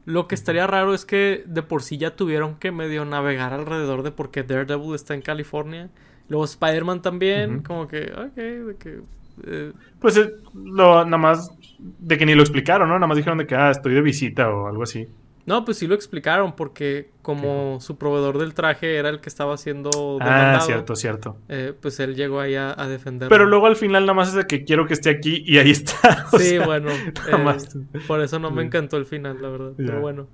Lo 0.06 0.28
que 0.28 0.36
estaría 0.36 0.68
raro 0.68 0.94
es 0.94 1.06
que 1.06 1.44
de 1.48 1.64
por 1.64 1.84
sí 1.84 1.98
ya 1.98 2.16
tuvieron 2.16 2.58
que 2.60 2.72
medio 2.72 3.06
navegar 3.06 3.54
alrededor 3.54 4.04
de 4.04 4.12
por 4.12 4.32
qué 4.32 4.44
Daredevil 4.44 4.96
está 4.96 5.14
en 5.16 5.22
California. 5.22 5.92
Luego 6.30 6.46
Spider-Man 6.46 7.02
también, 7.02 7.62
como 7.62 7.88
que, 7.88 8.12
ok, 8.14 8.36
de 8.36 8.78
que... 8.80 9.02
eh, 9.46 9.74
Pues 10.00 10.18
eh, 10.18 10.30
lo, 10.54 11.04
nada 11.06 11.18
más 11.18 11.52
de 11.78 12.18
que 12.18 12.26
ni 12.26 12.36
lo 12.36 12.42
explicaron, 12.42 12.88
¿no? 12.90 12.96
Nada 12.96 13.08
más 13.08 13.18
dijeron 13.18 13.38
de 13.40 13.48
que 13.48 13.56
ah, 13.56 13.72
estoy 13.72 13.94
de 13.94 14.02
visita 14.02 14.50
o 14.50 14.68
algo 14.68 14.84
así. 14.84 15.08
No, 15.48 15.64
pues 15.66 15.78
sí 15.78 15.88
lo 15.88 15.96
explicaron 15.96 16.56
porque 16.56 17.10
como 17.24 17.80
su 17.80 17.98
proveedor 17.98 18.38
del 18.38 18.54
traje 18.54 18.98
era 18.98 19.08
el 19.10 19.22
que 19.22 19.30
estaba 19.30 19.58
siendo 19.58 20.20
Ah, 20.22 20.60
cierto, 20.62 20.96
cierto. 20.96 21.38
eh, 21.50 21.74
pues 21.82 22.00
él 22.02 22.16
llegó 22.16 22.40
ahí 22.42 22.54
a, 22.56 22.80
a 22.80 22.88
defenderlo. 22.88 23.30
Pero 23.30 23.46
luego 23.48 23.66
al 23.66 23.78
final 23.78 24.04
nada 24.04 24.14
más 24.14 24.28
es 24.28 24.34
de 24.36 24.46
que 24.46 24.66
quiero 24.66 24.86
que 24.86 24.94
esté 24.94 25.10
aquí 25.10 25.44
y 25.48 25.58
ahí 25.58 25.72
está. 25.72 26.26
o 26.34 26.38
Sí, 26.38 26.50
sea, 26.58 26.66
bueno, 26.66 26.90
nada 27.26 27.38
eh, 27.40 27.44
más. 27.44 27.78
por 28.08 28.22
eso 28.22 28.38
no 28.40 28.52
me 28.52 28.62
encantó 28.62 28.98
el 28.98 29.06
final, 29.06 29.42
la 29.42 29.50
verdad. 29.50 29.72
Pero 29.78 30.02
bueno, 30.02 30.28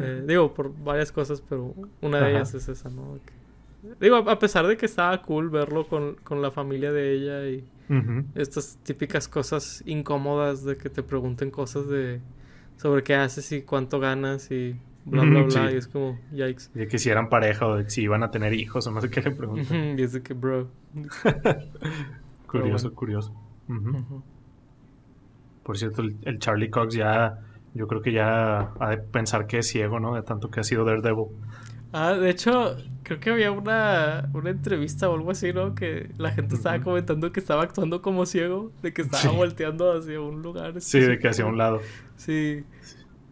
eh, 0.00 0.24
digo, 0.26 0.52
por 0.54 0.72
varias 0.82 1.12
cosas, 1.12 1.42
pero 1.46 1.74
una 2.00 2.18
de 2.18 2.24
Ajá. 2.24 2.30
ellas 2.38 2.54
es 2.54 2.66
esa, 2.68 2.88
¿no? 2.88 3.18
Que- 3.26 3.94
digo, 4.00 4.16
a 4.16 4.38
pesar 4.38 4.66
de 4.66 4.76
que 4.78 4.86
estaba 4.86 5.20
cool 5.22 5.48
verlo 5.50 5.86
con, 5.86 6.14
con 6.24 6.40
la 6.42 6.50
familia 6.50 6.90
de 6.92 7.12
ella 7.12 7.46
y 7.46 7.62
estas 8.34 8.78
típicas 8.82 9.28
cosas 9.28 9.82
incómodas 9.86 10.64
de 10.64 10.76
que 10.76 10.88
te 10.90 11.02
pregunten 11.04 11.50
cosas 11.52 11.88
de 11.88 12.20
sobre 12.76 13.02
qué 13.02 13.14
haces 13.14 13.50
y 13.52 13.62
cuánto 13.62 13.98
ganas 14.00 14.50
y 14.50 14.76
bla, 15.04 15.22
bla, 15.22 15.42
bla. 15.42 15.68
sí. 15.68 15.74
Y 15.74 15.76
es 15.78 15.88
como, 15.88 16.18
yikes. 16.32 16.64
De 16.74 16.88
que 16.88 16.98
si 16.98 17.10
eran 17.10 17.28
pareja 17.28 17.66
o 17.66 17.76
de 17.76 17.84
que 17.84 17.90
si 17.90 18.02
iban 18.02 18.22
a 18.22 18.30
tener 18.30 18.52
hijos 18.54 18.86
o 18.86 18.90
no 18.90 19.00
sé 19.00 19.10
qué 19.10 19.20
le 19.22 19.30
preguntan. 19.32 19.98
y 19.98 20.02
es 20.02 20.12
de 20.12 20.22
que, 20.22 20.34
bro. 20.34 20.68
curioso, 22.46 22.90
bueno. 22.90 22.94
curioso. 22.96 23.34
Por 25.62 25.76
cierto, 25.78 26.02
el, 26.02 26.16
el 26.22 26.38
Charlie 26.38 26.70
Cox 26.70 26.94
ya, 26.94 27.38
yo 27.74 27.86
creo 27.88 28.00
que 28.00 28.12
ya 28.12 28.72
ha 28.78 28.90
de 28.90 28.98
pensar 28.98 29.46
que 29.46 29.58
es 29.58 29.66
ciego, 29.68 29.98
¿no? 29.98 30.14
De 30.14 30.22
tanto 30.22 30.50
que 30.50 30.60
ha 30.60 30.62
sido 30.62 30.84
Daredevil. 30.84 31.26
Ah, 31.92 32.12
de 32.12 32.30
hecho, 32.30 32.76
creo 33.04 33.18
que 33.20 33.30
había 33.30 33.50
una, 33.52 34.28
una 34.34 34.50
entrevista 34.50 35.08
o 35.08 35.14
algo 35.14 35.30
así, 35.30 35.52
¿no? 35.52 35.74
Que 35.74 36.10
la 36.18 36.30
gente 36.30 36.54
estaba 36.56 36.80
comentando 36.80 37.32
que 37.32 37.40
estaba 37.40 37.62
actuando 37.62 38.02
como 38.02 38.26
ciego, 38.26 38.70
de 38.82 38.92
que 38.92 39.02
estaba 39.02 39.22
Sí. 39.22 39.28
volteando 39.36 39.92
hacia 39.96 40.20
un 40.20 40.42
lugar. 40.42 40.80
Sí, 40.80 41.00
de 41.00 41.18
que 41.18 41.28
hacia 41.28 41.46
un 41.46 41.56
lado. 41.58 41.80
Sí. 42.26 42.64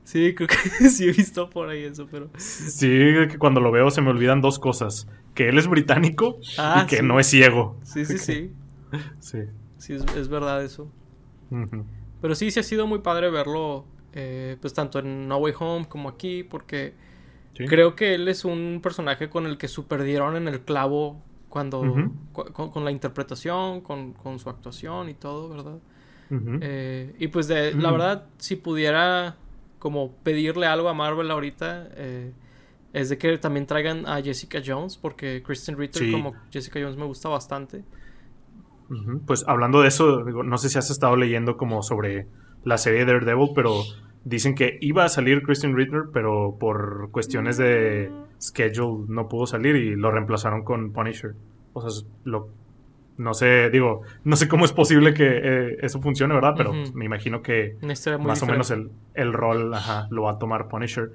Sí, 0.04 0.34
creo 0.34 0.48
que 0.48 0.56
sí 0.90 1.08
he 1.08 1.12
visto 1.12 1.50
por 1.50 1.68
ahí 1.68 1.82
eso, 1.84 2.06
pero. 2.10 2.30
Sí, 2.36 2.88
que 3.30 3.36
cuando 3.38 3.60
lo 3.60 3.70
veo 3.72 3.90
se 3.90 4.00
me 4.00 4.10
olvidan 4.10 4.40
dos 4.40 4.58
cosas. 4.58 5.08
Que 5.34 5.48
él 5.48 5.58
es 5.58 5.66
británico 5.66 6.38
Ah, 6.58 6.82
y 6.84 6.86
que 6.88 6.96
sí. 6.98 7.02
no 7.02 7.18
es 7.18 7.26
ciego. 7.26 7.76
Sí, 7.82 8.04
sí, 8.04 8.18
sí. 8.18 8.52
Sí. 9.18 9.38
Sí, 9.78 9.94
es, 9.94 10.04
es 10.16 10.28
verdad 10.28 10.62
eso. 10.64 10.88
Pero 12.20 12.34
sí, 12.34 12.50
sí 12.50 12.60
ha 12.60 12.62
sido 12.62 12.86
muy 12.86 13.00
padre 13.00 13.28
verlo, 13.30 13.84
eh, 14.12 14.56
pues 14.60 14.72
tanto 14.72 14.98
en 15.00 15.26
No 15.28 15.38
Way 15.38 15.54
Home 15.58 15.88
como 15.88 16.08
aquí, 16.08 16.42
porque 16.44 16.94
Sí. 17.56 17.66
creo 17.66 17.94
que 17.94 18.14
él 18.14 18.26
es 18.28 18.44
un 18.44 18.80
personaje 18.82 19.28
con 19.30 19.46
el 19.46 19.58
que 19.58 19.68
super 19.68 20.02
dieron 20.02 20.36
en 20.36 20.48
el 20.48 20.60
clavo 20.62 21.22
cuando. 21.48 21.82
Cu- 22.32 22.52
con, 22.52 22.70
con 22.70 22.84
la 22.84 22.90
interpretación, 22.90 23.80
con, 23.80 24.12
con 24.12 24.38
su 24.38 24.48
actuación 24.50 25.08
y 25.08 25.14
todo, 25.14 25.48
¿verdad? 25.48 25.78
Eh, 26.30 27.14
y 27.18 27.28
pues 27.28 27.48
de, 27.48 27.74
la 27.74 27.90
verdad, 27.90 28.26
si 28.38 28.56
pudiera 28.56 29.36
como 29.78 30.12
pedirle 30.22 30.66
algo 30.66 30.88
a 30.88 30.94
Marvel 30.94 31.30
ahorita, 31.30 31.88
eh, 31.96 32.32
es 32.92 33.08
de 33.08 33.18
que 33.18 33.36
también 33.38 33.66
traigan 33.66 34.06
a 34.06 34.22
Jessica 34.22 34.60
Jones, 34.64 34.96
porque 34.96 35.42
Kristen 35.42 35.76
Ritter 35.76 36.02
Sí. 36.02 36.12
como 36.12 36.34
Jessica 36.50 36.80
Jones 36.80 36.96
me 36.96 37.04
gusta 37.04 37.28
bastante. 37.28 37.84
Pues 39.26 39.44
hablando 39.48 39.80
de 39.82 39.88
eso, 39.88 40.24
digo, 40.24 40.42
no 40.42 40.58
sé 40.58 40.68
si 40.68 40.78
has 40.78 40.90
estado 40.90 41.16
leyendo 41.16 41.56
como 41.56 41.82
sobre 41.82 42.26
la 42.64 42.78
serie 42.78 43.04
Daredevil, 43.04 43.50
pero 43.54 43.82
dicen 44.24 44.54
que 44.54 44.78
iba 44.80 45.04
a 45.04 45.08
salir 45.08 45.42
Kristen 45.42 45.76
Ritter, 45.76 46.04
pero 46.12 46.56
por 46.58 47.10
cuestiones 47.10 47.56
de 47.56 48.10
schedule 48.40 49.06
no 49.08 49.28
pudo 49.28 49.46
salir 49.46 49.76
y 49.76 49.96
lo 49.96 50.10
reemplazaron 50.10 50.64
con 50.64 50.92
Punisher. 50.92 51.34
O 51.72 51.88
sea, 51.88 52.06
lo, 52.24 52.48
no 53.16 53.34
sé, 53.34 53.70
digo, 53.70 54.02
no 54.24 54.36
sé 54.36 54.48
cómo 54.48 54.64
es 54.64 54.72
posible 54.72 55.14
que 55.14 55.24
eh, 55.26 55.76
eso 55.82 56.00
funcione, 56.00 56.34
¿verdad? 56.34 56.54
Pero 56.56 56.72
me 56.94 57.04
imagino 57.04 57.42
que 57.42 57.76
más 58.20 58.42
o 58.42 58.46
menos 58.46 58.70
el, 58.70 58.90
el 59.14 59.32
rol 59.32 59.72
ajá, 59.74 60.06
lo 60.10 60.22
va 60.22 60.32
a 60.32 60.38
tomar 60.38 60.68
Punisher. 60.68 61.10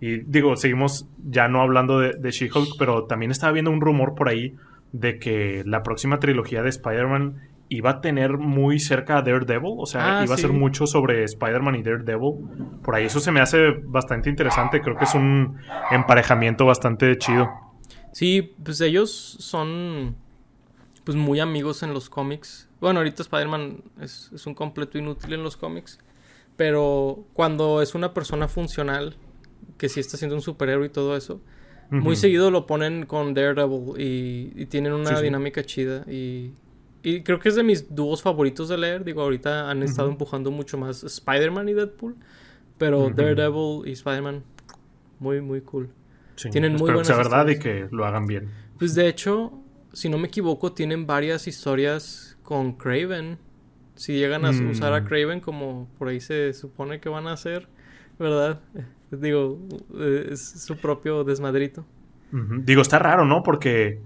Y 0.00 0.18
digo, 0.18 0.56
seguimos 0.56 1.06
ya 1.24 1.48
no 1.48 1.62
hablando 1.62 2.00
de, 2.00 2.14
de 2.18 2.30
She-Hulk, 2.30 2.76
pero 2.78 3.04
también 3.04 3.30
estaba 3.30 3.52
viendo 3.52 3.70
un 3.70 3.80
rumor 3.80 4.14
por 4.14 4.28
ahí 4.28 4.54
de 4.92 5.18
que 5.18 5.62
la 5.64 5.82
próxima 5.82 6.18
trilogía 6.18 6.62
de 6.62 6.68
Spider-Man 6.68 7.36
iba 7.70 7.90
a 7.90 8.00
tener 8.00 8.36
muy 8.36 8.78
cerca 8.78 9.16
a 9.16 9.22
Daredevil, 9.22 9.74
o 9.78 9.86
sea, 9.86 10.20
Ah, 10.20 10.24
iba 10.24 10.34
a 10.34 10.38
ser 10.38 10.52
mucho 10.52 10.86
sobre 10.86 11.24
Spider-Man 11.24 11.76
y 11.76 11.82
Daredevil. 11.82 12.34
Por 12.82 12.94
ahí 12.94 13.06
eso 13.06 13.20
se 13.20 13.32
me 13.32 13.40
hace 13.40 13.70
bastante 13.84 14.28
interesante, 14.28 14.80
creo 14.82 14.96
que 14.96 15.04
es 15.04 15.14
un 15.14 15.56
emparejamiento 15.90 16.66
bastante 16.66 17.16
chido. 17.16 17.48
Sí, 18.12 18.54
pues 18.62 18.80
ellos 18.82 19.10
son 19.40 20.16
pues 21.04 21.16
muy 21.16 21.40
amigos 21.40 21.82
en 21.82 21.92
los 21.94 22.08
cómics. 22.10 22.68
Bueno, 22.80 23.00
ahorita 23.00 23.22
Spider-Man 23.22 23.82
es, 24.00 24.30
es 24.34 24.46
un 24.46 24.54
completo 24.54 24.98
inútil 24.98 25.32
en 25.34 25.42
los 25.42 25.56
cómics. 25.56 25.98
Pero 26.56 27.24
cuando 27.32 27.82
es 27.82 27.94
una 27.94 28.14
persona 28.14 28.48
funcional, 28.48 29.16
que 29.76 29.88
sí 29.88 30.00
está 30.00 30.16
siendo 30.16 30.36
un 30.36 30.42
superhéroe 30.42 30.86
y 30.86 30.90
todo 30.90 31.16
eso, 31.16 31.40
muy 31.90 32.16
seguido 32.16 32.50
lo 32.50 32.66
ponen 32.66 33.06
con 33.06 33.34
Daredevil 33.34 34.00
y, 34.00 34.52
y 34.56 34.66
tienen 34.66 34.92
una 34.92 35.10
Sí, 35.10 35.16
sí. 35.16 35.22
dinámica 35.22 35.62
chida. 35.64 36.04
Y, 36.10 36.52
y 37.02 37.22
creo 37.22 37.38
que 37.38 37.48
es 37.50 37.54
de 37.56 37.62
mis 37.62 37.94
dúos 37.94 38.22
favoritos 38.22 38.68
de 38.68 38.78
leer. 38.78 39.04
Digo, 39.04 39.22
ahorita 39.22 39.70
han 39.70 39.82
estado 39.82 40.08
empujando 40.08 40.50
mucho 40.50 40.78
más 40.78 41.04
Spider-Man 41.04 41.68
y 41.68 41.74
Deadpool. 41.74 42.16
Pero. 42.78 43.10
Daredevil 43.10 43.82
y 43.86 43.92
Spider-Man, 43.92 44.42
muy, 45.20 45.40
muy 45.40 45.60
cool. 45.60 45.90
Sí, 46.36 46.50
tienen 46.50 46.72
muy 46.72 46.90
buenas 46.90 47.08
verdad 47.08 47.46
y 47.48 47.58
que 47.58 47.86
lo 47.92 48.04
hagan 48.06 48.26
bien. 48.26 48.50
Pues 48.78 48.94
de 48.96 49.06
hecho, 49.08 49.52
si 49.94 50.08
no 50.08 50.18
me 50.18 50.28
equivoco, 50.28 50.72
tienen 50.72 51.06
varias 51.06 51.46
historias 51.48 52.36
con 52.42 52.72
Craven. 52.74 53.38
Si 53.94 54.12
llegan 54.14 54.44
a 54.44 54.52
Mm. 54.52 54.70
usar 54.70 54.92
a 54.92 55.04
Craven 55.04 55.40
como 55.40 55.88
por 55.98 56.08
ahí 56.08 56.20
se 56.20 56.52
supone 56.52 57.00
que 57.00 57.08
van 57.08 57.26
a 57.28 57.32
hacer, 57.32 57.68
¿verdad? 58.18 58.60
Eh, 58.74 58.84
Digo, 59.16 59.60
eh, 59.96 60.28
es 60.32 60.64
su 60.64 60.76
propio 60.76 61.22
desmadrito. 61.22 61.84
Digo, 62.32 62.82
está 62.82 62.98
raro, 62.98 63.24
¿no? 63.24 63.44
Porque 63.44 64.00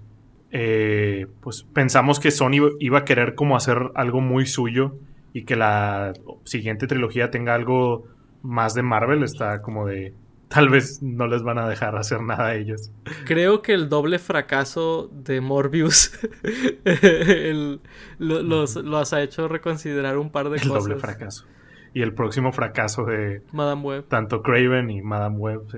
eh, 0.51 1.25
pues 1.41 1.63
pensamos 1.73 2.19
que 2.19 2.29
Sony 2.31 2.69
iba 2.79 2.99
a 2.99 3.05
querer 3.05 3.33
como 3.35 3.55
hacer 3.55 3.77
algo 3.95 4.21
muy 4.21 4.45
suyo 4.45 4.95
y 5.33 5.45
que 5.45 5.55
la 5.55 6.13
siguiente 6.43 6.85
trilogía 6.87 7.31
tenga 7.31 7.55
algo 7.55 8.05
más 8.43 8.73
de 8.75 8.83
Marvel. 8.83 9.23
Está 9.23 9.61
como 9.63 9.87
de... 9.87 10.13
Tal 10.49 10.67
vez 10.69 11.01
no 11.03 11.27
les 11.27 11.43
van 11.43 11.59
a 11.59 11.69
dejar 11.69 11.95
hacer 11.95 12.21
nada 12.21 12.47
a 12.47 12.55
ellos. 12.55 12.91
Creo 13.25 13.61
que 13.61 13.73
el 13.73 13.87
doble 13.87 14.17
fracaso 14.19 15.07
de 15.13 15.41
Morbius 15.41 16.11
el- 16.85 17.79
lo- 18.17 18.41
los, 18.43 18.75
los 18.75 19.13
ha 19.13 19.21
hecho 19.21 19.47
reconsiderar 19.47 20.17
un 20.17 20.31
par 20.31 20.49
de 20.49 20.57
El 20.57 20.67
cosas. 20.67 20.83
doble 20.83 20.95
fracaso. 20.97 21.45
Y 21.93 22.01
el 22.01 22.13
próximo 22.13 22.51
fracaso 22.51 23.03
de 23.05 23.41
Madame 23.51 23.81
Web. 23.81 24.05
tanto 24.07 24.41
Craven 24.43 24.89
y 24.89 25.01
Madame 25.01 25.37
Web. 25.37 25.61
sí. 25.71 25.77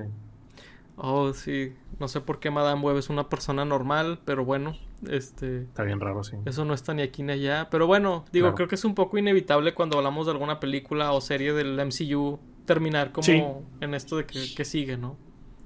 Oh, 1.04 1.34
sí. 1.34 1.74
No 2.00 2.08
sé 2.08 2.22
por 2.22 2.40
qué 2.40 2.52
Madame 2.52 2.82
Web 2.82 2.98
es 2.98 3.10
una 3.10 3.28
persona 3.28 3.66
normal, 3.66 4.20
pero 4.26 4.46
bueno, 4.46 4.76
este... 5.10 5.64
Está 5.64 5.84
bien 5.84 6.00
raro, 6.00 6.24
sí. 6.24 6.36
Eso 6.46 6.64
no 6.66 6.74
está 6.74 6.94
ni 6.94 7.02
aquí 7.02 7.24
ni 7.24 7.32
allá. 7.34 7.70
Pero 7.72 7.88
bueno, 7.88 8.26
digo, 8.32 8.46
Claro. 8.48 8.56
creo 8.56 8.68
que 8.68 8.76
es 8.76 8.86
un 8.86 8.94
poco 8.96 9.18
inevitable 9.18 9.74
cuando 9.74 9.98
hablamos 9.98 10.28
de 10.28 10.34
alguna 10.34 10.60
película 10.60 11.12
o 11.14 11.22
serie 11.22 11.54
del 11.54 11.76
MCU 11.84 12.40
terminar 12.66 13.12
como 13.12 13.66
en 13.80 13.94
esto 13.94 14.18
de 14.18 14.26
que, 14.26 14.66
sigue, 14.66 14.98
¿no? 14.98 15.18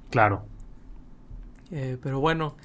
Claro. 0.10 0.46
Eh, 1.72 1.98
pero 2.02 2.20
bueno, 2.20 2.56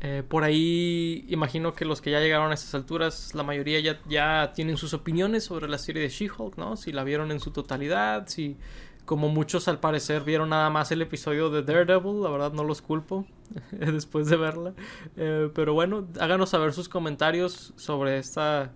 eh, 0.00 0.22
por 0.26 0.44
ahí 0.44 1.24
imagino 1.28 1.72
que 1.72 1.84
los 1.84 2.00
que 2.00 2.10
ya 2.10 2.20
llegaron 2.20 2.50
a 2.50 2.54
estas 2.54 2.74
alturas, 2.74 3.34
la 3.34 3.42
mayoría 3.42 3.80
ya, 3.80 4.00
ya 4.08 4.52
tienen 4.54 4.76
sus 4.76 4.94
opiniones 4.94 5.44
sobre 5.44 5.68
la 5.68 5.78
serie 5.78 6.02
de 6.02 6.08
She-Hulk, 6.08 6.56
¿no? 6.56 6.76
Si 6.76 6.92
la 6.92 7.04
vieron 7.04 7.30
en 7.30 7.40
su 7.40 7.50
totalidad, 7.50 8.26
si 8.28 8.56
como 9.04 9.28
muchos 9.28 9.66
al 9.66 9.80
parecer 9.80 10.22
vieron 10.22 10.50
nada 10.50 10.70
más 10.70 10.92
el 10.92 11.02
episodio 11.02 11.50
de 11.50 11.62
Daredevil, 11.62 12.22
la 12.22 12.30
verdad 12.30 12.52
no 12.52 12.62
los 12.64 12.80
culpo 12.82 13.26
después 13.72 14.28
de 14.28 14.36
verla. 14.36 14.74
Eh, 15.16 15.50
pero 15.54 15.74
bueno, 15.74 16.06
háganos 16.20 16.50
saber 16.50 16.72
sus 16.72 16.88
comentarios 16.88 17.72
sobre 17.76 18.18
esta, 18.18 18.72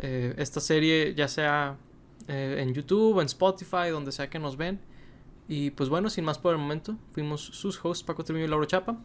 esta 0.00 0.60
serie, 0.60 1.14
ya 1.14 1.28
sea 1.28 1.76
eh, 2.32 2.62
en 2.62 2.72
YouTube, 2.72 3.20
en 3.20 3.26
Spotify, 3.26 3.90
donde 3.90 4.10
sea 4.10 4.28
que 4.30 4.38
nos 4.38 4.56
ven. 4.56 4.80
Y 5.48 5.70
pues 5.70 5.88
bueno, 5.88 6.08
sin 6.08 6.24
más 6.24 6.38
por 6.38 6.52
el 6.54 6.58
momento, 6.58 6.96
fuimos 7.12 7.42
sus 7.42 7.78
hosts 7.84 8.02
Paco 8.02 8.24
Trimillo 8.24 8.46
y 8.46 8.48
Lauro 8.48 8.64
Chapa. 8.64 8.96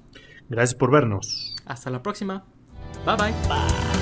Gracias 0.50 0.76
por 0.76 0.92
vernos. 0.92 1.56
Hasta 1.66 1.90
la 1.90 2.02
próxima. 2.02 2.46
Bye 3.06 3.16
bye. 3.18 3.32
Bye. 3.50 3.97